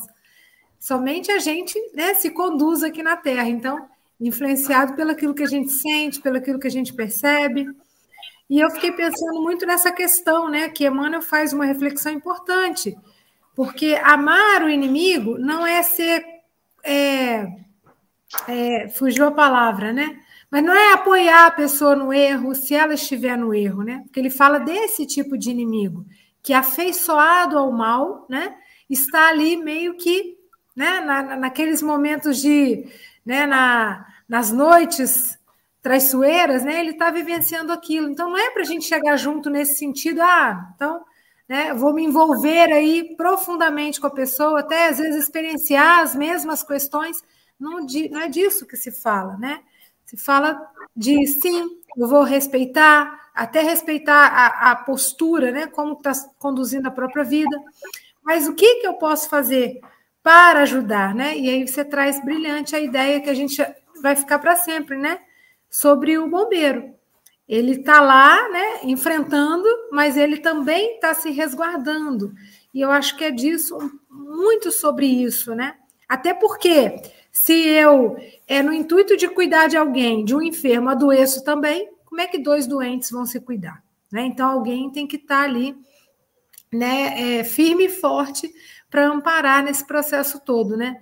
Somente 0.79 1.31
a 1.31 1.39
gente 1.39 1.75
né, 1.95 2.13
se 2.13 2.29
conduz 2.29 2.83
aqui 2.83 3.01
na 3.01 3.17
Terra. 3.17 3.49
Então, 3.49 3.89
influenciado 4.21 4.93
pelo 4.93 5.09
aquilo 5.09 5.33
que 5.33 5.41
a 5.41 5.47
gente 5.47 5.71
sente, 5.71 6.21
pelo 6.21 6.37
aquilo 6.37 6.59
que 6.59 6.67
a 6.67 6.71
gente 6.71 6.93
percebe. 6.93 7.67
E 8.47 8.59
eu 8.59 8.69
fiquei 8.69 8.91
pensando 8.91 9.41
muito 9.41 9.65
nessa 9.65 9.91
questão, 9.91 10.49
né? 10.49 10.69
Que 10.69 10.85
Emmanuel 10.85 11.23
faz 11.23 11.51
uma 11.51 11.65
reflexão 11.65 12.11
importante, 12.11 12.95
porque 13.55 13.99
amar 14.03 14.61
o 14.61 14.69
inimigo 14.69 15.39
não 15.39 15.65
é 15.65 15.81
ser. 15.81 16.23
É, 16.83 17.47
é, 18.47 18.87
fugiu 18.89 19.25
a 19.25 19.31
palavra, 19.31 19.91
né? 19.91 20.19
Mas 20.49 20.63
não 20.63 20.73
é 20.73 20.93
apoiar 20.93 21.47
a 21.47 21.51
pessoa 21.51 21.95
no 21.95 22.13
erro 22.13 22.55
se 22.55 22.73
ela 22.73 22.93
estiver 22.93 23.37
no 23.37 23.53
erro, 23.53 23.83
né? 23.83 24.01
Porque 24.05 24.19
ele 24.19 24.29
fala 24.29 24.59
desse 24.59 25.05
tipo 25.05 25.37
de 25.37 25.51
inimigo, 25.51 26.05
que 26.41 26.53
afeiçoado 26.53 27.57
ao 27.57 27.71
mal, 27.71 28.25
né? 28.29 28.55
Está 28.89 29.27
ali 29.27 29.57
meio 29.57 29.95
que, 29.97 30.37
né? 30.75 31.01
Na, 31.01 31.35
naqueles 31.35 31.81
momentos 31.81 32.37
de, 32.37 32.85
né? 33.25 33.45
Na, 33.45 34.05
nas 34.27 34.51
noites 34.51 35.37
traiçoeiras, 35.81 36.63
né? 36.63 36.79
Ele 36.79 36.91
está 36.91 37.11
vivenciando 37.11 37.73
aquilo. 37.73 38.09
Então 38.09 38.29
não 38.29 38.37
é 38.37 38.49
para 38.51 38.61
a 38.61 38.65
gente 38.65 38.85
chegar 38.85 39.17
junto 39.17 39.49
nesse 39.49 39.75
sentido, 39.75 40.21
ah, 40.21 40.71
então, 40.75 41.03
né? 41.47 41.73
Vou 41.73 41.93
me 41.93 42.03
envolver 42.03 42.71
aí 42.71 43.15
profundamente 43.17 43.99
com 43.99 44.07
a 44.07 44.11
pessoa, 44.11 44.61
até 44.61 44.87
às 44.87 44.97
vezes 44.97 45.23
experienciar 45.23 45.99
as 45.99 46.15
mesmas 46.15 46.63
questões. 46.63 47.21
Não, 47.59 47.85
não 48.11 48.21
é 48.21 48.29
disso 48.29 48.65
que 48.65 48.77
se 48.77 48.91
fala, 48.91 49.35
né? 49.37 49.61
Se 50.07 50.17
fala 50.17 50.59
de 50.95 51.27
sim, 51.27 51.69
eu 51.95 52.07
vou 52.07 52.23
respeitar, 52.23 53.29
até 53.35 53.61
respeitar 53.61 54.27
a, 54.27 54.71
a 54.71 54.75
postura, 54.75 55.51
né? 55.51 55.67
Como 55.67 55.93
está 55.93 56.13
conduzindo 56.39 56.87
a 56.87 56.91
própria 56.91 57.23
vida. 57.23 57.55
Mas 58.23 58.47
o 58.47 58.55
que, 58.55 58.81
que 58.81 58.87
eu 58.87 58.95
posso 58.95 59.29
fazer 59.29 59.79
para 60.23 60.61
ajudar, 60.61 61.13
né? 61.13 61.37
E 61.37 61.47
aí 61.47 61.67
você 61.67 61.85
traz 61.85 62.19
brilhante 62.25 62.75
a 62.75 62.79
ideia 62.79 63.21
que 63.21 63.29
a 63.29 63.35
gente 63.35 63.63
vai 64.01 64.15
ficar 64.15 64.39
para 64.39 64.55
sempre, 64.55 64.97
né? 64.97 65.19
sobre 65.69 66.17
o 66.17 66.29
bombeiro. 66.29 66.93
Ele 67.47 67.73
está 67.73 68.01
lá, 68.01 68.49
né, 68.49 68.79
enfrentando, 68.83 69.67
mas 69.91 70.17
ele 70.17 70.37
também 70.37 70.95
está 70.95 71.13
se 71.13 71.29
resguardando. 71.31 72.33
E 72.73 72.81
eu 72.81 72.91
acho 72.91 73.15
que 73.15 73.23
é 73.23 73.31
disso, 73.31 73.77
muito 74.09 74.69
sobre 74.71 75.05
isso, 75.05 75.55
né? 75.55 75.75
Até 76.09 76.33
porque, 76.33 77.01
se 77.39 77.53
eu, 77.53 78.17
é 78.47 78.63
no 78.63 78.73
intuito 78.73 79.15
de 79.15 79.27
cuidar 79.27 79.67
de 79.67 79.77
alguém, 79.77 80.25
de 80.25 80.35
um 80.35 80.41
enfermo, 80.41 80.89
adoeço 80.89 81.43
também, 81.43 81.87
como 82.03 82.19
é 82.19 82.25
que 82.25 82.39
dois 82.39 82.65
doentes 82.65 83.11
vão 83.11 83.27
se 83.27 83.39
cuidar? 83.39 83.83
Né? 84.11 84.23
Então, 84.23 84.49
alguém 84.49 84.89
tem 84.89 85.05
que 85.05 85.17
estar 85.17 85.37
tá 85.37 85.43
ali, 85.43 85.75
né, 86.73 87.37
é, 87.37 87.43
firme 87.43 87.85
e 87.85 87.89
forte 87.89 88.51
para 88.89 89.05
amparar 89.05 89.63
nesse 89.63 89.85
processo 89.85 90.39
todo, 90.39 90.75
né? 90.75 90.99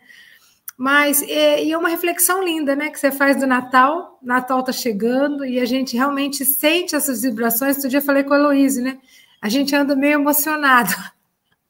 Mas 0.78 1.22
é, 1.24 1.64
e 1.64 1.72
é 1.72 1.78
uma 1.78 1.88
reflexão 1.88 2.44
linda, 2.44 2.76
né? 2.76 2.90
Que 2.90 3.00
você 3.00 3.14
faz 3.14 3.38
do 3.38 3.48
Natal. 3.48 4.20
Natal 4.22 4.60
está 4.60 4.74
chegando 4.74 5.46
e 5.46 5.58
a 5.58 5.66
gente 5.66 5.96
realmente 5.96 6.44
sente 6.44 6.98
essas 6.98 7.22
vibrações. 7.22 7.78
Outro 7.78 7.90
dia 7.90 8.00
eu 8.00 8.04
falei 8.04 8.24
com 8.26 8.34
a 8.34 8.38
Heloísa, 8.38 8.82
né? 8.82 9.00
A 9.42 9.48
gente 9.48 9.74
anda 9.74 9.96
meio 9.96 10.16
emocionado. 10.16 10.94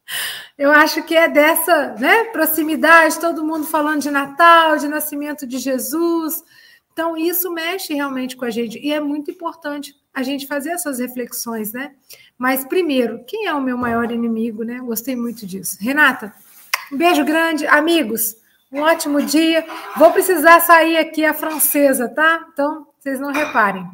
Eu 0.57 0.71
acho 0.71 1.03
que 1.03 1.15
é 1.15 1.27
dessa 1.27 1.95
né, 1.99 2.25
proximidade, 2.25 3.19
todo 3.19 3.43
mundo 3.43 3.65
falando 3.65 4.01
de 4.01 4.09
Natal, 4.09 4.77
de 4.77 4.87
nascimento 4.87 5.45
de 5.45 5.57
Jesus. 5.57 6.43
Então, 6.93 7.17
isso 7.17 7.51
mexe 7.51 7.93
realmente 7.93 8.37
com 8.37 8.45
a 8.45 8.49
gente. 8.49 8.79
E 8.79 8.93
é 8.93 9.01
muito 9.01 9.29
importante 9.29 9.93
a 10.13 10.23
gente 10.23 10.47
fazer 10.47 10.69
essas 10.69 10.99
reflexões, 10.99 11.73
né? 11.73 11.91
Mas, 12.37 12.63
primeiro, 12.63 13.21
quem 13.27 13.47
é 13.47 13.53
o 13.53 13.61
meu 13.61 13.77
maior 13.77 14.09
inimigo, 14.11 14.63
né? 14.63 14.79
Gostei 14.79 15.13
muito 15.13 15.45
disso. 15.45 15.77
Renata, 15.81 16.33
um 16.89 16.97
beijo 16.97 17.25
grande. 17.25 17.67
Amigos, 17.67 18.37
um 18.71 18.79
ótimo 18.79 19.21
dia. 19.21 19.65
Vou 19.97 20.11
precisar 20.11 20.61
sair 20.61 20.95
aqui 20.97 21.25
a 21.25 21.33
francesa, 21.33 22.07
tá? 22.07 22.45
Então, 22.53 22.87
vocês 22.97 23.19
não 23.19 23.33
reparem. 23.33 23.85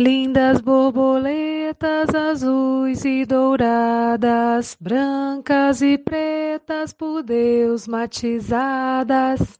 Lindas 0.00 0.60
borboletas 0.60 2.14
azuis 2.14 3.04
e 3.04 3.26
douradas, 3.26 4.76
brancas 4.78 5.82
e 5.82 5.98
pretas 5.98 6.92
por 6.92 7.24
Deus 7.24 7.88
matizadas. 7.88 9.58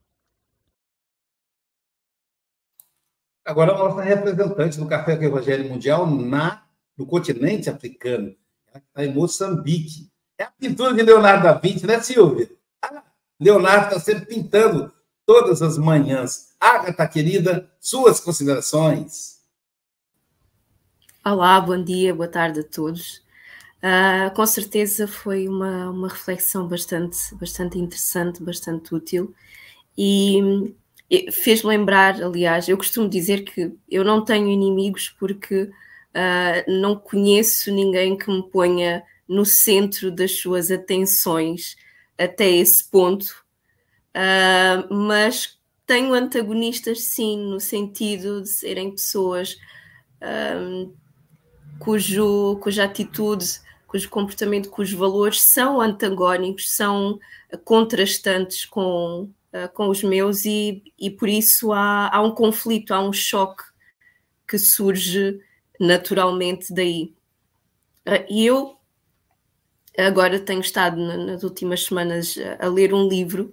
Agora, 3.45 3.73
a 3.73 3.79
nossa 3.79 4.01
representante 4.01 4.79
do 4.79 4.87
Café 4.87 5.17
com 5.17 5.23
o 5.23 5.27
Evangelho 5.27 5.69
Mundial 5.69 6.07
na, 6.07 6.65
no 6.97 7.05
continente 7.05 7.69
africano 7.69 8.33
está 8.65 9.05
em 9.05 9.13
Moçambique. 9.13 10.09
É 10.39 10.45
a 10.45 10.53
pintura 10.53 10.95
de 10.95 11.03
Leonardo 11.03 11.43
da 11.43 11.55
Vinci, 11.55 11.85
né, 11.85 12.01
Silvia? 12.01 12.49
Ah, 12.81 13.03
Leonardo 13.41 13.87
está 13.87 13.99
sempre 13.99 14.27
pintando 14.27 14.93
todas 15.27 15.63
as 15.63 15.77
manhãs. 15.77 16.55
Agatha, 16.61 17.09
querida, 17.09 17.69
suas 17.81 18.21
considerações. 18.21 19.38
Olá, 21.31 21.61
bom 21.61 21.85
dia, 21.85 22.15
boa 22.15 22.27
tarde 22.27 22.61
a 22.61 22.65
todos. 22.65 23.19
Uh, 23.83 24.35
com 24.35 24.47
certeza 24.47 25.07
foi 25.07 25.47
uma, 25.47 25.91
uma 25.91 26.09
reflexão 26.09 26.67
bastante, 26.67 27.19
bastante 27.35 27.79
interessante, 27.79 28.43
bastante 28.43 28.95
útil. 28.95 29.35
E 29.97 30.75
fez 31.31 31.63
lembrar, 31.63 32.23
aliás, 32.23 32.67
eu 32.67 32.79
costumo 32.79 33.07
dizer 33.11 33.43
que 33.43 33.77
eu 33.91 34.03
não 34.07 34.25
tenho 34.25 34.49
inimigos 34.49 35.11
porque 35.21 35.65
uh, 35.65 36.81
não 36.81 36.97
conheço 36.97 37.71
ninguém 37.75 38.17
que 38.17 38.31
me 38.31 38.43
ponha 38.49 39.05
no 39.29 39.45
centro 39.45 40.11
das 40.11 40.39
suas 40.41 40.71
atenções 40.71 41.77
até 42.17 42.49
esse 42.49 42.91
ponto, 42.91 43.45
uh, 44.17 44.95
mas 44.95 45.59
tenho 45.87 46.15
antagonistas, 46.15 47.05
sim, 47.11 47.37
no 47.37 47.61
sentido 47.61 48.41
de 48.41 48.49
serem 48.49 48.93
pessoas 48.93 49.59
cujo, 51.79 52.59
cuja 52.61 52.85
atitude, 52.85 53.61
cujo 53.87 54.09
comportamento, 54.11 54.71
cujos 54.71 54.99
valores 54.99 55.41
são 55.53 55.81
antagónicos, 55.81 56.75
são 56.75 57.19
contrastantes 57.65 58.65
com, 58.65 59.31
uh, 59.53 59.73
com 59.75 59.89
os 59.89 60.03
meus, 60.03 60.45
e, 60.45 60.83
e 60.99 61.11
por 61.11 61.29
isso 61.29 61.73
há, 61.73 62.15
há 62.15 62.21
um 62.21 62.31
conflito, 62.31 62.93
há 62.93 63.01
um 63.01 63.13
choque 63.13 63.63
que 64.47 64.59
surge 64.59 65.41
naturalmente 65.81 66.73
daí. 66.73 67.15
Uh, 68.07 68.25
e 68.29 68.47
eu 68.47 68.77
agora 69.97 70.39
tenho 70.39 70.61
estado 70.61 70.97
nas 70.97 71.43
últimas 71.43 71.85
semanas 71.85 72.37
a 72.61 72.69
ler 72.69 72.95
um 72.95 73.09
livro 73.09 73.53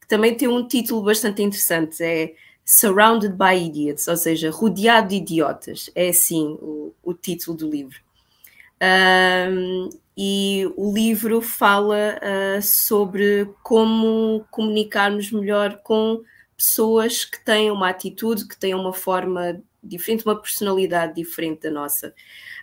que 0.00 0.06
também 0.08 0.36
tem 0.36 0.46
um 0.46 0.66
título 0.66 1.02
bastante 1.02 1.42
interessante, 1.42 2.02
é 2.02 2.34
Surrounded 2.68 3.36
by 3.36 3.54
Idiots, 3.54 4.08
ou 4.08 4.16
seja, 4.16 4.50
rodeado 4.50 5.10
de 5.10 5.14
idiotas, 5.14 5.88
é 5.94 6.08
assim 6.08 6.58
o, 6.60 6.92
o 7.00 7.14
título 7.14 7.56
do 7.56 7.70
livro. 7.70 8.00
Um, 8.82 9.88
e 10.18 10.68
o 10.76 10.92
livro 10.92 11.40
fala 11.40 12.18
uh, 12.18 12.60
sobre 12.60 13.48
como 13.62 14.44
comunicarmos 14.50 15.30
melhor 15.30 15.80
com 15.84 16.22
pessoas 16.56 17.24
que 17.24 17.38
têm 17.44 17.70
uma 17.70 17.88
atitude, 17.88 18.48
que 18.48 18.58
têm 18.58 18.74
uma 18.74 18.92
forma 18.92 19.62
diferente, 19.80 20.26
uma 20.26 20.40
personalidade 20.40 21.14
diferente 21.14 21.62
da 21.62 21.70
nossa. 21.70 22.08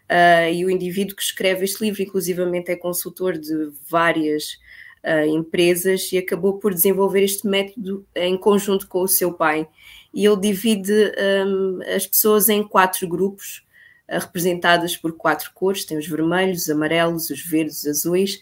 Uh, 0.09 0.51
e 0.51 0.65
o 0.65 0.69
indivíduo 0.69 1.15
que 1.15 1.23
escreve 1.23 1.63
este 1.63 1.81
livro, 1.81 2.01
inclusivamente, 2.01 2.69
é 2.69 2.75
consultor 2.75 3.37
de 3.37 3.71
várias 3.87 4.57
uh, 5.03 5.25
empresas 5.27 6.11
e 6.11 6.17
acabou 6.17 6.57
por 6.57 6.73
desenvolver 6.73 7.23
este 7.23 7.47
método 7.47 8.05
em 8.15 8.37
conjunto 8.37 8.87
com 8.87 9.01
o 9.01 9.07
seu 9.07 9.33
pai. 9.33 9.67
E 10.13 10.25
ele 10.25 10.39
divide 10.39 11.11
um, 11.45 11.79
as 11.95 12.07
pessoas 12.07 12.49
em 12.49 12.63
quatro 12.63 13.07
grupos, 13.07 13.63
uh, 14.09 14.19
representadas 14.19 14.95
por 14.95 15.13
quatro 15.13 15.51
cores: 15.53 15.85
tem 15.85 15.97
os 15.97 16.07
vermelhos, 16.07 16.63
os 16.63 16.69
amarelos, 16.69 17.29
os 17.29 17.41
verdes, 17.41 17.79
os 17.79 17.87
azuis, 17.87 18.41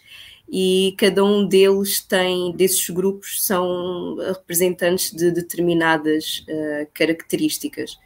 e 0.50 0.94
cada 0.98 1.24
um 1.24 1.48
deles 1.48 2.02
tem, 2.02 2.52
desses 2.52 2.90
grupos, 2.90 3.46
são 3.46 4.18
representantes 4.18 5.12
de 5.12 5.32
determinadas 5.32 6.46
uh, 6.48 6.88
características. 6.94 7.98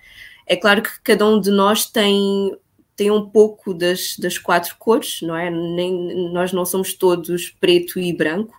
É 0.47 0.55
claro 0.55 0.83
que 0.83 0.89
cada 1.03 1.27
um 1.27 1.41
de 1.41 1.49
nós 1.49 1.89
tem 1.89 2.55
tem 2.95 3.11
um 3.11 3.29
pouco 3.29 3.73
das, 3.73 4.17
das 4.17 4.37
quatro 4.37 4.75
cores, 4.79 5.21
não 5.21 5.35
é? 5.35 5.49
Nem, 5.49 6.31
nós 6.31 6.53
não 6.53 6.65
somos 6.65 6.93
todos 6.93 7.49
preto 7.59 7.99
e 7.99 8.13
branco, 8.13 8.55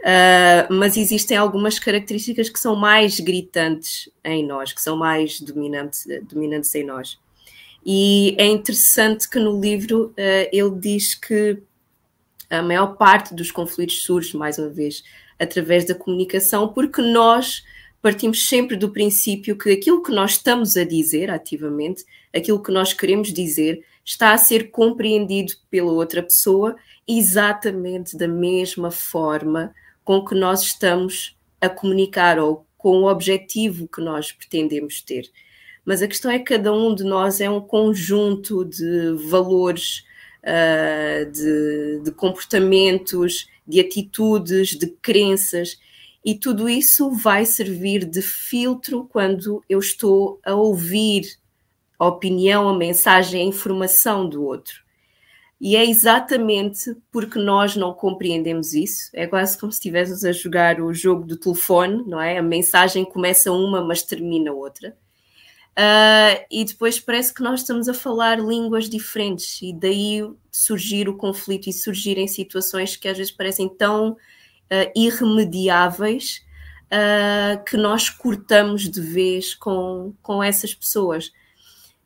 uh, 0.00 0.72
mas 0.72 0.96
existem 0.96 1.36
algumas 1.36 1.78
características 1.78 2.48
que 2.48 2.60
são 2.60 2.76
mais 2.76 3.18
gritantes 3.18 4.10
em 4.22 4.46
nós, 4.46 4.72
que 4.72 4.82
são 4.82 4.96
mais 4.96 5.40
dominantes, 5.40 6.06
dominantes 6.28 6.74
em 6.74 6.84
nós. 6.84 7.18
E 7.84 8.36
é 8.38 8.46
interessante 8.46 9.28
que 9.28 9.38
no 9.38 9.58
livro 9.58 10.08
uh, 10.08 10.48
ele 10.52 10.78
diz 10.78 11.14
que 11.14 11.62
a 12.50 12.62
maior 12.62 12.96
parte 12.96 13.34
dos 13.34 13.50
conflitos 13.50 14.02
surge, 14.02 14.36
mais 14.36 14.58
uma 14.58 14.68
vez, 14.68 15.02
através 15.38 15.86
da 15.86 15.94
comunicação, 15.94 16.68
porque 16.68 17.00
nós 17.00 17.64
partimos 18.02 18.48
sempre 18.48 18.76
do 18.76 18.90
princípio 18.90 19.56
que 19.56 19.70
aquilo 19.70 20.02
que 20.02 20.12
nós 20.12 20.32
estamos 20.32 20.76
a 20.76 20.84
dizer 20.84 21.30
ativamente, 21.30 22.04
aquilo 22.34 22.62
que 22.62 22.72
nós 22.72 22.92
queremos 22.92 23.32
dizer, 23.32 23.84
está 24.04 24.32
a 24.32 24.38
ser 24.38 24.70
compreendido 24.70 25.52
pela 25.70 25.92
outra 25.92 26.22
pessoa 26.22 26.76
exatamente 27.06 28.16
da 28.16 28.28
mesma 28.28 28.90
forma 28.90 29.74
com 30.04 30.24
que 30.24 30.34
nós 30.34 30.62
estamos 30.62 31.36
a 31.60 31.68
comunicar 31.68 32.38
ou 32.38 32.66
com 32.78 33.02
o 33.02 33.10
objetivo 33.10 33.86
que 33.86 34.00
nós 34.00 34.32
pretendemos 34.32 35.02
ter. 35.02 35.30
Mas 35.84 36.02
a 36.02 36.08
questão 36.08 36.30
é 36.30 36.38
que 36.38 36.54
cada 36.54 36.72
um 36.72 36.94
de 36.94 37.04
nós 37.04 37.40
é 37.40 37.50
um 37.50 37.60
conjunto 37.60 38.64
de 38.64 39.12
valores, 39.28 40.04
uh, 40.42 41.30
de, 41.30 42.00
de 42.04 42.10
comportamentos, 42.12 43.46
de 43.66 43.80
atitudes, 43.80 44.70
de 44.70 44.86
crenças 45.02 45.78
e 46.24 46.34
tudo 46.34 46.68
isso 46.68 47.10
vai 47.10 47.46
servir 47.46 48.04
de 48.04 48.20
filtro 48.20 49.08
quando 49.10 49.64
eu 49.68 49.78
estou 49.78 50.38
a 50.44 50.54
ouvir 50.54 51.38
a 51.98 52.06
opinião, 52.06 52.68
a 52.68 52.76
mensagem, 52.76 53.42
a 53.42 53.44
informação 53.44 54.28
do 54.28 54.44
outro. 54.44 54.82
E 55.60 55.76
é 55.76 55.84
exatamente 55.84 56.96
porque 57.12 57.38
nós 57.38 57.76
não 57.76 57.92
compreendemos 57.92 58.72
isso. 58.72 59.10
É 59.12 59.26
quase 59.26 59.58
como 59.58 59.70
se 59.70 59.76
estivéssemos 59.76 60.24
a 60.24 60.32
jogar 60.32 60.80
o 60.80 60.92
jogo 60.94 61.26
do 61.26 61.36
telefone, 61.36 62.02
não 62.06 62.20
é? 62.20 62.38
A 62.38 62.42
mensagem 62.42 63.04
começa 63.04 63.52
uma, 63.52 63.84
mas 63.84 64.02
termina 64.02 64.52
outra. 64.52 64.96
Uh, 65.78 66.44
e 66.50 66.64
depois 66.64 66.98
parece 66.98 67.32
que 67.32 67.42
nós 67.42 67.60
estamos 67.60 67.88
a 67.88 67.94
falar 67.94 68.38
línguas 68.38 68.88
diferentes, 68.88 69.60
e 69.62 69.72
daí 69.72 70.28
surgir 70.50 71.08
o 71.08 71.16
conflito 71.16 71.68
e 71.68 71.72
surgirem 71.72 72.26
situações 72.26 72.96
que 72.96 73.08
às 73.08 73.16
vezes 73.16 73.32
parecem 73.32 73.68
tão 73.68 74.16
uh, 74.72 74.90
irremediáveis 74.94 76.44
uh, 76.86 77.62
que 77.64 77.76
nós 77.76 78.10
cortamos 78.10 78.90
de 78.90 79.00
vez 79.00 79.54
com, 79.54 80.14
com 80.22 80.42
essas 80.42 80.74
pessoas. 80.74 81.32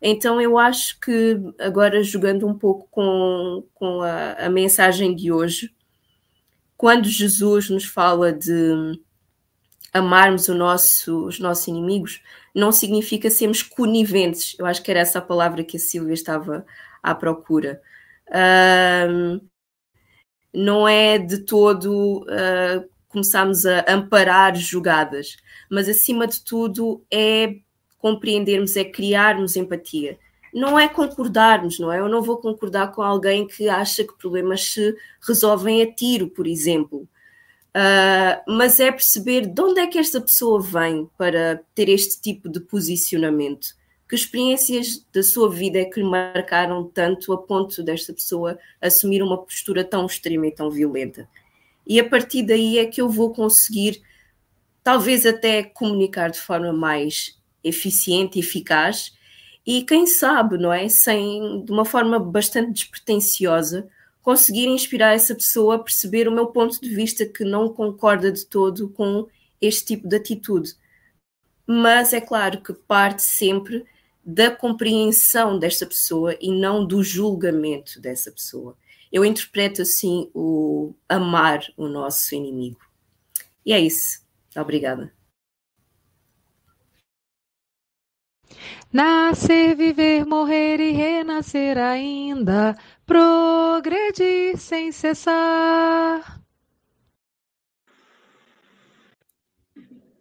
Então 0.00 0.40
eu 0.40 0.58
acho 0.58 1.00
que 1.00 1.40
agora 1.58 2.02
jogando 2.02 2.46
um 2.46 2.56
pouco 2.56 2.86
com, 2.90 3.64
com 3.74 4.02
a, 4.02 4.32
a 4.34 4.50
mensagem 4.50 5.14
de 5.16 5.32
hoje, 5.32 5.74
quando 6.76 7.08
Jesus 7.08 7.70
nos 7.70 7.84
fala 7.84 8.32
de 8.32 9.00
amarmos 9.94 10.48
nosso, 10.48 11.24
os 11.26 11.38
nossos 11.38 11.68
inimigos, 11.68 12.20
não 12.54 12.72
significa 12.72 13.30
sermos 13.30 13.62
coniventes. 13.62 14.56
Eu 14.58 14.66
acho 14.66 14.82
que 14.82 14.90
era 14.90 15.00
essa 15.00 15.20
a 15.20 15.22
palavra 15.22 15.64
que 15.64 15.76
a 15.76 15.80
Silvia 15.80 16.12
estava 16.12 16.66
à 17.02 17.14
procura. 17.14 17.80
Um, 19.08 19.40
não 20.54 20.86
é 20.86 21.18
de 21.18 21.38
todo 21.38 22.22
uh, 22.22 22.88
começarmos 23.08 23.66
a 23.66 23.84
amparar 23.88 24.54
jogadas, 24.56 25.36
mas 25.70 25.88
acima 25.88 26.26
de 26.26 26.40
tudo 26.42 27.04
é 27.10 27.56
compreendermos, 27.98 28.76
é 28.76 28.84
criarmos 28.84 29.56
empatia. 29.56 30.18
Não 30.52 30.78
é 30.78 30.88
concordarmos, 30.88 31.78
não 31.80 31.92
é? 31.92 31.98
Eu 31.98 32.08
não 32.08 32.22
vou 32.22 32.36
concordar 32.36 32.92
com 32.92 33.02
alguém 33.02 33.46
que 33.46 33.68
acha 33.68 34.04
que 34.04 34.16
problemas 34.16 34.72
se 34.72 34.94
resolvem 35.26 35.82
a 35.82 35.92
tiro, 35.92 36.28
por 36.28 36.46
exemplo. 36.46 37.08
Uh, 37.76 38.38
mas 38.46 38.78
é 38.78 38.92
perceber 38.92 39.46
de 39.46 39.60
onde 39.60 39.80
é 39.80 39.86
que 39.88 39.98
esta 39.98 40.20
pessoa 40.20 40.62
vem 40.62 41.10
para 41.18 41.60
ter 41.74 41.88
este 41.88 42.20
tipo 42.20 42.48
de 42.48 42.60
posicionamento 42.60 43.74
que 44.08 44.14
experiências 44.14 45.04
da 45.12 45.22
sua 45.22 45.50
vida 45.50 45.78
é 45.78 45.84
que 45.84 46.00
lhe 46.00 46.06
marcaram 46.06 46.84
tanto 46.84 47.32
a 47.32 47.38
ponto 47.38 47.82
desta 47.82 48.12
pessoa 48.12 48.58
assumir 48.80 49.22
uma 49.22 49.38
postura 49.38 49.82
tão 49.82 50.06
extrema 50.06 50.46
e 50.46 50.52
tão 50.52 50.70
violenta? 50.70 51.28
E 51.86 51.98
a 51.98 52.08
partir 52.08 52.42
daí 52.42 52.78
é 52.78 52.86
que 52.86 53.00
eu 53.00 53.08
vou 53.08 53.32
conseguir, 53.32 54.02
talvez 54.82 55.24
até 55.24 55.62
comunicar 55.62 56.30
de 56.30 56.40
forma 56.40 56.72
mais 56.72 57.38
eficiente 57.62 58.38
e 58.38 58.40
eficaz, 58.40 59.12
e 59.66 59.82
quem 59.82 60.06
sabe, 60.06 60.58
não 60.58 60.72
é? 60.72 60.88
Sem, 60.88 61.64
de 61.64 61.72
uma 61.72 61.84
forma 61.84 62.18
bastante 62.18 62.72
despretensiosa, 62.72 63.88
conseguir 64.22 64.66
inspirar 64.66 65.14
essa 65.14 65.34
pessoa 65.34 65.76
a 65.76 65.78
perceber 65.78 66.28
o 66.28 66.32
meu 66.32 66.48
ponto 66.48 66.80
de 66.80 66.88
vista 66.88 67.24
que 67.24 67.44
não 67.44 67.72
concorda 67.72 68.30
de 68.30 68.44
todo 68.44 68.90
com 68.90 69.26
este 69.60 69.94
tipo 69.94 70.08
de 70.08 70.16
atitude. 70.16 70.74
Mas 71.66 72.12
é 72.12 72.20
claro 72.20 72.60
que 72.60 72.74
parte 72.74 73.22
sempre 73.22 73.84
da 74.24 74.50
compreensão 74.50 75.58
desta 75.58 75.86
pessoa 75.86 76.36
e 76.40 76.50
não 76.50 76.86
do 76.86 77.02
julgamento 77.02 78.00
dessa 78.00 78.30
pessoa. 78.32 78.76
Eu 79.12 79.24
interpreto 79.24 79.82
assim 79.82 80.30
o 80.34 80.94
amar 81.08 81.60
o 81.76 81.86
nosso 81.86 82.34
inimigo. 82.34 82.80
E 83.64 83.72
é 83.72 83.80
isso. 83.80 84.24
Obrigada. 84.56 85.12
Nascer, 88.92 89.74
viver, 89.76 90.24
morrer 90.24 90.78
e 90.80 90.92
renascer 90.92 91.76
ainda, 91.76 92.76
progredir 93.04 94.56
sem 94.56 94.92
cessar. 94.92 96.43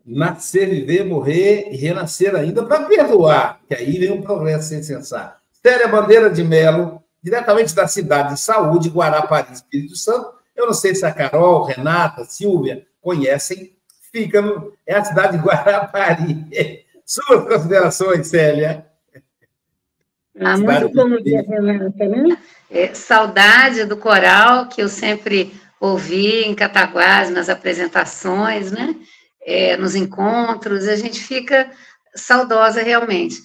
Nascer, 0.06 0.70
viver, 0.70 1.06
morrer 1.06 1.68
e 1.72 1.78
renascer 1.78 2.36
ainda 2.36 2.64
para 2.64 2.86
perdoar, 2.86 3.60
que 3.68 3.76
aí 3.76 3.98
vem 3.98 4.12
um 4.12 4.22
progresso 4.22 4.70
sem 4.70 4.84
cessar. 4.84 5.40
Célia 5.62 5.88
Bandeira 5.88 6.30
de 6.30 6.44
Melo, 6.44 7.02
diretamente 7.22 7.74
da 7.74 7.88
cidade 7.88 8.34
de 8.34 8.40
Saúde, 8.40 8.90
Guarapari, 8.90 9.54
Espírito 9.54 9.96
Santo. 9.96 10.34
Eu 10.56 10.66
não 10.68 10.74
sei 10.74 10.94
se 10.94 11.06
a 11.06 11.12
Carol, 11.12 11.64
Renata, 11.64 12.26
Silvia 12.26 12.86
conhecem 13.02 13.74
fica 14.14 14.42
no, 14.42 14.72
é 14.86 14.96
a 14.96 15.04
cidade 15.04 15.38
de 15.38 15.44
Guarapari. 15.44 16.86
Suas 17.04 17.44
considerações, 17.46 18.28
Célia. 18.28 18.86
Ah, 20.40 20.58
muito 20.58 20.90
bom 20.90 21.22
dia, 21.22 21.42
Renata, 21.42 22.08
né? 22.08 22.38
É, 22.70 22.94
saudade 22.94 23.86
do 23.86 23.98
coral 23.98 24.68
que 24.68 24.82
eu 24.82 24.88
sempre 24.88 25.54
ouvi 25.80 26.44
em 26.44 26.56
Cataguás, 26.56 27.30
nas 27.30 27.50
apresentações, 27.50 28.72
né? 28.72 28.96
É, 29.46 29.78
nos 29.78 29.96
encontros, 29.96 30.88
a 30.88 30.96
gente 30.96 31.20
fica 31.22 31.70
saudosa 32.16 32.82
realmente. 32.82 33.36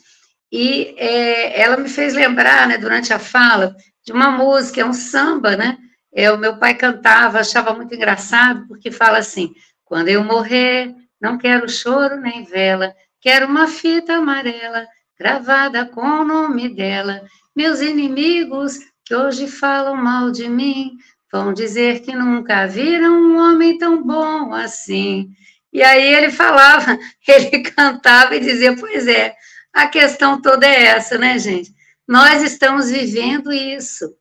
E 0.51 0.94
é, 0.96 1.61
ela 1.61 1.76
me 1.76 1.88
fez 1.88 2.14
lembrar, 2.14 2.66
né, 2.66 2.78
durante 2.78 3.12
a 3.12 3.18
fala, 3.18 3.74
de 4.05 4.12
uma 4.12 4.30
música, 4.30 4.80
é 4.80 4.84
um 4.84 4.92
samba, 4.92 5.57
né? 5.57 5.76
É, 6.12 6.32
o 6.32 6.38
meu 6.38 6.57
pai 6.57 6.74
cantava, 6.74 7.40
achava 7.40 7.74
muito 7.74 7.94
engraçado, 7.94 8.66
porque 8.66 8.90
fala 8.90 9.18
assim: 9.18 9.53
quando 9.84 10.09
eu 10.09 10.24
morrer, 10.24 10.94
não 11.20 11.36
quero 11.36 11.68
choro 11.68 12.16
nem 12.20 12.44
vela, 12.44 12.94
quero 13.20 13.46
uma 13.46 13.66
fita 13.66 14.14
amarela 14.14 14.86
gravada 15.18 15.84
com 15.84 16.01
o 16.01 16.24
nome 16.24 16.68
dela. 16.74 17.22
Meus 17.55 17.80
inimigos 17.80 18.78
que 19.05 19.14
hoje 19.14 19.49
falam 19.49 19.96
mal 19.96 20.30
de 20.30 20.49
mim 20.49 20.92
vão 21.30 21.53
dizer 21.53 22.01
que 22.01 22.14
nunca 22.14 22.66
viram 22.66 23.14
um 23.14 23.38
homem 23.38 23.76
tão 23.76 24.03
bom 24.03 24.55
assim. 24.55 25.30
E 25.72 25.82
aí 25.82 26.14
ele 26.14 26.30
falava, 26.30 26.98
ele 27.26 27.62
cantava 27.62 28.36
e 28.36 28.40
dizia: 28.40 28.76
Pois 28.76 29.06
é, 29.06 29.34
a 29.72 29.86
questão 29.86 30.40
toda 30.40 30.66
é 30.66 30.84
essa, 30.84 31.18
né, 31.18 31.38
gente? 31.38 31.74
Nós 32.06 32.42
estamos 32.42 32.90
vivendo 32.90 33.52
isso. 33.52 34.14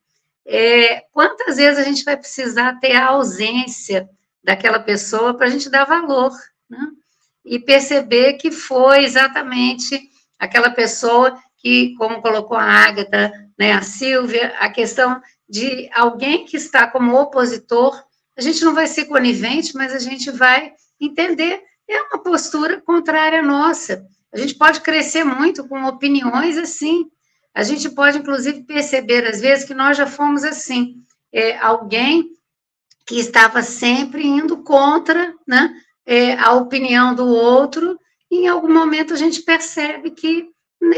É, 0.46 1.04
quantas 1.12 1.58
vezes 1.58 1.80
a 1.80 1.84
gente 1.84 2.04
vai 2.04 2.16
precisar 2.16 2.80
ter 2.80 2.96
a 2.96 3.08
ausência 3.08 4.10
daquela 4.44 4.80
pessoa 4.80 5.34
para 5.34 5.48
a 5.48 5.50
gente 5.50 5.70
dar 5.70 5.86
valor, 5.86 6.32
né? 6.70 6.80
E 7.46 7.60
perceber 7.60 8.34
que 8.34 8.52
foi 8.52 9.04
exatamente 9.04 10.10
aquela 10.38 10.70
pessoa 10.70 11.38
que, 11.58 11.96
como 11.96 12.22
colocou 12.22 12.58
a 12.58 12.64
Ágata, 12.64 13.32
né, 13.58 13.74
a 13.74 13.82
Silvia, 13.82 14.54
a 14.60 14.70
questão 14.70 15.22
de 15.50 15.90
alguém 15.94 16.46
que 16.46 16.58
está 16.58 16.88
como 16.88 17.20
opositor, 17.20 18.04
a 18.38 18.42
gente 18.42 18.64
não 18.64 18.74
vai 18.74 18.86
ser 18.86 19.06
conivente, 19.06 19.76
mas 19.76 19.94
a 19.94 20.00
gente 20.00 20.30
vai 20.30 20.74
entender, 21.00 21.62
é 21.88 22.02
uma 22.02 22.20
postura 22.20 22.82
contrária 22.82 23.40
à 23.40 23.44
nossa. 23.44 24.06
A 24.34 24.38
gente 24.38 24.56
pode 24.56 24.82
crescer 24.82 25.24
muito 25.24 25.68
com 25.68 25.86
opiniões 25.86 26.58
assim. 26.58 27.10
A 27.54 27.64
gente 27.64 27.90
pode, 27.90 28.20
inclusive, 28.20 28.64
perceber, 28.64 29.26
às 29.26 29.40
vezes, 29.40 29.66
que 29.66 29.74
nós 29.74 29.98
já 29.98 30.06
fomos 30.06 30.44
assim. 30.44 30.98
É, 31.32 31.58
alguém 31.58 32.32
que 33.06 33.20
estava 33.20 33.64
sempre 33.64 34.26
indo 34.26 34.58
contra 34.64 35.34
né, 35.48 35.74
é, 36.06 36.34
a 36.34 36.54
opinião 36.54 37.16
do 37.16 37.26
outro, 37.26 37.98
e 38.30 38.44
em 38.44 38.48
algum 38.48 38.72
momento 38.72 39.14
a 39.14 39.18
gente 39.18 39.42
percebe 39.42 40.12
que 40.12 40.50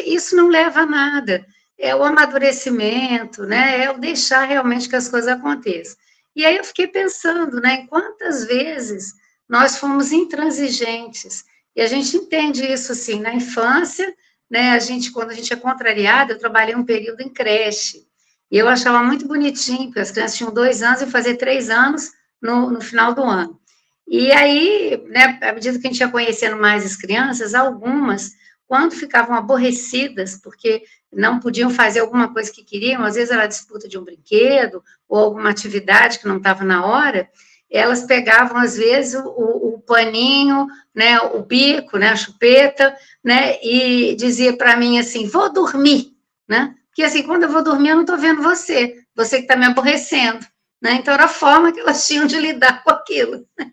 isso 0.05 0.35
não 0.35 0.47
leva 0.47 0.81
a 0.81 0.85
nada. 0.85 1.45
É 1.77 1.95
o 1.95 2.03
amadurecimento, 2.03 3.43
né? 3.43 3.85
É 3.85 3.91
o 3.91 3.99
deixar 3.99 4.43
realmente 4.43 4.89
que 4.89 4.95
as 4.95 5.07
coisas 5.07 5.29
aconteçam. 5.29 5.95
E 6.35 6.45
aí 6.45 6.57
eu 6.57 6.63
fiquei 6.63 6.87
pensando, 6.87 7.61
né? 7.61 7.85
Quantas 7.87 8.45
vezes 8.45 9.13
nós 9.49 9.77
fomos 9.77 10.11
intransigentes. 10.11 11.43
E 11.75 11.81
a 11.81 11.87
gente 11.87 12.15
entende 12.15 12.63
isso, 12.63 12.91
assim, 12.91 13.19
na 13.19 13.33
infância, 13.33 14.13
né? 14.49 14.71
A 14.71 14.79
gente, 14.79 15.11
quando 15.11 15.31
a 15.31 15.33
gente 15.33 15.51
é 15.51 15.55
contrariada, 15.55 16.33
eu 16.33 16.39
trabalhei 16.39 16.75
um 16.75 16.85
período 16.85 17.21
em 17.21 17.29
creche. 17.29 18.07
E 18.51 18.57
eu 18.57 18.67
achava 18.67 19.03
muito 19.03 19.27
bonitinho, 19.27 19.85
porque 19.85 19.99
as 19.99 20.11
crianças 20.11 20.37
tinham 20.37 20.53
dois 20.53 20.83
anos 20.83 21.01
e 21.01 21.07
fazer 21.07 21.35
três 21.35 21.69
anos 21.69 22.11
no, 22.41 22.69
no 22.69 22.81
final 22.81 23.13
do 23.13 23.23
ano. 23.23 23.59
E 24.07 24.31
aí, 24.31 25.03
né, 25.07 25.39
à 25.41 25.53
medida 25.53 25.77
que 25.77 25.87
a 25.87 25.91
gente 25.91 25.99
ia 25.99 26.09
conhecendo 26.09 26.57
mais 26.57 26.83
as 26.83 26.95
crianças, 26.95 27.53
algumas, 27.53 28.31
quando 28.67 28.95
ficavam 28.95 29.35
aborrecidas, 29.35 30.35
porque 30.41 30.83
não 31.11 31.39
podiam 31.39 31.69
fazer 31.69 31.99
alguma 31.99 32.33
coisa 32.33 32.51
que 32.51 32.63
queriam, 32.63 33.03
às 33.03 33.15
vezes 33.15 33.31
era 33.31 33.47
disputa 33.47 33.87
de 33.87 33.97
um 33.97 34.03
brinquedo, 34.03 34.83
ou 35.07 35.19
alguma 35.19 35.49
atividade 35.49 36.19
que 36.19 36.27
não 36.27 36.37
estava 36.37 36.63
na 36.63 36.85
hora, 36.85 37.29
elas 37.71 38.03
pegavam, 38.03 38.57
às 38.57 38.77
vezes, 38.77 39.15
o, 39.15 39.27
o, 39.27 39.79
paninho, 39.85 40.67
né, 40.93 41.19
o 41.19 41.41
bico, 41.41 41.97
né, 41.97 42.09
a 42.09 42.15
chupeta, 42.15 42.95
né, 43.23 43.57
e 43.63 44.15
dizia 44.15 44.55
para 44.55 44.75
mim 44.75 44.99
assim, 44.99 45.27
vou 45.27 45.51
dormir, 45.51 46.13
né, 46.47 46.75
porque 46.87 47.03
assim, 47.03 47.23
quando 47.23 47.43
eu 47.43 47.49
vou 47.49 47.63
dormir, 47.63 47.89
eu 47.89 47.95
não 47.95 48.03
estou 48.03 48.17
vendo 48.17 48.41
você, 48.41 48.95
você 49.15 49.37
que 49.37 49.43
está 49.43 49.55
me 49.55 49.65
aborrecendo, 49.65 50.45
né, 50.81 50.93
então 50.93 51.13
era 51.13 51.25
a 51.25 51.29
forma 51.29 51.71
que 51.71 51.79
elas 51.79 52.05
tinham 52.07 52.25
de 52.27 52.39
lidar 52.39 52.83
com 52.83 52.91
aquilo, 52.91 53.45
né? 53.57 53.71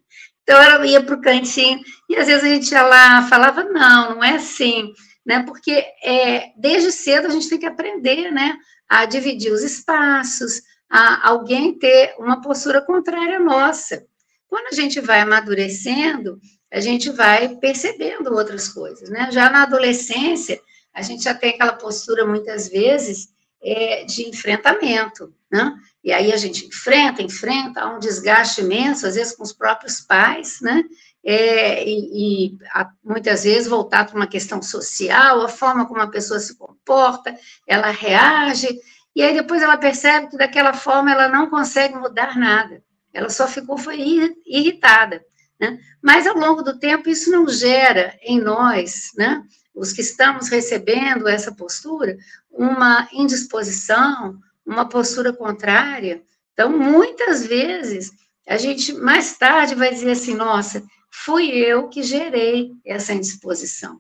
Então, 0.49 0.63
ela 0.63 0.87
ia 0.87 1.03
para 1.03 1.17
o 1.17 1.21
cantinho, 1.21 1.81
e 2.09 2.15
às 2.15 2.29
vezes 2.29 2.45
a 2.45 2.47
gente 2.47 2.71
ia 2.71 2.83
lá, 2.83 3.27
falava, 3.27 3.65
não, 3.65 4.15
não 4.15 4.25
é 4.25 4.37
assim, 4.37 4.93
né? 5.27 5.43
Porque 5.43 5.85
é, 6.05 6.53
desde 6.57 6.93
cedo 6.93 7.27
a 7.27 7.31
gente 7.31 7.49
tem 7.49 7.59
que 7.59 7.67
aprender, 7.67 8.31
né? 8.31 8.57
A 8.89 9.07
dividir 9.07 9.53
os 9.53 9.65
espaços, 9.65 10.63
a 10.91 11.29
alguém 11.29 11.79
ter 11.79 12.15
uma 12.19 12.41
postura 12.41 12.81
contrária 12.81 13.37
à 13.37 13.41
nossa. 13.41 14.05
Quando 14.49 14.69
a 14.69 14.75
gente 14.75 15.01
vai 15.01 15.21
amadurecendo, 15.21 16.39
a 16.73 16.81
gente 16.81 17.11
vai 17.11 17.57
percebendo 17.57 18.33
outras 18.33 18.69
coisas, 18.69 19.09
né? 19.09 19.29
Já 19.31 19.51
na 19.51 19.63
adolescência, 19.63 20.61
a 20.93 21.03
gente 21.03 21.25
já 21.25 21.35
tem 21.35 21.51
aquela 21.51 21.75
postura, 21.75 22.27
muitas 22.27 22.69
vezes, 22.69 23.29
é, 23.63 24.05
de 24.05 24.29
enfrentamento, 24.29 25.35
né? 25.51 25.75
E 26.03 26.13
aí 26.13 26.33
a 26.33 26.37
gente 26.37 26.67
enfrenta, 26.67 27.23
enfrenta, 27.23 27.81
há 27.81 27.95
um 27.95 27.99
desgaste 27.99 28.61
imenso, 28.61 29.07
às 29.07 29.17
vezes 29.17 29.35
com 29.35 29.43
os 29.43 29.53
próprios 29.53 30.01
pais, 30.01 30.59
né? 30.61 30.85
É, 31.25 31.85
e, 31.85 32.53
e 32.53 32.59
a, 32.73 32.89
muitas 33.03 33.43
vezes 33.43 33.67
voltar 33.67 34.07
para 34.07 34.15
uma 34.15 34.29
questão 34.29 34.63
social, 34.63 35.43
a 35.43 35.49
forma 35.49 35.87
como 35.87 36.01
a 36.01 36.07
pessoa 36.07 36.39
se 36.39 36.57
comporta, 36.57 37.37
ela 37.67 37.91
reage, 37.91 38.69
e 39.17 39.23
aí 39.23 39.33
depois 39.33 39.63
ela 39.63 39.79
percebe 39.79 40.29
que 40.29 40.37
daquela 40.37 40.75
forma 40.75 41.11
ela 41.11 41.27
não 41.27 41.49
consegue 41.49 41.97
mudar 41.97 42.37
nada, 42.37 42.83
ela 43.15 43.31
só 43.31 43.49
ficou 43.49 43.79
foi 43.79 43.99
irritada, 44.45 45.25
né? 45.59 45.79
Mas 46.03 46.27
ao 46.27 46.37
longo 46.37 46.63
do 46.63 46.79
tempo 46.79 47.09
isso 47.09 47.31
não 47.31 47.49
gera 47.49 48.15
em 48.21 48.39
nós, 48.39 49.13
né? 49.17 49.43
Os 49.75 49.91
que 49.91 50.03
estamos 50.03 50.51
recebendo 50.51 51.27
essa 51.27 51.51
postura, 51.51 52.15
uma 52.51 53.09
indisposição, 53.11 54.39
uma 54.67 54.87
postura 54.87 55.33
contrária. 55.33 56.23
Então, 56.53 56.71
muitas 56.71 57.47
vezes, 57.47 58.11
a 58.47 58.59
gente 58.59 58.93
mais 58.93 59.37
tarde 59.39 59.75
vai 59.75 59.95
dizer 59.95 60.11
assim: 60.11 60.35
nossa, 60.35 60.83
fui 61.11 61.51
eu 61.53 61.89
que 61.89 62.03
gerei 62.03 62.71
essa 62.85 63.15
indisposição, 63.15 63.99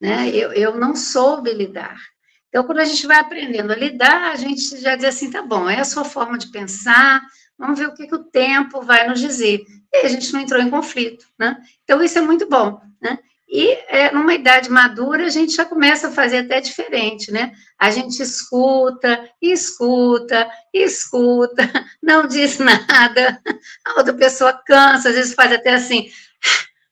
né? 0.00 0.30
Eu, 0.30 0.52
eu 0.52 0.78
não 0.78 0.96
soube 0.96 1.52
lidar. 1.52 1.98
Então, 2.54 2.62
quando 2.62 2.78
a 2.78 2.84
gente 2.84 3.04
vai 3.04 3.18
aprendendo 3.18 3.72
a 3.72 3.76
lidar, 3.76 4.30
a 4.30 4.36
gente 4.36 4.80
já 4.80 4.94
diz 4.94 5.06
assim: 5.06 5.28
tá 5.28 5.42
bom, 5.42 5.68
é 5.68 5.80
a 5.80 5.84
sua 5.84 6.04
forma 6.04 6.38
de 6.38 6.52
pensar, 6.52 7.20
vamos 7.58 7.76
ver 7.76 7.88
o 7.88 7.94
que, 7.94 8.06
que 8.06 8.14
o 8.14 8.22
tempo 8.22 8.80
vai 8.80 9.08
nos 9.08 9.18
dizer. 9.18 9.64
E 9.92 10.06
a 10.06 10.08
gente 10.08 10.32
não 10.32 10.38
entrou 10.38 10.62
em 10.62 10.70
conflito, 10.70 11.26
né? 11.36 11.56
Então, 11.82 12.00
isso 12.00 12.16
é 12.16 12.22
muito 12.22 12.48
bom, 12.48 12.80
né? 13.02 13.18
E 13.48 13.72
é, 13.88 14.12
numa 14.12 14.34
idade 14.34 14.70
madura, 14.70 15.26
a 15.26 15.30
gente 15.30 15.52
já 15.52 15.64
começa 15.64 16.06
a 16.06 16.12
fazer 16.12 16.38
até 16.38 16.60
diferente, 16.60 17.32
né? 17.32 17.50
A 17.76 17.90
gente 17.90 18.22
escuta, 18.22 19.28
escuta, 19.42 20.48
escuta, 20.72 21.68
não 22.00 22.24
diz 22.28 22.58
nada, 22.58 23.42
a 23.84 23.98
outra 23.98 24.14
pessoa 24.14 24.52
cansa, 24.64 25.08
às 25.08 25.16
vezes 25.16 25.34
faz 25.34 25.50
até 25.50 25.74
assim, 25.74 26.08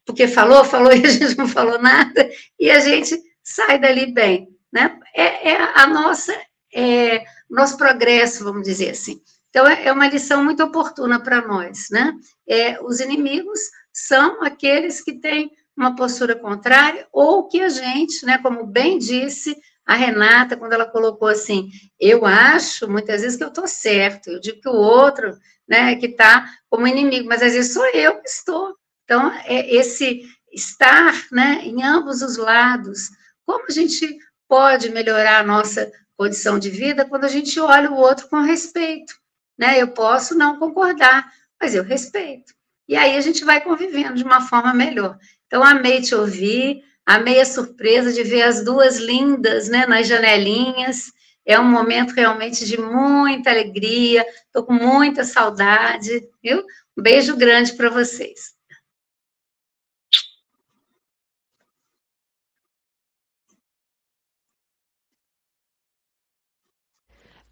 porque 0.04 0.26
falou, 0.26 0.64
falou 0.64 0.90
e 0.92 1.06
a 1.06 1.08
gente 1.08 1.38
não 1.38 1.46
falou 1.46 1.78
nada, 1.80 2.28
e 2.58 2.68
a 2.68 2.80
gente 2.80 3.16
sai 3.44 3.78
dali 3.78 4.12
bem, 4.12 4.51
né? 4.72 4.98
É, 5.14 5.50
é 5.50 5.80
a 5.80 5.86
nossa, 5.86 6.34
é, 6.74 7.24
nosso 7.50 7.76
progresso, 7.76 8.44
vamos 8.44 8.62
dizer 8.62 8.90
assim. 8.90 9.20
Então, 9.50 9.66
é, 9.66 9.86
é 9.86 9.92
uma 9.92 10.08
lição 10.08 10.42
muito 10.42 10.62
oportuna 10.62 11.20
para 11.20 11.46
nós, 11.46 11.88
né? 11.90 12.14
É, 12.48 12.82
os 12.82 13.00
inimigos 13.00 13.60
são 13.92 14.42
aqueles 14.42 15.02
que 15.02 15.20
têm 15.20 15.50
uma 15.76 15.94
postura 15.94 16.34
contrária, 16.34 17.06
ou 17.12 17.48
que 17.48 17.60
a 17.60 17.68
gente, 17.68 18.24
né, 18.24 18.38
como 18.38 18.66
bem 18.66 18.98
disse 18.98 19.56
a 19.84 19.94
Renata, 19.94 20.56
quando 20.56 20.72
ela 20.74 20.86
colocou 20.86 21.28
assim, 21.28 21.70
eu 21.98 22.24
acho, 22.24 22.88
muitas 22.88 23.22
vezes, 23.22 23.36
que 23.36 23.44
eu 23.44 23.48
estou 23.48 23.66
certo, 23.66 24.30
eu 24.30 24.40
digo 24.40 24.60
que 24.60 24.68
o 24.68 24.74
outro, 24.74 25.36
né, 25.68 25.96
que 25.96 26.06
está 26.06 26.48
como 26.70 26.86
inimigo, 26.86 27.28
mas 27.28 27.42
às 27.42 27.52
vezes 27.52 27.72
sou 27.72 27.84
eu 27.86 28.20
que 28.20 28.28
estou. 28.28 28.74
Então, 29.04 29.30
é 29.44 29.74
esse 29.74 30.22
estar, 30.52 31.14
né, 31.32 31.60
em 31.64 31.82
ambos 31.82 32.22
os 32.22 32.36
lados, 32.36 33.08
como 33.44 33.66
a 33.68 33.72
gente 33.72 34.16
pode 34.53 34.90
melhorar 34.90 35.38
a 35.38 35.42
nossa 35.42 35.90
condição 36.14 36.59
de 36.59 36.68
vida 36.68 37.07
quando 37.07 37.24
a 37.24 37.28
gente 37.28 37.59
olha 37.59 37.90
o 37.90 37.96
outro 37.96 38.28
com 38.28 38.42
respeito, 38.42 39.14
né, 39.59 39.80
eu 39.80 39.88
posso 39.88 40.36
não 40.36 40.59
concordar, 40.59 41.26
mas 41.59 41.74
eu 41.74 41.82
respeito. 41.82 42.53
E 42.86 42.94
aí 42.94 43.16
a 43.16 43.20
gente 43.22 43.46
vai 43.46 43.62
convivendo 43.62 44.12
de 44.12 44.22
uma 44.22 44.42
forma 44.42 44.74
melhor. 44.74 45.18
Então, 45.46 45.64
amei 45.64 46.03
te 46.03 46.14
ouvir, 46.14 46.84
amei 47.07 47.40
a 47.40 47.46
surpresa 47.46 48.12
de 48.12 48.22
ver 48.24 48.42
as 48.42 48.62
duas 48.62 48.98
lindas, 48.98 49.70
né, 49.70 49.86
nas 49.86 50.07
janelinhas. 50.07 51.11
É 51.46 51.59
um 51.59 51.64
momento 51.64 52.12
realmente 52.12 52.66
de 52.66 52.78
muita 52.78 53.48
alegria, 53.48 54.22
estou 54.44 54.64
com 54.64 54.74
muita 54.74 55.24
saudade, 55.24 56.28
viu? 56.44 56.62
Um 56.94 57.03
beijo 57.03 57.34
grande 57.36 57.72
para 57.72 57.88
vocês. 57.88 58.53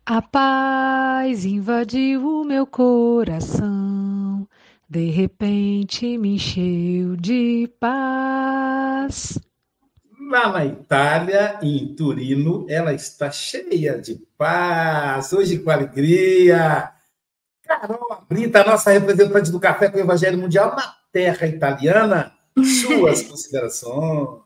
A 0.07 0.23
paz 0.23 1.45
invadiu 1.45 2.27
o 2.27 2.45
meu 2.45 2.67
coração, 2.67 4.49
de 4.89 5.11
repente 5.11 6.19
me 6.19 6.35
encheu 6.35 7.17
de 7.17 7.71
paz. 7.79 9.39
Lá 10.29 10.53
na 10.53 10.65
Itália, 10.65 11.59
em 11.63 11.95
Turino, 11.95 12.67
ela 12.69 12.93
está 12.93 13.31
cheia 13.31 14.01
de 14.01 14.17
paz, 14.37 15.33
hoje 15.33 15.59
com 15.59 15.71
alegria. 15.71 16.93
Carol 17.63 18.25
Brita, 18.29 18.65
nossa 18.65 18.91
representante 18.91 19.51
do 19.51 19.61
Café 19.61 19.89
com 19.89 19.99
o 19.99 20.01
Evangelho 20.01 20.39
Mundial 20.39 20.75
na 20.75 20.95
terra 21.13 21.47
italiana, 21.47 22.33
suas 22.57 23.23
considerações. 23.29 24.41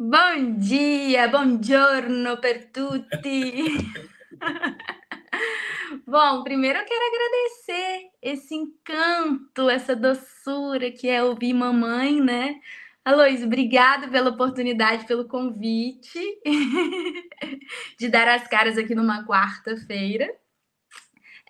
Bom 0.00 0.54
dia, 0.58 1.26
buongiorno 1.26 2.38
per 2.38 2.70
tutti. 2.70 3.74
Bom, 6.06 6.44
primeiro 6.44 6.78
eu 6.78 6.84
quero 6.84 7.04
agradecer 7.04 8.10
esse 8.22 8.54
encanto, 8.54 9.68
essa 9.68 9.96
doçura 9.96 10.92
que 10.92 11.08
é 11.08 11.20
ouvir 11.20 11.52
mamãe, 11.52 12.20
né? 12.20 12.60
Aloysio, 13.04 13.46
obrigada 13.46 14.06
pela 14.06 14.30
oportunidade, 14.30 15.04
pelo 15.04 15.26
convite 15.26 16.20
de 17.98 18.06
dar 18.08 18.28
as 18.28 18.46
caras 18.46 18.78
aqui 18.78 18.94
numa 18.94 19.26
quarta-feira. 19.26 20.32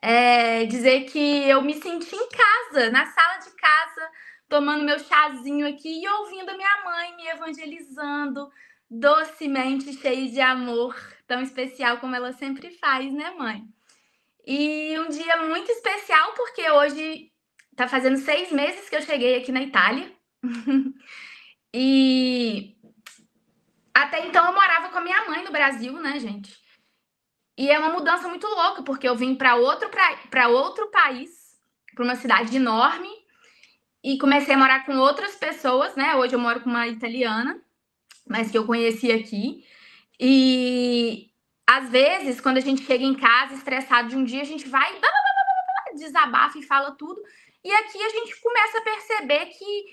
É, 0.00 0.64
dizer 0.64 1.02
que 1.02 1.18
eu 1.46 1.60
me 1.60 1.74
senti 1.74 2.16
em 2.16 2.28
casa, 2.30 2.90
na 2.90 3.04
sala 3.04 3.40
de 3.40 3.50
casa, 3.50 4.10
tomando 4.48 4.84
meu 4.84 4.98
chazinho 4.98 5.68
aqui 5.68 6.02
e 6.02 6.08
ouvindo 6.08 6.48
a 6.50 6.56
minha 6.56 6.84
mãe 6.84 7.16
me 7.16 7.26
evangelizando 7.28 8.50
docemente, 8.90 9.92
cheio 9.92 10.30
de 10.30 10.40
amor, 10.40 10.96
tão 11.26 11.42
especial 11.42 11.98
como 11.98 12.16
ela 12.16 12.32
sempre 12.32 12.70
faz, 12.70 13.12
né, 13.12 13.30
mãe? 13.32 13.64
E 14.46 14.98
um 14.98 15.08
dia 15.08 15.36
muito 15.44 15.70
especial, 15.70 16.32
porque 16.32 16.70
hoje 16.70 17.30
tá 17.76 17.86
fazendo 17.86 18.16
seis 18.16 18.50
meses 18.50 18.88
que 18.88 18.96
eu 18.96 19.02
cheguei 19.02 19.36
aqui 19.36 19.52
na 19.52 19.62
Itália. 19.62 20.10
e 21.74 22.74
até 23.92 24.26
então 24.26 24.46
eu 24.46 24.54
morava 24.54 24.88
com 24.88 24.98
a 24.98 25.02
minha 25.02 25.26
mãe 25.26 25.44
no 25.44 25.52
Brasil, 25.52 25.92
né, 25.92 26.18
gente? 26.18 26.58
E 27.58 27.70
é 27.70 27.78
uma 27.78 27.90
mudança 27.90 28.28
muito 28.28 28.46
louca, 28.46 28.82
porque 28.82 29.08
eu 29.08 29.16
vim 29.16 29.34
para 29.34 29.56
outro, 29.56 29.90
outro 30.50 30.90
país, 30.90 31.30
para 31.94 32.04
uma 32.04 32.14
cidade 32.14 32.56
enorme, 32.56 33.10
e 34.08 34.16
comecei 34.16 34.54
a 34.54 34.58
morar 34.58 34.86
com 34.86 34.96
outras 34.96 35.34
pessoas, 35.34 35.94
né? 35.94 36.16
Hoje 36.16 36.34
eu 36.34 36.38
moro 36.38 36.60
com 36.60 36.70
uma 36.70 36.88
italiana, 36.88 37.60
mas 38.26 38.50
que 38.50 38.56
eu 38.56 38.64
conheci 38.64 39.12
aqui. 39.12 39.62
E 40.18 41.30
às 41.66 41.90
vezes, 41.90 42.40
quando 42.40 42.56
a 42.56 42.62
gente 42.62 42.86
chega 42.86 43.04
em 43.04 43.14
casa 43.14 43.52
estressado 43.52 44.08
de 44.08 44.16
um 44.16 44.24
dia, 44.24 44.40
a 44.40 44.46
gente 44.46 44.66
vai 44.66 44.98
desabafa 45.94 46.58
e 46.58 46.62
fala 46.62 46.92
tudo. 46.92 47.20
E 47.62 47.70
aqui 47.70 48.02
a 48.02 48.08
gente 48.08 48.40
começa 48.40 48.78
a 48.78 48.80
perceber 48.80 49.44
que, 49.46 49.84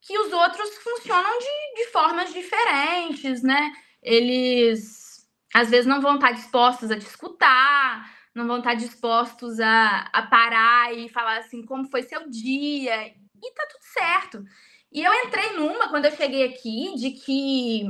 que 0.00 0.18
os 0.18 0.32
outros 0.32 0.76
funcionam 0.78 1.38
de, 1.38 1.84
de 1.84 1.92
formas 1.92 2.32
diferentes, 2.32 3.40
né? 3.40 3.72
Eles 4.02 5.28
às 5.54 5.70
vezes 5.70 5.86
não 5.86 6.00
vão 6.00 6.16
estar 6.16 6.32
dispostos 6.32 6.90
a 6.90 6.98
te 6.98 7.06
escutar, 7.06 8.18
não 8.34 8.48
vão 8.48 8.58
estar 8.58 8.74
dispostos 8.74 9.60
a, 9.60 10.08
a 10.12 10.22
parar 10.22 10.92
e 10.92 11.08
falar 11.08 11.38
assim 11.38 11.64
como 11.64 11.88
foi 11.88 12.02
seu 12.02 12.28
dia 12.28 13.19
e 13.42 13.54
tá 13.54 13.66
tudo 13.70 13.82
certo. 13.82 14.44
E 14.92 15.02
eu 15.02 15.12
entrei 15.24 15.52
numa 15.52 15.88
quando 15.88 16.06
eu 16.06 16.16
cheguei 16.16 16.44
aqui 16.44 16.94
de 16.96 17.12
que, 17.12 17.84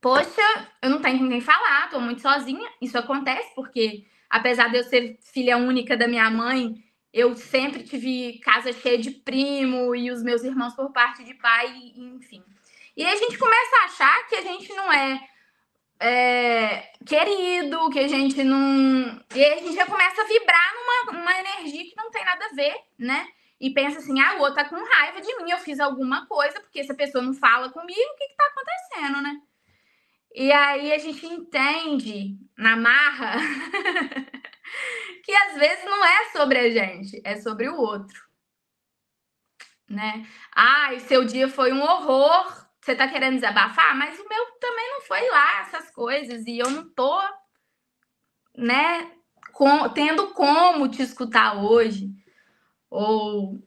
poxa, 0.00 0.68
eu 0.82 0.90
não 0.90 1.00
tenho 1.00 1.18
com 1.18 1.28
quem 1.28 1.40
falar, 1.40 1.88
tô 1.90 2.00
muito 2.00 2.20
sozinha. 2.20 2.68
Isso 2.80 2.98
acontece 2.98 3.54
porque, 3.54 4.06
apesar 4.28 4.68
de 4.68 4.78
eu 4.78 4.84
ser 4.84 5.18
filha 5.32 5.56
única 5.56 5.96
da 5.96 6.06
minha 6.06 6.30
mãe, 6.30 6.84
eu 7.12 7.34
sempre 7.34 7.82
tive 7.82 8.38
casa 8.40 8.72
cheia 8.74 8.98
de 8.98 9.10
primo 9.10 9.94
e 9.96 10.10
os 10.10 10.22
meus 10.22 10.44
irmãos 10.44 10.74
por 10.74 10.92
parte 10.92 11.24
de 11.24 11.32
pai, 11.32 11.92
enfim. 11.96 12.44
E 12.94 13.04
aí 13.04 13.12
a 13.12 13.16
gente 13.16 13.38
começa 13.38 13.76
a 13.76 13.84
achar 13.84 14.26
que 14.26 14.36
a 14.36 14.42
gente 14.42 14.72
não 14.74 14.92
é, 14.92 15.28
é, 15.98 16.92
querido, 17.06 17.88
que 17.90 18.00
a 18.00 18.08
gente 18.08 18.44
não. 18.44 19.18
E 19.34 19.44
a 19.44 19.56
gente 19.56 19.74
já 19.74 19.86
começa 19.86 20.20
a 20.20 20.26
vibrar 20.26 20.74
numa, 20.74 21.18
numa 21.18 21.38
energia 21.40 21.84
que 21.84 21.96
não 21.96 22.10
tem 22.10 22.24
nada 22.24 22.44
a 22.44 22.54
ver, 22.54 22.74
né? 22.98 23.26
E 23.60 23.70
pensa 23.70 23.98
assim: 23.98 24.20
ah, 24.20 24.36
o 24.36 24.40
outro 24.40 24.56
tá 24.56 24.68
com 24.68 24.76
raiva 24.76 25.20
de 25.20 25.36
mim, 25.36 25.50
eu 25.50 25.58
fiz 25.58 25.80
alguma 25.80 26.26
coisa, 26.26 26.60
porque 26.60 26.80
essa 26.80 26.94
pessoa 26.94 27.22
não 27.22 27.34
fala 27.34 27.70
comigo, 27.70 28.00
o 28.00 28.16
que, 28.16 28.28
que 28.28 28.36
tá 28.36 28.44
acontecendo, 28.44 29.22
né? 29.22 29.40
E 30.34 30.52
aí 30.52 30.92
a 30.92 30.98
gente 30.98 31.24
entende 31.26 32.36
na 32.58 32.76
marra 32.76 33.36
que 35.24 35.32
às 35.32 35.54
vezes 35.56 35.84
não 35.84 36.04
é 36.04 36.24
sobre 36.26 36.58
a 36.58 36.70
gente, 36.70 37.20
é 37.24 37.36
sobre 37.36 37.68
o 37.68 37.76
outro. 37.76 38.26
Né? 39.88 40.26
O 40.94 41.00
seu 41.00 41.24
dia 41.24 41.48
foi 41.48 41.72
um 41.72 41.80
horror, 41.80 42.68
você 42.80 42.94
tá 42.94 43.08
querendo 43.08 43.36
desabafar, 43.36 43.96
mas 43.96 44.18
o 44.18 44.28
meu 44.28 44.46
também 44.60 44.90
não 44.90 45.00
foi 45.02 45.26
lá, 45.30 45.60
essas 45.60 45.90
coisas, 45.90 46.44
e 46.46 46.58
eu 46.58 46.70
não 46.70 46.86
tô, 46.90 47.18
né, 48.54 49.10
com, 49.52 49.88
tendo 49.88 50.34
como 50.34 50.88
te 50.88 51.02
escutar 51.02 51.56
hoje 51.64 52.10
ou 52.96 53.62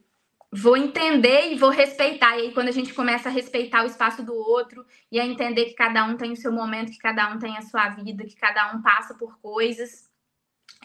vou 0.52 0.76
entender 0.76 1.52
e 1.52 1.56
vou 1.56 1.70
respeitar. 1.70 2.38
E 2.38 2.42
aí, 2.42 2.52
quando 2.52 2.70
a 2.70 2.72
gente 2.72 2.94
começa 2.94 3.30
a 3.30 3.32
respeitar 3.32 3.84
o 3.84 3.88
espaço 3.88 4.24
do 4.24 4.34
outro 4.34 4.84
e 5.12 5.20
a 5.20 5.26
entender 5.26 5.66
que 5.66 5.76
cada 5.76 6.04
um 6.06 6.18
tem 6.18 6.32
o 6.32 6.36
seu 6.36 6.52
momento, 6.52 6.92
que 6.92 6.98
cada 6.98 7.32
um 7.32 7.38
tem 7.38 7.56
a 7.56 7.62
sua 7.62 7.90
vida, 7.90 8.26
que 8.26 8.36
cada 8.36 8.74
um 8.74 8.82
passa 8.82 9.14
por 9.14 9.40
coisas, 9.40 10.10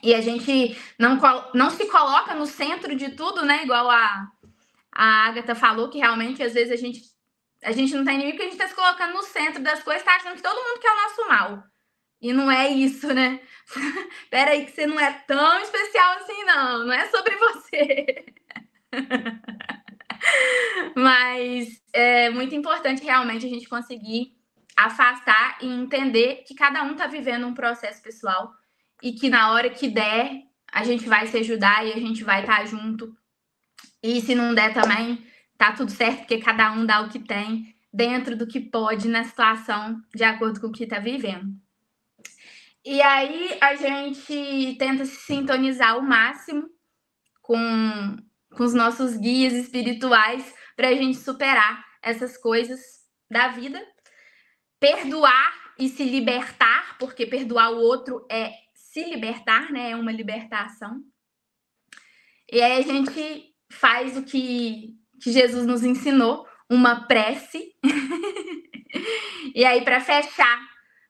e 0.02 0.14
a 0.14 0.20
gente 0.20 0.76
não, 0.98 1.18
não 1.54 1.70
se 1.70 1.86
coloca 1.86 2.34
no 2.34 2.46
centro 2.46 2.94
de 2.94 3.12
tudo, 3.12 3.44
né? 3.46 3.64
Igual 3.64 3.90
a, 3.90 4.30
a 4.92 5.26
Agatha 5.28 5.54
falou, 5.54 5.88
que 5.88 5.98
realmente 5.98 6.42
às 6.42 6.52
vezes 6.52 6.72
a 6.72 6.76
gente, 6.76 7.00
a 7.62 7.72
gente 7.72 7.94
não 7.94 8.04
tem 8.04 8.16
inimigo, 8.16 8.36
porque 8.36 8.48
a 8.48 8.50
gente 8.50 8.60
está 8.60 8.68
se 8.68 8.74
colocando 8.74 9.14
no 9.14 9.22
centro 9.22 9.62
das 9.62 9.82
coisas, 9.82 10.02
tá 10.02 10.16
achando 10.16 10.36
que 10.36 10.42
todo 10.42 10.62
mundo 10.62 10.80
quer 10.80 10.92
o 10.92 11.02
nosso 11.02 11.28
mal. 11.28 11.64
E 12.24 12.32
não 12.32 12.50
é 12.50 12.70
isso, 12.70 13.12
né? 13.12 13.38
Pera 14.30 14.52
aí 14.52 14.64
que 14.64 14.72
você 14.72 14.86
não 14.86 14.98
é 14.98 15.12
tão 15.26 15.60
especial 15.60 16.14
assim, 16.14 16.42
não. 16.44 16.86
Não 16.86 16.92
é 16.94 17.06
sobre 17.10 17.36
você. 17.36 18.24
Mas 20.96 21.82
é 21.92 22.30
muito 22.30 22.54
importante 22.54 23.04
realmente 23.04 23.44
a 23.44 23.48
gente 23.50 23.68
conseguir 23.68 24.34
afastar 24.74 25.58
e 25.60 25.66
entender 25.66 26.44
que 26.46 26.54
cada 26.54 26.82
um 26.82 26.92
está 26.92 27.06
vivendo 27.06 27.46
um 27.46 27.52
processo 27.52 28.02
pessoal 28.02 28.54
e 29.02 29.12
que 29.12 29.28
na 29.28 29.52
hora 29.52 29.68
que 29.68 29.88
der, 29.88 30.44
a 30.72 30.82
gente 30.82 31.06
vai 31.06 31.26
se 31.26 31.36
ajudar 31.36 31.86
e 31.86 31.92
a 31.92 32.00
gente 32.00 32.24
vai 32.24 32.40
estar 32.40 32.60
tá 32.60 32.64
junto. 32.64 33.14
E 34.02 34.22
se 34.22 34.34
não 34.34 34.54
der 34.54 34.72
também, 34.72 35.22
tá 35.58 35.72
tudo 35.72 35.90
certo, 35.90 36.20
porque 36.20 36.38
cada 36.38 36.72
um 36.72 36.86
dá 36.86 37.02
o 37.02 37.10
que 37.10 37.18
tem 37.18 37.76
dentro 37.92 38.34
do 38.34 38.46
que 38.46 38.60
pode 38.60 39.08
na 39.08 39.24
situação, 39.24 40.02
de 40.14 40.24
acordo 40.24 40.58
com 40.58 40.68
o 40.68 40.72
que 40.72 40.84
está 40.84 40.98
vivendo. 40.98 41.62
E 42.84 43.00
aí 43.00 43.56
a 43.62 43.74
gente 43.76 44.76
tenta 44.78 45.06
se 45.06 45.16
sintonizar 45.16 45.92
ao 45.92 46.02
máximo 46.02 46.68
com, 47.40 47.56
com 48.54 48.62
os 48.62 48.74
nossos 48.74 49.16
guias 49.16 49.54
espirituais 49.54 50.54
para 50.76 50.88
a 50.88 50.94
gente 50.94 51.16
superar 51.16 51.82
essas 52.02 52.36
coisas 52.36 52.80
da 53.30 53.48
vida, 53.48 53.82
perdoar 54.78 55.72
e 55.78 55.88
se 55.88 56.04
libertar, 56.04 56.98
porque 56.98 57.24
perdoar 57.24 57.70
o 57.70 57.78
outro 57.78 58.26
é 58.30 58.52
se 58.74 59.02
libertar, 59.04 59.72
né? 59.72 59.92
É 59.92 59.96
uma 59.96 60.12
libertação. 60.12 61.02
E 62.52 62.60
aí 62.60 62.78
a 62.78 62.82
gente 62.82 63.54
faz 63.70 64.14
o 64.18 64.24
que, 64.24 64.94
que 65.22 65.32
Jesus 65.32 65.66
nos 65.66 65.82
ensinou, 65.82 66.46
uma 66.68 67.06
prece. 67.06 67.74
e 69.54 69.64
aí, 69.64 69.82
para 69.82 70.00
fechar 70.00 70.60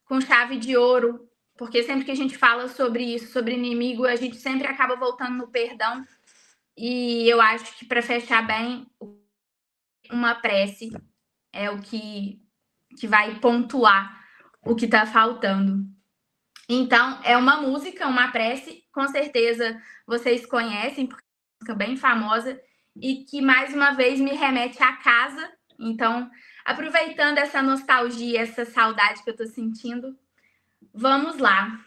com 0.05 0.21
chave 0.21 0.57
de 0.57 0.77
ouro 0.77 1.29
porque 1.57 1.83
sempre 1.83 2.05
que 2.05 2.11
a 2.11 2.17
gente 2.17 2.37
fala 2.37 2.69
sobre 2.69 3.05
isso, 3.05 3.33
sobre 3.33 3.55
inimigo, 3.55 4.05
a 4.05 4.17
gente 4.17 4.37
sempre 4.37 4.67
acaba 4.67 4.97
voltando 4.97 5.37
no 5.37 5.49
perdão. 5.49 6.05
E 6.77 7.29
eu 7.29 7.41
acho 7.41 7.79
que 7.79 7.85
para 7.85 8.03
fechar 8.03 8.45
bem, 8.45 8.87
uma 10.11 10.35
prece 10.35 10.91
é 11.53 11.71
o 11.71 11.81
que, 11.81 12.41
que 12.99 13.07
vai 13.07 13.39
pontuar 13.39 14.25
o 14.63 14.75
que 14.75 14.87
está 14.87 15.07
faltando. 15.07 15.87
Então, 16.69 17.21
é 17.23 17.37
uma 17.37 17.61
música, 17.61 18.09
uma 18.09 18.33
prece, 18.33 18.85
com 18.93 19.07
certeza 19.09 19.81
vocês 20.07 20.47
conhecem, 20.47 21.07
porque 21.07 21.23
é 21.23 21.27
uma 21.27 21.57
música 21.61 21.75
bem 21.75 21.97
famosa 21.97 22.61
e 22.97 23.25
que 23.25 23.41
mais 23.41 23.75
uma 23.75 23.93
vez 23.93 24.19
me 24.19 24.33
remete 24.33 24.83
à 24.83 24.97
casa. 24.97 25.53
Então, 25.79 26.31
aproveitando 26.65 27.39
essa 27.39 27.63
nostalgia, 27.63 28.41
essa 28.41 28.65
saudade 28.65 29.23
que 29.23 29.31
eu 29.31 29.35
estou 29.35 29.47
sentindo, 29.47 30.17
Vamos 30.97 31.39
lá. 31.39 31.81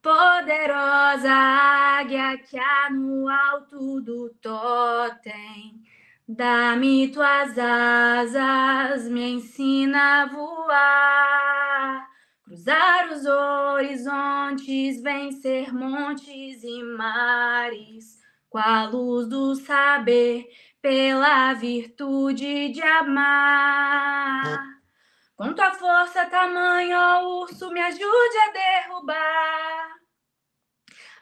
Poderosa 0.00 1.30
águia 1.30 2.38
que 2.38 2.58
há 2.58 2.88
no 2.90 3.28
alto 3.28 4.00
do 4.00 4.30
totem, 4.40 5.82
dá-me 6.26 7.08
tuas 7.08 7.58
asas, 7.58 9.06
me 9.10 9.32
ensina 9.32 10.22
a 10.22 10.26
voar. 10.26 12.08
cruzar 12.44 13.12
os 13.12 13.26
horizontes, 13.26 15.02
vencer 15.02 15.74
montes 15.74 16.64
e 16.64 16.82
mares, 16.82 18.18
com 18.48 18.58
a 18.58 18.86
luz 18.86 19.28
do 19.28 19.54
saber, 19.56 20.46
pela 20.80 21.52
virtude 21.52 22.70
de 22.70 22.82
amar. 22.82 24.74
Com 25.36 25.52
tua 25.52 25.72
força 25.72 26.26
tamanho, 26.26 26.98
urso, 27.40 27.70
me 27.70 27.80
ajude 27.80 28.38
a 28.38 28.52
derrubar 28.52 29.94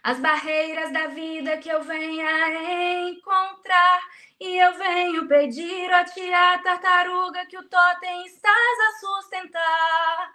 as 0.03 0.19
barreiras 0.19 0.93
da 0.93 1.07
vida 1.07 1.57
que 1.59 1.69
eu 1.69 1.83
venha 1.83 3.09
encontrar. 3.09 4.01
E 4.41 4.59
eu 4.59 4.75
venho 4.75 5.29
pedir 5.29 5.91
a 5.93 6.05
ti, 6.05 6.33
a 6.33 6.59
tartaruga, 6.59 7.47
que 7.47 7.57
o 7.57 7.69
totem 7.69 8.27
estás 8.27 8.79
a 8.81 8.99
sustentar. 8.99 10.35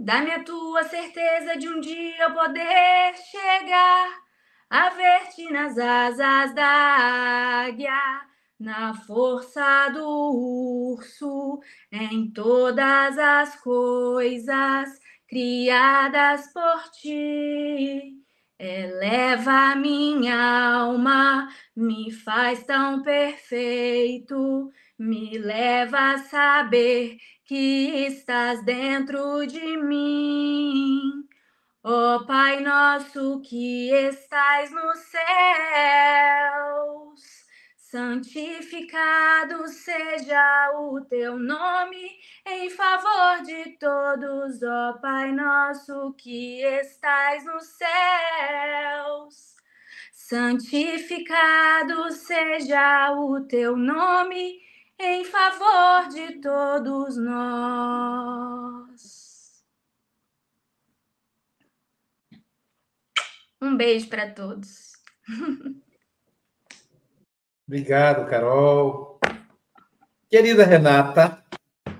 Dá-me 0.00 0.32
a 0.32 0.42
tua 0.42 0.82
certeza 0.84 1.56
de 1.56 1.68
um 1.68 1.80
dia 1.80 2.24
eu 2.24 2.34
poder 2.34 3.14
chegar 3.16 4.20
a 4.68 4.88
ver-te 4.90 5.48
nas 5.50 5.78
asas 5.78 6.54
da 6.54 6.66
águia, 7.66 8.26
na 8.58 8.94
força 8.94 9.88
do 9.90 10.94
urso, 10.94 11.60
em 11.92 12.30
todas 12.30 13.18
as 13.18 13.56
coisas 13.60 15.00
criadas 15.28 16.52
por 16.52 16.90
ti. 16.92 18.22
Eleva 18.58 19.76
minha 19.76 20.74
alma, 20.78 21.48
me 21.74 22.10
faz 22.10 22.64
tão 22.64 23.02
perfeito, 23.02 24.72
me 24.98 25.36
leva 25.36 26.12
a 26.14 26.18
saber 26.18 27.18
que 27.44 28.06
estás 28.06 28.64
dentro 28.64 29.46
de 29.46 29.76
mim. 29.76 31.26
Ó 31.84 32.16
oh, 32.16 32.26
Pai 32.26 32.60
nosso 32.60 33.40
que 33.42 33.90
estais 33.92 34.72
nos 34.72 34.98
céus, 34.98 35.20
santificado 37.90 39.68
seja 39.68 40.72
o 40.74 41.00
teu 41.02 41.38
nome 41.38 42.18
em 42.44 42.68
favor 42.68 43.42
de 43.44 43.78
todos, 43.78 44.60
ó 44.62 44.94
Pai 44.94 45.30
nosso 45.30 46.12
que 46.14 46.62
estais 46.62 47.44
nos 47.44 47.64
céus. 47.64 49.54
Santificado 50.12 52.10
seja 52.10 53.12
o 53.12 53.46
teu 53.46 53.76
nome 53.76 54.60
em 54.98 55.24
favor 55.24 56.08
de 56.08 56.40
todos 56.40 57.16
nós. 57.16 58.56
Um 63.62 63.76
beijo 63.76 64.08
para 64.08 64.28
todos. 64.32 64.92
Obrigado, 67.66 68.28
Carol. 68.30 69.18
Querida 70.30 70.64
Renata, 70.64 71.42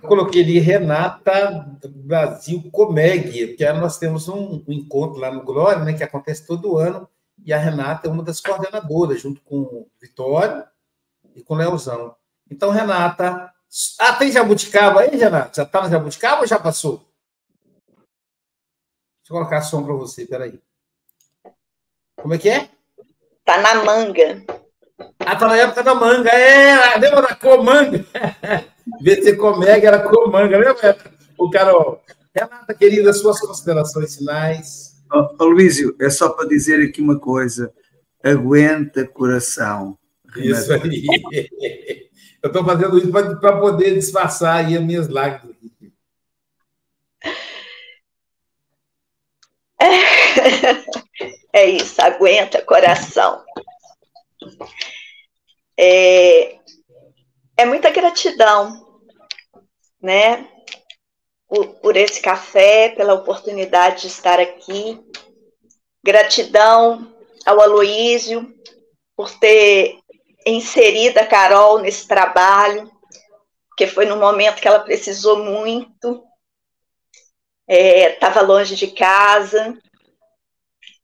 coloquei 0.02 0.42
ali 0.42 0.58
Renata 0.60 1.66
Brasil 1.88 2.70
Comeg, 2.70 3.48
porque 3.48 3.72
nós 3.72 3.98
temos 3.98 4.28
um, 4.28 4.64
um, 4.66 4.72
encontro 4.72 5.18
lá 5.18 5.30
no 5.30 5.42
Glória, 5.42 5.84
né, 5.84 5.92
que 5.92 6.04
acontece 6.04 6.46
todo 6.46 6.78
ano, 6.78 7.08
e 7.44 7.52
a 7.52 7.58
Renata 7.58 8.06
é 8.06 8.10
uma 8.10 8.22
das 8.22 8.40
coordenadoras, 8.40 9.20
junto 9.20 9.40
com 9.42 9.60
o 9.60 9.90
Vitório 10.00 10.64
e 11.34 11.42
com 11.42 11.54
o 11.54 11.56
Leozão. 11.56 12.14
Então, 12.50 12.70
Renata. 12.70 13.52
Ah, 13.98 14.12
tem 14.12 14.30
jabuticaba 14.30 15.00
aí, 15.00 15.16
Renata? 15.16 15.52
Já 15.56 15.62
está 15.64 15.82
no 15.82 15.90
jabuticaba 15.90 16.42
ou 16.42 16.46
já 16.46 16.58
passou? 16.58 16.98
Deixa 19.18 19.32
eu 19.32 19.36
colocar 19.36 19.60
som 19.62 19.84
para 19.84 19.94
você, 19.94 20.24
peraí. 20.24 20.60
Como 22.16 22.32
é 22.32 22.38
que 22.38 22.48
é? 22.48 22.70
Tá 23.44 23.60
na 23.60 23.82
manga. 23.82 24.44
Ah, 25.18 25.36
tá 25.36 25.48
na 25.48 25.56
época 25.56 25.82
da 25.82 25.94
manga. 25.94 26.30
É, 26.30 26.98
lembra 26.98 27.22
da 27.22 27.34
comanga? 27.34 28.04
VT 29.00 29.36
Comega 29.36 29.88
era 29.88 30.08
comanga, 30.08 30.56
lembra? 30.56 30.96
O 31.36 31.50
Carol. 31.50 32.02
Renata, 32.34 32.74
querida, 32.74 33.12
suas 33.12 33.40
considerações 33.40 34.16
finais. 34.16 34.96
Oh, 35.12 35.44
Luísio, 35.44 35.94
é 36.00 36.10
só 36.10 36.30
para 36.30 36.48
dizer 36.48 36.82
aqui 36.86 37.00
uma 37.00 37.18
coisa. 37.18 37.72
Aguenta 38.22 39.06
coração. 39.06 39.98
Isso 40.36 40.72
aí. 40.72 41.06
Eu 42.42 42.48
estou 42.48 42.64
fazendo 42.64 42.98
isso 42.98 43.10
para 43.10 43.58
poder 43.58 43.94
disfarçar 43.94 44.64
aí 44.64 44.76
as 44.76 44.82
minhas 44.82 45.08
lágrimas. 45.08 45.56
É 51.52 51.64
isso, 51.64 52.02
aguenta 52.02 52.60
coração. 52.60 53.42
É, 55.78 56.58
é 57.56 57.64
muita 57.64 57.90
gratidão, 57.90 59.02
né? 60.00 60.48
Por, 61.48 61.66
por 61.80 61.96
esse 61.96 62.20
café, 62.20 62.90
pela 62.90 63.14
oportunidade 63.14 64.02
de 64.02 64.06
estar 64.08 64.40
aqui. 64.40 65.00
Gratidão 66.04 67.14
ao 67.44 67.60
Aloísio 67.60 68.52
por 69.16 69.30
ter 69.38 69.98
inserida 70.46 71.22
a 71.22 71.26
Carol 71.26 71.78
nesse 71.78 72.06
trabalho, 72.06 72.90
porque 73.68 73.86
foi 73.86 74.04
no 74.06 74.16
momento 74.16 74.60
que 74.60 74.68
ela 74.68 74.80
precisou 74.80 75.44
muito, 75.44 76.24
estava 77.68 78.40
é, 78.40 78.42
longe 78.42 78.76
de 78.76 78.88
casa, 78.88 79.76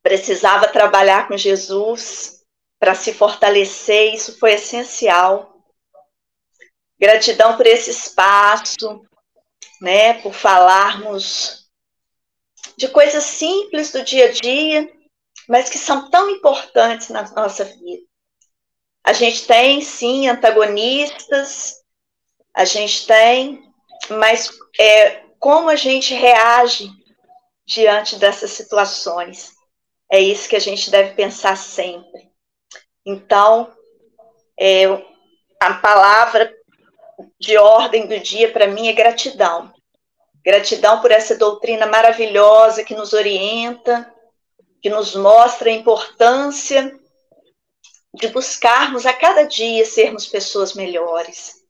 precisava 0.03 0.69
trabalhar 0.69 1.27
com 1.29 1.37
Jesus 1.37 2.42
para 2.83 2.97
se 2.97 3.15
fortalecer, 3.15 4.13
isso 4.13 4.41
foi 4.41 4.55
essencial. 4.55 5.57
Gratidão 6.99 7.57
por 7.57 7.65
esse 7.65 7.91
espaço, 7.91 9.07
né, 9.81 10.15
por 10.15 10.35
falarmos 10.35 11.71
de 12.77 12.89
coisas 12.89 13.23
simples 13.23 13.93
do 13.93 14.03
dia 14.03 14.25
a 14.25 14.33
dia, 14.33 14.93
mas 15.49 15.69
que 15.69 15.79
são 15.79 16.11
tão 16.11 16.29
importantes 16.29 17.09
na 17.11 17.23
nossa 17.31 17.65
vida. 17.65 18.03
A 19.05 19.13
gente 19.13 19.47
tem, 19.47 19.81
sim, 19.81 20.27
antagonistas, 20.27 21.85
a 22.53 22.65
gente 22.65 23.07
tem, 23.07 23.63
mas 24.11 24.51
é, 24.77 25.23
como 25.39 25.69
a 25.69 25.77
gente 25.77 26.15
reage 26.15 26.91
diante 27.65 28.17
dessas 28.17 28.51
situações? 28.51 29.53
É 30.11 30.19
isso 30.19 30.49
que 30.49 30.57
a 30.57 30.61
gente 30.61 30.91
deve 30.91 31.15
pensar 31.15 31.57
sempre. 31.57 32.32
Então, 33.05 33.73
é, 34.59 34.87
a 35.61 35.75
palavra 35.75 36.55
de 37.39 37.57
ordem 37.57 38.07
do 38.07 38.19
dia 38.19 38.53
para 38.53 38.67
mim 38.67 38.89
é 38.89 38.93
gratidão. 38.93 39.73
Gratidão 40.45 41.01
por 41.01 41.11
essa 41.11 41.37
doutrina 41.37 41.87
maravilhosa 41.87 42.85
que 42.85 42.95
nos 42.95 43.13
orienta, 43.13 44.13
que 44.81 44.91
nos 44.91 45.15
mostra 45.15 45.71
a 45.71 45.73
importância 45.73 46.99
de 48.15 48.29
buscarmos 48.29 49.07
a 49.07 49.13
cada 49.13 49.45
dia 49.45 49.85
sermos 49.85 50.27
pessoas 50.27 50.75
melhores, 50.75 51.65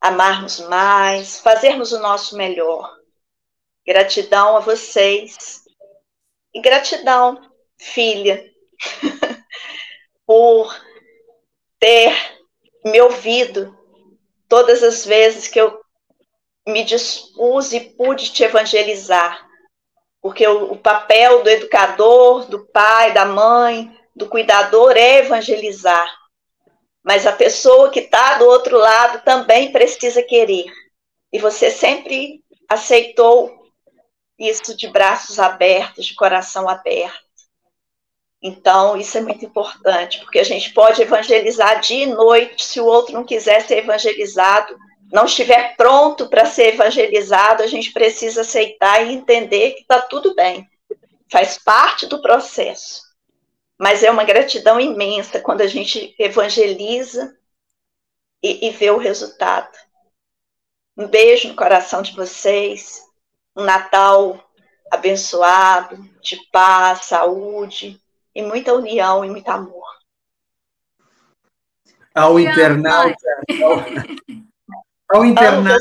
amarmos 0.00 0.60
mais, 0.60 1.40
fazermos 1.40 1.92
o 1.92 1.98
nosso 1.98 2.36
melhor. 2.36 2.94
Gratidão 3.86 4.56
a 4.56 4.60
vocês 4.60 5.62
e 6.54 6.60
gratidão, 6.60 7.40
filha, 7.78 8.44
por 10.26 10.74
ter 11.78 12.14
me 12.84 13.00
ouvido 13.00 13.76
todas 14.48 14.82
as 14.82 15.04
vezes 15.04 15.48
que 15.48 15.60
eu 15.60 15.80
me 16.66 16.82
dispus 16.84 17.72
e 17.72 17.80
pude 17.80 18.32
te 18.32 18.42
evangelizar. 18.42 19.46
Porque 20.20 20.46
o, 20.46 20.72
o 20.72 20.78
papel 20.78 21.42
do 21.42 21.48
educador, 21.48 22.46
do 22.46 22.66
pai, 22.66 23.12
da 23.12 23.24
mãe, 23.24 23.96
do 24.14 24.28
cuidador 24.28 24.96
é 24.96 25.18
evangelizar. 25.18 26.12
Mas 27.04 27.26
a 27.26 27.32
pessoa 27.32 27.90
que 27.90 28.00
está 28.00 28.38
do 28.38 28.46
outro 28.46 28.76
lado 28.76 29.22
também 29.24 29.70
precisa 29.70 30.22
querer. 30.22 30.64
E 31.32 31.38
você 31.38 31.70
sempre 31.70 32.42
aceitou 32.68 33.70
isso 34.38 34.76
de 34.76 34.88
braços 34.88 35.38
abertos, 35.38 36.06
de 36.06 36.14
coração 36.14 36.68
aberto. 36.68 37.25
Então, 38.46 38.96
isso 38.96 39.18
é 39.18 39.20
muito 39.20 39.44
importante, 39.44 40.20
porque 40.20 40.38
a 40.38 40.44
gente 40.44 40.72
pode 40.72 41.02
evangelizar 41.02 41.80
dia 41.80 42.04
e 42.04 42.06
noite, 42.06 42.64
se 42.64 42.80
o 42.80 42.86
outro 42.86 43.12
não 43.12 43.24
quiser 43.24 43.60
ser 43.62 43.78
evangelizado, 43.78 44.78
não 45.10 45.24
estiver 45.24 45.76
pronto 45.76 46.28
para 46.28 46.46
ser 46.46 46.74
evangelizado, 46.74 47.64
a 47.64 47.66
gente 47.66 47.92
precisa 47.92 48.42
aceitar 48.42 49.04
e 49.04 49.14
entender 49.14 49.72
que 49.72 49.80
está 49.80 50.00
tudo 50.00 50.32
bem, 50.36 50.64
faz 51.28 51.58
parte 51.58 52.06
do 52.06 52.22
processo. 52.22 53.02
Mas 53.76 54.04
é 54.04 54.10
uma 54.12 54.22
gratidão 54.22 54.78
imensa 54.78 55.40
quando 55.40 55.62
a 55.62 55.66
gente 55.66 56.14
evangeliza 56.16 57.36
e, 58.40 58.68
e 58.68 58.70
vê 58.70 58.92
o 58.92 58.96
resultado. 58.96 59.76
Um 60.96 61.08
beijo 61.08 61.48
no 61.48 61.56
coração 61.56 62.00
de 62.00 62.14
vocês 62.14 63.02
um 63.56 63.64
Natal 63.64 64.40
abençoado, 64.92 65.98
de 66.22 66.36
paz, 66.52 67.06
saúde 67.06 68.00
e 68.36 68.42
muita 68.42 68.74
união 68.74 69.24
e 69.24 69.30
muito 69.30 69.48
amor. 69.48 69.86
Ao 72.14 72.38
internauta. 72.38 73.16
Ao, 75.08 75.16
ao 75.16 75.24
internauta. 75.24 75.80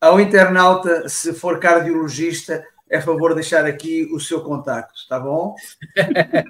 Ao 0.00 0.20
internauta, 0.20 1.08
se 1.08 1.34
for 1.34 1.58
cardiologista, 1.58 2.64
é 2.88 3.00
favor 3.00 3.34
deixar 3.34 3.66
aqui 3.66 4.08
o 4.12 4.20
seu 4.20 4.44
contacto, 4.44 4.94
está 4.94 5.18
bom? 5.18 5.56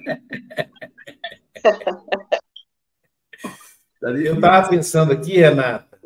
Eu 4.02 4.34
estava 4.34 4.68
pensando 4.68 5.12
aqui, 5.12 5.38
Renata, 5.38 6.00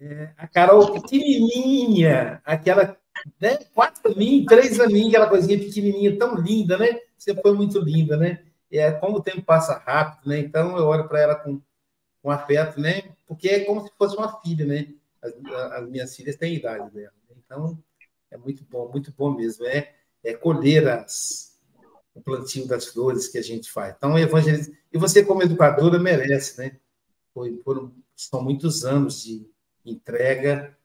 é, 0.00 0.30
a 0.38 0.46
Carol 0.46 0.94
pequenininha, 0.94 2.40
aquela 2.44 2.96
né, 3.40 3.58
quatro 3.74 4.12
aninhos, 4.12 4.46
três 4.46 4.80
aninhos, 4.80 5.08
aquela 5.08 5.28
coisinha 5.28 5.58
pequenininha, 5.58 6.18
tão 6.18 6.34
linda, 6.36 6.76
né? 6.78 7.00
Você 7.16 7.34
foi 7.34 7.52
muito 7.52 7.78
linda, 7.78 8.16
né? 8.16 8.44
É 8.70 8.90
como 8.92 9.16
o 9.16 9.22
tempo 9.22 9.42
passa 9.42 9.78
rápido, 9.78 10.28
né? 10.28 10.38
Então 10.40 10.76
eu 10.76 10.86
olho 10.86 11.08
para 11.08 11.20
ela 11.20 11.34
com, 11.34 11.60
com 12.22 12.30
afeto, 12.30 12.80
né? 12.80 13.14
Porque 13.26 13.48
é 13.48 13.64
como 13.64 13.82
se 13.82 13.90
fosse 13.96 14.16
uma 14.16 14.40
filha, 14.40 14.66
né? 14.66 14.88
As, 15.22 15.32
as 15.72 15.88
minhas 15.88 16.14
filhas 16.14 16.36
têm 16.36 16.54
idade 16.54 16.90
dela. 16.90 17.12
Né? 17.28 17.36
Então 17.44 17.78
é 18.30 18.36
muito 18.36 18.64
bom, 18.70 18.88
muito 18.90 19.12
bom 19.16 19.34
mesmo. 19.34 19.64
É, 19.66 19.92
é 20.22 20.34
colher 20.34 20.86
as, 20.88 21.58
o 22.14 22.20
plantio 22.20 22.66
das 22.66 22.86
flores 22.86 23.28
que 23.28 23.38
a 23.38 23.42
gente 23.42 23.70
faz. 23.70 23.94
Então, 23.96 24.18
evangelismo. 24.18 24.74
E 24.92 24.98
você, 24.98 25.24
como 25.24 25.42
educadora, 25.42 25.98
merece, 25.98 26.58
né? 26.58 26.76
Foi, 27.32 27.60
foram, 27.64 27.92
são 28.16 28.42
muitos 28.42 28.84
anos 28.84 29.22
de 29.22 29.48
entrega 29.84 30.76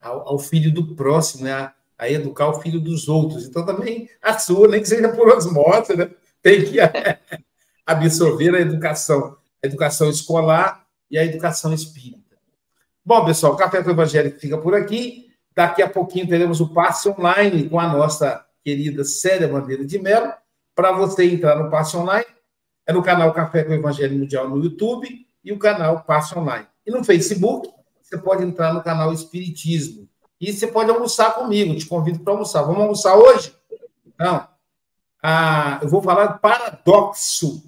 ao, 0.00 0.28
ao 0.28 0.38
filho 0.38 0.72
do 0.72 0.94
próximo, 0.94 1.44
né? 1.44 1.72
A, 2.02 2.10
educar 2.10 2.48
o 2.48 2.60
filho 2.60 2.80
dos 2.80 3.08
outros. 3.08 3.46
Então, 3.46 3.64
também 3.64 4.08
a 4.20 4.38
sua, 4.38 4.68
nem 4.68 4.80
que 4.80 4.88
seja 4.88 5.08
por 5.10 5.28
osmose, 5.28 5.96
né? 5.96 6.10
Tem 6.42 6.64
que 6.64 6.78
absorver 7.86 8.54
a 8.54 8.60
educação, 8.60 9.36
a 9.62 9.66
educação 9.66 10.10
escolar 10.10 10.86
e 11.10 11.18
a 11.18 11.24
educação 11.24 11.72
espírita. 11.72 12.36
Bom, 13.04 13.24
pessoal, 13.24 13.54
o 13.54 13.56
Café 13.56 13.82
com 13.82 13.88
o 13.88 13.92
Evangelho 13.92 14.38
fica 14.38 14.58
por 14.58 14.74
aqui. 14.74 15.30
Daqui 15.54 15.82
a 15.82 15.88
pouquinho 15.88 16.26
teremos 16.26 16.60
o 16.60 16.72
passe 16.72 17.08
online 17.08 17.68
com 17.68 17.78
a 17.78 17.88
nossa 17.88 18.44
querida 18.64 19.04
Célia 19.04 19.48
Bandeira 19.48 19.84
de 19.84 19.98
Mello. 19.98 20.32
Para 20.74 20.92
você 20.92 21.24
entrar 21.24 21.56
no 21.56 21.70
passe 21.70 21.96
online, 21.96 22.26
é 22.86 22.92
no 22.92 23.02
canal 23.02 23.32
Café 23.32 23.64
com 23.64 23.70
o 23.70 23.74
Evangelho 23.74 24.18
Mundial 24.18 24.48
no 24.48 24.62
YouTube 24.62 25.08
e 25.44 25.52
o 25.52 25.58
canal 25.58 26.02
Passe 26.02 26.36
Online. 26.36 26.66
E 26.86 26.90
no 26.90 27.04
Facebook, 27.04 27.68
você 28.00 28.18
pode 28.18 28.44
entrar 28.44 28.74
no 28.74 28.82
canal 28.82 29.12
Espiritismo. 29.12 30.08
E 30.42 30.52
você 30.52 30.66
pode 30.66 30.90
almoçar 30.90 31.34
comigo, 31.34 31.76
te 31.76 31.86
convido 31.86 32.18
para 32.18 32.32
almoçar. 32.32 32.62
Vamos 32.62 32.82
almoçar 32.82 33.16
hoje? 33.16 33.54
Não. 34.18 34.44
Ah, 35.22 35.78
eu 35.80 35.88
vou 35.88 36.02
falar 36.02 36.26
do 36.26 36.40
Paradoxo, 36.40 37.62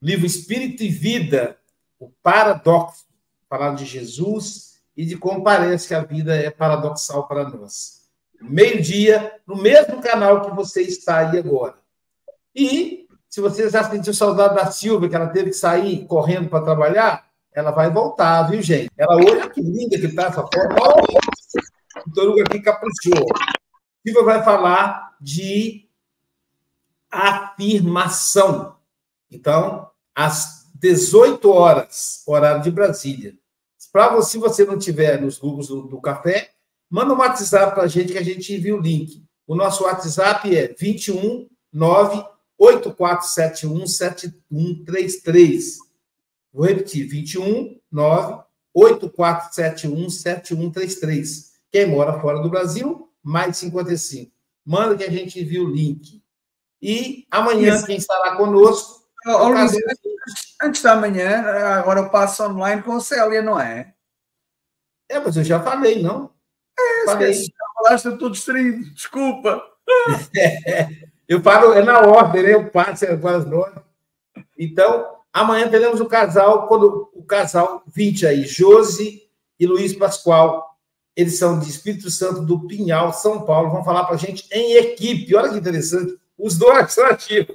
livro 0.00 0.24
Espírito 0.24 0.84
e 0.84 0.88
Vida, 0.88 1.58
o 1.98 2.08
Paradoxo, 2.22 3.06
falar 3.48 3.74
de 3.74 3.84
Jesus 3.84 4.80
e 4.96 5.04
de 5.04 5.16
como 5.16 5.42
parece 5.42 5.88
que 5.88 5.94
a 5.94 6.04
vida 6.04 6.36
é 6.36 6.48
paradoxal 6.48 7.26
para 7.26 7.50
nós. 7.50 8.02
Meio-dia, 8.40 9.40
no 9.44 9.56
mesmo 9.56 10.00
canal 10.00 10.42
que 10.42 10.54
você 10.54 10.82
está 10.82 11.18
aí 11.18 11.40
agora. 11.40 11.74
E, 12.54 13.08
se 13.28 13.40
você 13.40 13.68
já 13.68 13.82
sentiu 13.82 14.14
saudade 14.14 14.54
da 14.54 14.70
Silvia, 14.70 15.08
que 15.08 15.16
ela 15.16 15.26
teve 15.26 15.50
que 15.50 15.56
sair 15.56 16.06
correndo 16.06 16.48
para 16.48 16.64
trabalhar, 16.64 17.26
ela 17.52 17.72
vai 17.72 17.90
voltar, 17.90 18.44
viu, 18.44 18.62
gente? 18.62 18.92
Ela 18.96 19.16
hoje, 19.16 19.50
que 19.50 19.60
linda 19.60 19.98
que 19.98 20.06
está 20.06 20.26
essa 20.26 20.42
foto. 20.42 21.39
O 22.06 22.12
Toruga 22.12 22.42
aqui 22.42 22.60
caprichou. 22.60 23.26
Silvia 24.02 24.24
vai 24.24 24.42
falar 24.44 25.16
de 25.20 25.88
afirmação. 27.10 28.76
Então, 29.30 29.90
às 30.14 30.70
18 30.74 31.50
horas, 31.50 32.22
horário 32.26 32.62
de 32.62 32.70
Brasília, 32.70 33.34
para 33.92 34.08
você, 34.14 34.32
se 34.32 34.38
você 34.38 34.64
não 34.64 34.78
tiver 34.78 35.20
nos 35.20 35.38
grupos 35.38 35.68
do, 35.68 35.82
do 35.82 36.00
café, 36.00 36.50
manda 36.88 37.12
um 37.12 37.18
WhatsApp 37.18 37.74
para 37.74 37.82
a 37.84 37.88
gente 37.88 38.12
que 38.12 38.18
a 38.18 38.22
gente 38.22 38.54
envia 38.54 38.74
o 38.74 38.80
link. 38.80 39.24
O 39.46 39.54
nosso 39.54 39.84
WhatsApp 39.84 40.56
é 40.56 40.74
21 40.78 41.48
8471 42.58 43.86
7133. 43.86 45.78
Vou 46.52 46.66
repetir, 46.66 47.06
21 47.06 47.80
8471 48.72 50.10
7133. 50.10 51.49
Quem 51.70 51.86
mora 51.86 52.20
fora 52.20 52.40
do 52.40 52.50
Brasil, 52.50 53.10
mais 53.22 53.56
55. 53.58 54.32
Manda 54.64 54.96
que 54.96 55.04
a 55.04 55.10
gente 55.10 55.40
envia 55.40 55.62
o 55.62 55.70
link. 55.70 56.22
E 56.82 57.26
amanhã, 57.30 57.76
Isso. 57.76 57.86
quem 57.86 57.96
estará 57.96 58.36
conosco. 58.36 59.00
Oh, 59.26 59.48
oh, 59.48 60.62
antes 60.62 60.82
da 60.82 60.96
manhã, 60.96 61.42
agora 61.78 62.00
eu 62.00 62.10
passo 62.10 62.42
online 62.42 62.82
com 62.82 62.92
a 62.92 63.00
Célia, 63.00 63.42
não 63.42 63.60
é? 63.60 63.92
É, 65.08 65.18
mas 65.18 65.36
eu 65.36 65.44
já 65.44 65.60
falei, 65.60 66.00
não? 66.02 66.30
É, 66.78 67.04
falei. 67.04 67.34
Já 67.34 67.50
falaste, 67.74 68.04
eu 68.06 68.14
estou 68.14 68.30
distraído, 68.30 68.94
desculpa. 68.94 69.62
É, 70.34 70.88
eu 71.28 71.42
falo, 71.42 71.74
é 71.74 71.82
na 71.82 72.00
ordem, 72.00 72.44
né? 72.44 72.54
Eu 72.54 72.70
passo 72.70 73.04
agora 73.06 73.38
as 73.38 73.46
nove. 73.46 73.80
Então, 74.58 75.18
amanhã 75.32 75.68
teremos 75.68 76.00
o 76.00 76.06
casal, 76.06 76.66
quando 76.66 77.10
o 77.12 77.22
casal 77.24 77.82
20 77.88 78.26
aí, 78.26 78.46
Josi 78.46 79.22
e 79.58 79.66
Luiz 79.66 79.92
Pascoal. 79.92 80.69
Eles 81.20 81.36
são 81.36 81.58
de 81.58 81.68
Espírito 81.68 82.10
Santo 82.10 82.40
do 82.40 82.66
Pinhal, 82.66 83.12
São 83.12 83.42
Paulo, 83.42 83.70
vão 83.70 83.84
falar 83.84 84.04
para 84.04 84.14
a 84.14 84.18
gente 84.18 84.46
em 84.50 84.72
equipe. 84.76 85.36
Olha 85.36 85.50
que 85.50 85.58
interessante. 85.58 86.18
Os 86.38 86.56
dois 86.56 86.90
são 86.94 87.04
ativos. 87.04 87.54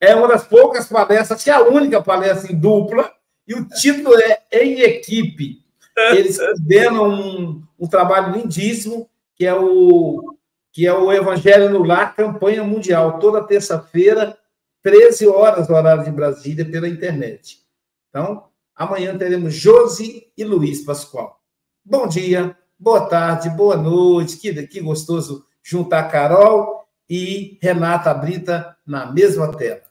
É 0.00 0.14
uma 0.14 0.28
das 0.28 0.46
poucas 0.46 0.86
palestras, 0.86 1.42
que 1.42 1.50
é 1.50 1.54
a 1.54 1.64
única 1.64 2.00
palestra 2.00 2.52
em 2.52 2.56
dupla, 2.56 3.12
e 3.48 3.54
o 3.54 3.66
título 3.68 4.14
é 4.20 4.42
Em 4.52 4.82
Equipe. 4.82 5.64
Eles 5.96 6.38
coordenam 6.38 7.08
um, 7.08 7.62
um 7.76 7.88
trabalho 7.88 8.36
lindíssimo, 8.36 9.10
que 9.34 9.44
é 9.44 9.54
o 9.54 10.36
que 10.70 10.86
é 10.86 10.92
o 10.92 11.10
Evangelho 11.10 11.70
no 11.70 11.82
Lar, 11.82 12.14
campanha 12.14 12.62
mundial, 12.62 13.18
toda 13.18 13.42
terça-feira, 13.42 14.36
13 14.82 15.26
horas, 15.26 15.70
horário 15.70 16.04
de 16.04 16.10
Brasília, 16.10 16.70
pela 16.70 16.86
internet. 16.86 17.62
Então, 18.10 18.44
amanhã 18.74 19.16
teremos 19.16 19.54
Josi 19.54 20.30
e 20.36 20.44
Luiz 20.44 20.84
Pascoal. 20.84 21.40
Bom 21.82 22.06
dia, 22.06 22.54
boa 22.78 23.08
tarde, 23.08 23.50
boa 23.50 23.76
noite, 23.76 24.36
que, 24.36 24.66
que 24.66 24.80
gostoso 24.80 25.44
juntar 25.62 26.10
Carol 26.10 26.86
e 27.08 27.58
Renata 27.62 28.12
Brita 28.12 28.76
na 28.86 29.06
mesma 29.06 29.50
tela. 29.52 29.82